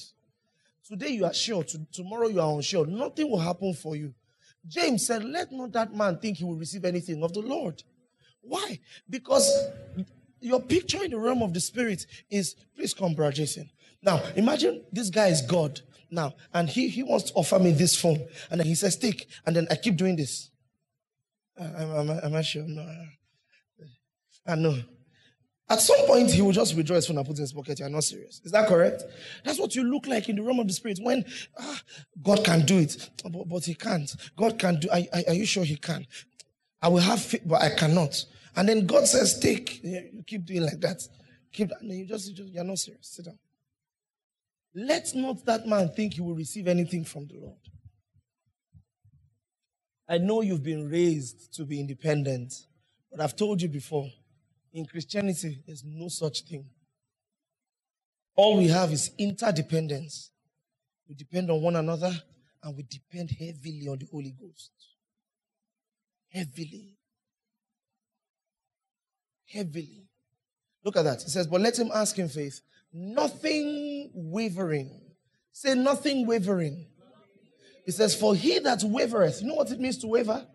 Today 0.87 1.09
you 1.09 1.25
are 1.25 1.33
sure, 1.33 1.63
to, 1.63 1.79
tomorrow 1.91 2.27
you 2.27 2.41
are 2.41 2.55
unsure. 2.55 2.87
Nothing 2.87 3.29
will 3.29 3.39
happen 3.39 3.73
for 3.73 3.95
you. 3.95 4.13
James 4.67 5.05
said, 5.05 5.23
Let 5.23 5.51
not 5.51 5.71
that 5.73 5.93
man 5.95 6.17
think 6.17 6.37
he 6.37 6.43
will 6.43 6.55
receive 6.55 6.85
anything 6.85 7.23
of 7.23 7.33
the 7.33 7.41
Lord. 7.41 7.83
Why? 8.41 8.79
Because 9.09 9.67
your 10.39 10.59
picture 10.59 11.03
in 11.03 11.11
the 11.11 11.19
realm 11.19 11.43
of 11.43 11.53
the 11.53 11.59
spirit 11.59 12.05
is, 12.29 12.55
please 12.75 12.93
come, 12.93 13.13
brother 13.13 13.33
Jason. 13.33 13.69
Now, 14.01 14.21
imagine 14.35 14.83
this 14.91 15.09
guy 15.09 15.27
is 15.27 15.41
God 15.41 15.79
now, 16.11 16.33
and 16.53 16.67
he, 16.67 16.89
he 16.89 17.03
wants 17.03 17.31
to 17.31 17.33
offer 17.35 17.59
me 17.59 17.71
this 17.71 17.95
phone. 17.95 18.25
And 18.49 18.59
then 18.59 18.67
he 18.67 18.75
says, 18.75 18.97
Take. 18.97 19.27
And 19.45 19.55
then 19.55 19.67
I 19.69 19.75
keep 19.75 19.95
doing 19.97 20.15
this. 20.15 20.49
Uh, 21.59 21.63
I'm 21.63 22.09
am, 22.09 22.35
I 22.35 22.41
sure? 22.41 22.63
No. 22.63 22.81
Uh, 22.81 23.85
I 24.47 24.55
know. 24.55 24.77
At 25.73 25.81
some 25.81 26.05
point, 26.05 26.29
he 26.29 26.43
will 26.43 26.51
just 26.51 26.75
withdraw 26.75 26.97
his 26.97 27.07
phone 27.07 27.17
and 27.17 27.25
put 27.25 27.33
it 27.33 27.39
in 27.39 27.43
his 27.45 27.53
pocket. 27.53 27.79
You're 27.79 27.89
not 27.89 28.03
serious. 28.03 28.39
Is 28.45 28.51
that 28.51 28.67
correct? 28.67 29.05
That's 29.43 29.57
what 29.57 29.75
you 29.75 29.83
look 29.83 30.05
like 30.05 30.29
in 30.29 30.35
the 30.35 30.43
realm 30.43 30.59
of 30.59 30.67
the 30.67 30.73
spirit. 30.73 30.99
When 31.01 31.25
ah, 31.59 31.81
God 32.21 32.45
can 32.45 32.63
do 32.63 32.77
it, 32.77 33.09
but, 33.23 33.49
but, 33.49 33.65
he 33.65 33.73
can't. 33.73 34.15
God 34.37 34.59
can 34.59 34.79
do. 34.79 34.87
Are, 34.91 35.01
are, 35.27 35.33
you 35.33 35.47
sure 35.47 35.63
he 35.63 35.75
can? 35.75 36.05
I 36.79 36.89
will 36.89 36.99
have 36.99 37.19
faith, 37.19 37.41
but 37.43 37.63
I 37.63 37.71
cannot. 37.71 38.23
And 38.55 38.69
then 38.69 38.85
God 38.85 39.07
says, 39.07 39.39
"Take." 39.39 39.83
You 39.83 40.23
keep 40.27 40.45
doing 40.45 40.61
like 40.61 40.79
that. 40.81 41.07
Keep. 41.51 41.71
And 41.81 41.91
you 41.91 42.05
just, 42.05 42.29
you 42.29 42.35
just 42.35 42.53
you're 42.53 42.63
not 42.63 42.77
serious. 42.77 43.07
Sit 43.07 43.25
down. 43.25 43.39
Let 44.75 45.15
not 45.15 45.43
that 45.45 45.65
man 45.65 45.89
think 45.89 46.13
he 46.13 46.21
will 46.21 46.35
receive 46.35 46.67
anything 46.67 47.03
from 47.03 47.25
the 47.25 47.39
Lord. 47.39 47.57
I 50.07 50.19
know 50.19 50.41
you've 50.41 50.61
been 50.61 50.87
raised 50.87 51.51
to 51.55 51.65
be 51.65 51.79
independent, 51.79 52.53
but 53.09 53.21
I've 53.21 53.35
told 53.35 53.59
you 53.59 53.69
before 53.69 54.07
in 54.73 54.85
Christianity, 54.85 55.59
there's 55.65 55.83
no 55.85 56.07
such 56.07 56.41
thing. 56.41 56.65
All 58.35 58.57
we 58.57 58.67
have 58.67 58.91
is 58.91 59.11
interdependence. 59.17 60.31
We 61.07 61.15
depend 61.15 61.51
on 61.51 61.61
one 61.61 61.75
another 61.75 62.11
and 62.63 62.75
we 62.75 62.83
depend 62.83 63.29
heavily 63.31 63.87
on 63.89 63.99
the 63.99 64.07
Holy 64.11 64.31
Ghost. 64.39 64.71
Heavily. 66.29 66.97
Heavily. 69.45 70.07
Look 70.83 70.97
at 70.97 71.03
that. 71.03 71.21
It 71.21 71.29
says, 71.29 71.45
But 71.45 71.61
let 71.61 71.77
him 71.77 71.91
ask 71.93 72.17
in 72.17 72.27
faith, 72.27 72.61
nothing 72.91 74.09
wavering. 74.15 75.01
Say 75.51 75.75
nothing 75.75 76.25
wavering. 76.25 76.87
It 77.85 77.91
says, 77.91 78.15
For 78.15 78.35
he 78.35 78.57
that 78.59 78.79
wavereth, 78.79 79.41
you 79.41 79.47
know 79.47 79.55
what 79.55 79.69
it 79.69 79.79
means 79.79 79.97
to 79.99 80.07
waver? 80.07 80.47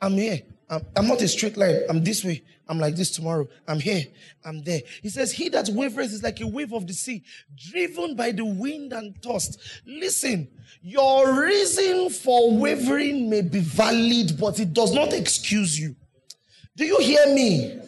I'm 0.00 0.12
here. 0.12 0.40
I'm, 0.68 0.82
I'm, 0.96 1.08
not 1.08 1.20
a 1.20 1.28
straight 1.28 1.56
line. 1.56 1.82
I'm 1.88 2.02
this 2.02 2.24
way. 2.24 2.42
I'm 2.68 2.78
like 2.78 2.96
this 2.96 3.10
tomorrow. 3.10 3.48
I'm 3.68 3.80
here. 3.80 4.04
I'm 4.44 4.62
there. 4.62 4.80
He 5.02 5.10
says, 5.10 5.32
He 5.32 5.48
that 5.50 5.66
wavereth 5.66 6.12
is 6.12 6.22
like 6.22 6.40
a 6.40 6.46
wave 6.46 6.72
of 6.72 6.86
the 6.86 6.94
sea, 6.94 7.22
driven 7.56 8.16
by 8.16 8.32
the 8.32 8.44
wind 8.44 8.92
and 8.92 9.20
tossed. 9.22 9.60
Listen, 9.86 10.48
your 10.82 11.42
reason 11.42 12.10
for 12.10 12.56
wavering 12.56 13.28
may 13.28 13.42
be 13.42 13.60
valid, 13.60 14.38
but 14.38 14.58
it 14.60 14.72
does 14.72 14.92
not 14.94 15.12
excuse 15.12 15.78
you. 15.78 15.94
Do 16.76 16.84
you 16.84 16.98
hear 17.00 17.26
me? 17.34 17.80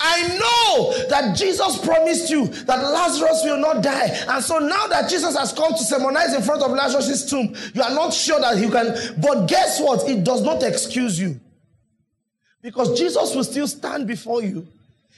I 0.00 0.28
know 0.38 1.08
that 1.08 1.36
Jesus 1.36 1.78
promised 1.84 2.30
you 2.30 2.46
that 2.46 2.82
Lazarus 2.82 3.42
will 3.44 3.58
not 3.58 3.82
die. 3.82 4.08
And 4.28 4.42
so 4.42 4.58
now 4.58 4.86
that 4.88 5.08
Jesus 5.08 5.36
has 5.36 5.52
come 5.52 5.72
to 5.72 5.78
sermonize 5.78 6.34
in 6.34 6.42
front 6.42 6.62
of 6.62 6.70
Lazarus' 6.70 7.28
tomb, 7.28 7.54
you 7.74 7.82
are 7.82 7.94
not 7.94 8.12
sure 8.12 8.40
that 8.40 8.58
he 8.58 8.68
can. 8.68 9.20
But 9.20 9.46
guess 9.46 9.80
what? 9.80 10.08
It 10.08 10.24
does 10.24 10.42
not 10.42 10.62
excuse 10.62 11.20
you. 11.20 11.40
Because 12.62 12.96
Jesus 12.96 13.34
will 13.34 13.44
still 13.44 13.66
stand 13.66 14.06
before 14.06 14.42
you, 14.42 14.66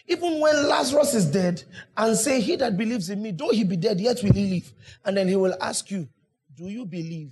even 0.09 0.41
when 0.41 0.69
Lazarus 0.69 1.15
is 1.15 1.27
dead, 1.27 1.63
and 1.97 2.17
say, 2.17 2.41
He 2.41 2.57
that 2.57 2.77
believes 2.77 3.11
in 3.11 3.23
me, 3.23 3.31
though 3.31 3.51
he 3.51 3.65
be 3.65 3.77
dead, 3.77 4.01
yet 4.01 4.23
will 4.23 4.33
he 4.33 4.47
live. 4.47 4.73
And 5.05 5.17
then 5.17 5.29
he 5.29 5.37
will 5.37 5.55
ask 5.61 5.91
you, 5.91 6.09
Do 6.57 6.65
you 6.65 6.87
believe? 6.87 7.31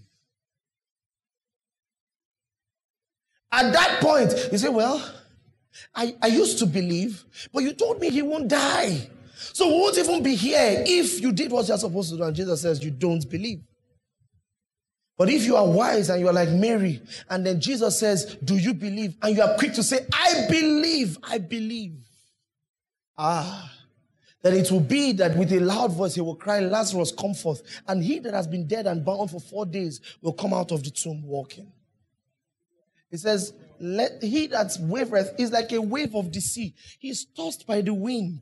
At 3.50 3.72
that 3.72 4.00
point, 4.00 4.34
you 4.52 4.58
say, 4.58 4.68
Well, 4.68 5.02
I, 5.94 6.14
I 6.20 6.26
used 6.26 6.58
to 6.58 6.66
believe, 6.66 7.24
but 7.52 7.62
you 7.62 7.72
told 7.72 8.00
me 8.00 8.10
he 8.10 8.22
won't 8.22 8.48
die. 8.48 9.08
So 9.54 9.66
we 9.68 9.74
won't 9.74 9.98
even 9.98 10.22
be 10.22 10.34
here 10.34 10.84
if 10.86 11.20
you 11.20 11.32
did 11.32 11.50
what 11.50 11.66
you're 11.68 11.78
supposed 11.78 12.10
to 12.10 12.16
do. 12.16 12.22
And 12.22 12.36
Jesus 12.36 12.62
says, 12.62 12.82
You 12.84 12.90
don't 12.90 13.28
believe. 13.28 13.62
But 15.22 15.30
if 15.30 15.44
you 15.44 15.54
are 15.54 15.68
wise 15.68 16.10
and 16.10 16.20
you 16.20 16.26
are 16.26 16.32
like 16.32 16.48
Mary, 16.48 17.00
and 17.30 17.46
then 17.46 17.60
Jesus 17.60 17.96
says, 17.96 18.36
Do 18.42 18.56
you 18.56 18.74
believe? 18.74 19.14
And 19.22 19.36
you 19.36 19.42
are 19.42 19.54
quick 19.56 19.72
to 19.74 19.82
say, 19.84 20.04
I 20.12 20.48
believe, 20.50 21.16
I 21.22 21.38
believe. 21.38 21.94
Ah, 23.16 23.72
then 24.42 24.54
it 24.54 24.68
will 24.72 24.80
be 24.80 25.12
that 25.12 25.36
with 25.36 25.52
a 25.52 25.60
loud 25.60 25.92
voice 25.92 26.16
he 26.16 26.20
will 26.20 26.34
cry, 26.34 26.58
Lazarus, 26.58 27.12
come 27.12 27.34
forth. 27.34 27.62
And 27.86 28.02
he 28.02 28.18
that 28.18 28.34
has 28.34 28.48
been 28.48 28.66
dead 28.66 28.88
and 28.88 29.04
bound 29.04 29.30
for 29.30 29.38
four 29.38 29.64
days 29.64 30.00
will 30.22 30.32
come 30.32 30.52
out 30.52 30.72
of 30.72 30.82
the 30.82 30.90
tomb 30.90 31.22
walking. 31.24 31.70
He 33.08 33.16
says, 33.16 33.52
Let 33.78 34.20
he 34.24 34.48
that 34.48 34.76
wavereth 34.80 35.38
is 35.38 35.52
like 35.52 35.70
a 35.70 35.80
wave 35.80 36.16
of 36.16 36.32
the 36.32 36.40
sea. 36.40 36.74
He 36.98 37.10
is 37.10 37.26
tossed 37.26 37.64
by 37.64 37.80
the 37.80 37.94
wind. 37.94 38.40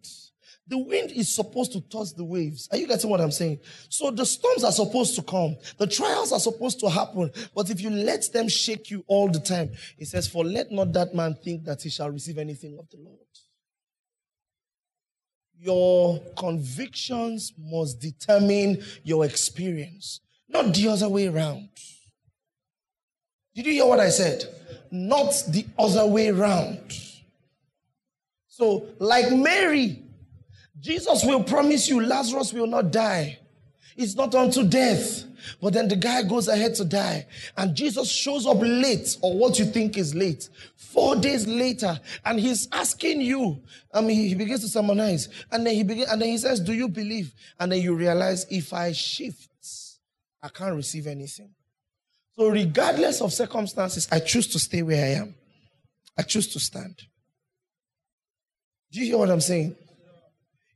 The 0.71 0.79
wind 0.79 1.11
is 1.11 1.29
supposed 1.29 1.73
to 1.73 1.81
toss 1.81 2.12
the 2.12 2.23
waves. 2.23 2.68
Are 2.71 2.79
you 2.79 2.87
getting 2.87 3.11
what 3.11 3.21
I'm 3.21 3.33
saying? 3.33 3.59
So 3.89 4.12
the 4.12 4.25
storms 4.25 4.62
are 4.62 4.71
supposed 4.71 5.16
to 5.16 5.23
come. 5.23 5.57
The 5.79 5.87
trials 5.89 6.31
are 6.31 6.39
supposed 6.39 6.79
to 6.79 6.89
happen. 6.89 7.33
But 7.57 7.71
if 7.71 7.81
you 7.81 7.91
let 7.91 8.33
them 8.33 8.49
shake 8.49 8.89
you 8.89 9.05
all 9.09 9.29
the 9.29 9.41
time, 9.41 9.73
it 9.99 10.07
says, 10.07 10.29
For 10.29 10.45
let 10.45 10.71
not 10.71 10.93
that 10.93 11.12
man 11.12 11.35
think 11.35 11.64
that 11.64 11.83
he 11.83 11.91
shall 11.91 12.09
receive 12.09 12.39
anything 12.39 12.79
of 12.79 12.89
the 12.89 12.99
Lord. 12.99 13.18
Your 15.59 16.21
convictions 16.39 17.53
must 17.59 18.01
determine 18.01 18.81
your 19.03 19.25
experience, 19.25 20.21
not 20.49 20.73
the 20.73 20.87
other 20.87 21.09
way 21.09 21.27
around. 21.27 21.68
Did 23.57 23.66
you 23.66 23.73
hear 23.73 23.87
what 23.87 23.99
I 23.99 24.11
said? 24.11 24.45
Not 24.93 25.33
the 25.49 25.66
other 25.77 26.07
way 26.07 26.29
around. 26.29 26.97
So, 28.47 28.87
like 29.01 29.33
Mary, 29.33 30.05
Jesus 30.81 31.24
will 31.24 31.43
promise 31.43 31.89
you 31.89 32.01
Lazarus 32.01 32.53
will 32.53 32.66
not 32.66 32.91
die. 32.91 33.39
It's 33.97 34.14
not 34.14 34.35
unto 34.35 34.66
death. 34.66 35.24
But 35.61 35.72
then 35.72 35.89
the 35.89 35.97
guy 35.97 36.22
goes 36.22 36.49
ahead 36.49 36.74
to 36.76 36.85
die. 36.85 37.26
And 37.57 37.74
Jesus 37.74 38.11
shows 38.11 38.47
up 38.47 38.59
late, 38.61 39.16
or 39.22 39.37
what 39.37 39.59
you 39.59 39.64
think 39.64 39.97
is 39.97 40.14
late, 40.14 40.49
four 40.76 41.16
days 41.16 41.47
later. 41.47 41.99
And 42.24 42.39
he's 42.39 42.68
asking 42.72 43.20
you. 43.20 43.61
Um, 43.93 44.05
I 44.05 44.09
mean, 44.09 44.28
he 44.28 44.35
begins 44.35 44.61
to 44.61 44.68
sermonize. 44.68 45.28
And 45.51 45.66
then 45.66 45.74
he 45.74 45.83
begin, 45.83 46.07
and 46.11 46.20
then 46.20 46.28
he 46.28 46.39
says, 46.39 46.61
Do 46.61 46.72
you 46.72 46.89
believe? 46.89 47.33
And 47.59 47.72
then 47.72 47.81
you 47.81 47.95
realize 47.95 48.47
if 48.51 48.72
I 48.72 48.93
shift, 48.93 49.49
I 50.43 50.49
can't 50.49 50.74
receive 50.74 51.07
anything. 51.07 51.51
So, 52.37 52.49
regardless 52.49 53.20
of 53.20 53.33
circumstances, 53.33 54.09
I 54.11 54.20
choose 54.20 54.47
to 54.49 54.59
stay 54.59 54.83
where 54.83 55.05
I 55.05 55.20
am. 55.20 55.35
I 56.16 56.22
choose 56.22 56.49
to 56.55 56.61
stand. 56.61 56.97
Do 58.93 59.01
you 59.01 59.07
hear 59.07 59.18
what 59.18 59.31
I'm 59.31 59.41
saying? 59.41 59.76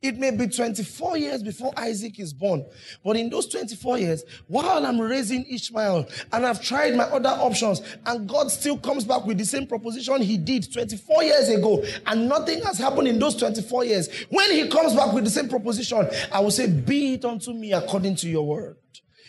It 0.05 0.19
may 0.19 0.31
be 0.33 0.47
24 0.47 1.17
years 1.17 1.43
before 1.43 1.73
Isaac 1.79 2.21
is 2.21 2.35
born. 2.35 2.67
But 3.03 3.17
in 3.17 3.31
those 3.31 3.47
24 3.47 3.97
years, 3.97 4.23
while 4.49 4.85
I'm 4.85 5.01
raising 5.01 5.47
Ishmael 5.47 6.07
and 6.31 6.45
I've 6.45 6.61
tried 6.61 6.95
my 6.95 7.05
other 7.05 7.31
options, 7.31 7.81
and 8.05 8.29
God 8.29 8.51
still 8.51 8.77
comes 8.77 9.05
back 9.05 9.25
with 9.25 9.39
the 9.39 9.47
same 9.47 9.67
proposition 9.67 10.21
he 10.21 10.37
did 10.37 10.71
24 10.71 11.25
years 11.25 11.49
ago, 11.49 11.83
and 12.05 12.29
nothing 12.29 12.61
has 12.65 12.77
happened 12.77 13.09
in 13.09 13.19
those 13.19 13.35
24 13.37 13.87
years. 13.87 14.11
When 14.29 14.51
he 14.51 14.69
comes 14.69 14.95
back 14.95 15.15
with 15.15 15.25
the 15.25 15.31
same 15.31 15.49
proposition, 15.49 16.07
I 16.31 16.41
will 16.41 16.51
say, 16.51 16.67
Be 16.67 17.15
it 17.15 17.25
unto 17.25 17.55
me 17.55 17.73
according 17.73 18.17
to 18.17 18.29
your 18.29 18.47
word. 18.47 18.77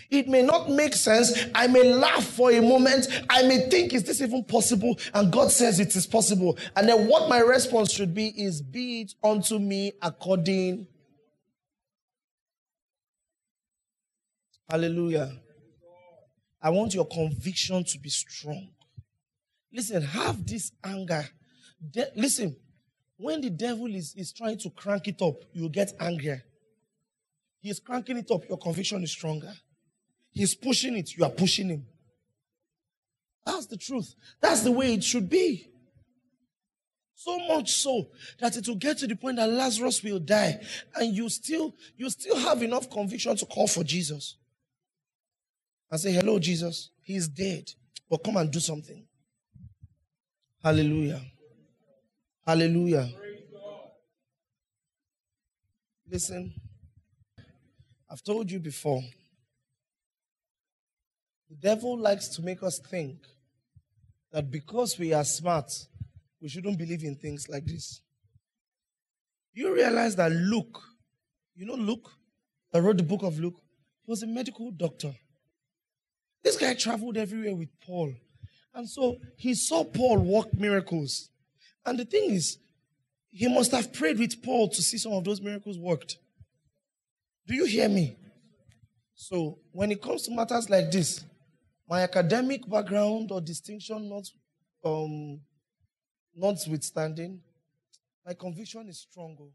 It 0.09 0.27
may 0.27 0.41
not 0.41 0.69
make 0.69 0.93
sense. 0.93 1.45
I 1.53 1.67
may 1.67 1.83
laugh 1.93 2.23
for 2.23 2.51
a 2.51 2.61
moment. 2.61 3.07
I 3.29 3.43
may 3.43 3.69
think, 3.69 3.93
is 3.93 4.03
this 4.03 4.21
even 4.21 4.43
possible? 4.43 4.97
And 5.13 5.31
God 5.31 5.51
says 5.51 5.79
it 5.79 5.95
is 5.95 6.05
possible. 6.05 6.57
And 6.75 6.87
then 6.87 7.07
what 7.07 7.27
my 7.29 7.39
response 7.39 7.91
should 7.91 8.13
be 8.13 8.27
is, 8.27 8.61
be 8.61 9.01
it 9.01 9.13
unto 9.23 9.59
me 9.59 9.93
according. 10.01 10.87
Hallelujah. 14.69 15.31
I 16.61 16.69
want 16.69 16.93
your 16.93 17.05
conviction 17.05 17.83
to 17.83 17.99
be 17.99 18.09
strong. 18.09 18.69
Listen, 19.71 20.01
have 20.01 20.45
this 20.45 20.71
anger. 20.83 21.27
De- 21.91 22.11
listen, 22.15 22.55
when 23.17 23.41
the 23.41 23.49
devil 23.49 23.93
is, 23.93 24.13
is 24.15 24.33
trying 24.33 24.57
to 24.59 24.69
crank 24.71 25.07
it 25.07 25.21
up, 25.21 25.35
you 25.53 25.69
get 25.69 25.93
angrier. 25.99 26.43
He's 27.61 27.79
cranking 27.79 28.17
it 28.17 28.31
up, 28.31 28.47
your 28.47 28.57
conviction 28.57 29.03
is 29.03 29.11
stronger. 29.11 29.53
He's 30.35 30.53
pushing 30.53 30.97
it, 30.97 31.15
you 31.15 31.23
are 31.23 31.31
pushing 31.31 31.69
him. 31.69 31.85
That's 33.45 33.67
the 33.67 33.77
truth. 33.77 34.13
That's 34.41 34.61
the 34.61 34.71
way 34.71 34.93
it 34.93 35.03
should 35.03 35.29
be. 35.29 35.69
So 37.15 37.39
much 37.47 37.71
so 37.71 38.09
that 38.39 38.57
it 38.57 38.67
will 38.67 38.75
get 38.75 38.97
to 38.97 39.07
the 39.07 39.15
point 39.15 39.37
that 39.37 39.49
Lazarus 39.49 40.03
will 40.03 40.19
die, 40.19 40.61
and 40.95 41.15
you 41.15 41.29
still 41.29 41.73
you 41.95 42.09
still 42.09 42.37
have 42.37 42.61
enough 42.61 42.89
conviction 42.89 43.35
to 43.37 43.45
call 43.45 43.67
for 43.67 43.83
Jesus 43.83 44.35
and 45.89 45.99
say, 45.99 46.11
"Hello, 46.11 46.37
Jesus. 46.37 46.89
He's 47.01 47.29
dead, 47.29 47.71
but 48.09 48.23
come 48.23 48.35
and 48.35 48.51
do 48.51 48.59
something." 48.59 49.07
Hallelujah. 50.61 51.21
Hallelujah. 52.45 53.09
Listen, 56.11 56.53
I've 58.09 58.21
told 58.21 58.51
you 58.51 58.59
before 58.59 59.01
devil 61.59 61.97
likes 61.97 62.27
to 62.29 62.41
make 62.41 62.63
us 62.63 62.79
think 62.79 63.17
that 64.31 64.51
because 64.51 64.97
we 64.99 65.13
are 65.13 65.23
smart, 65.23 65.71
we 66.41 66.49
shouldn't 66.49 66.77
believe 66.77 67.03
in 67.03 67.15
things 67.15 67.47
like 67.49 67.65
this. 67.65 68.01
You 69.53 69.73
realize 69.73 70.15
that 70.17 70.31
Luke, 70.31 70.81
you 71.55 71.65
know 71.65 71.75
Luke, 71.75 72.11
that 72.71 72.81
wrote 72.81 72.97
the 72.97 73.03
book 73.03 73.23
of 73.23 73.39
Luke, 73.39 73.61
he 74.05 74.11
was 74.11 74.21
a 74.23 74.27
medical 74.27 74.71
doctor. 74.71 75.13
This 76.43 76.57
guy 76.57 76.73
traveled 76.73 77.17
everywhere 77.17 77.55
with 77.55 77.69
Paul. 77.85 78.13
And 78.73 78.89
so 78.89 79.17
he 79.37 79.53
saw 79.55 79.83
Paul 79.83 80.19
work 80.19 80.53
miracles. 80.53 81.29
And 81.85 81.97
the 81.97 82.05
thing 82.05 82.31
is, 82.31 82.57
he 83.31 83.47
must 83.47 83.71
have 83.71 83.93
prayed 83.93 84.19
with 84.19 84.43
Paul 84.43 84.69
to 84.69 84.81
see 84.81 84.97
some 84.97 85.13
of 85.13 85.23
those 85.23 85.41
miracles 85.41 85.79
worked. 85.79 86.17
Do 87.47 87.55
you 87.55 87.65
hear 87.65 87.87
me? 87.87 88.17
So 89.15 89.59
when 89.71 89.91
it 89.91 90.01
comes 90.01 90.23
to 90.23 90.31
matters 90.31 90.69
like 90.69 90.91
this, 90.91 91.23
my 91.87 92.01
academic 92.01 92.67
background 92.69 93.31
or 93.31 93.39
distinction 93.41 94.09
not 94.09 94.29
um, 94.83 95.39
notwithstanding, 96.35 97.39
my 98.25 98.33
conviction 98.33 98.89
is 98.89 98.99
strong. 98.99 99.37
Oh. 99.39 99.51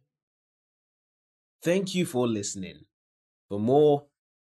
Thank 1.62 1.94
you 1.94 2.06
for 2.06 2.26
listening. 2.26 2.86
For 3.48 3.58
more, 3.58 4.06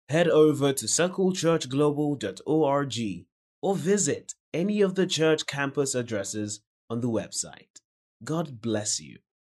head 0.09 0.29
over 0.29 0.73
to 0.73 0.87
circlechurchglobal.org 0.87 3.27
or 3.61 3.77
visit 3.77 4.35
any 4.55 4.81
of 4.81 4.95
the 4.95 5.07
church 5.07 5.47
campus 5.47 5.95
addresses 5.95 6.61
on 6.89 7.01
the 7.01 7.09
website. 7.09 7.81
God 8.25 8.61
bless 8.61 9.01
you. 9.01 9.19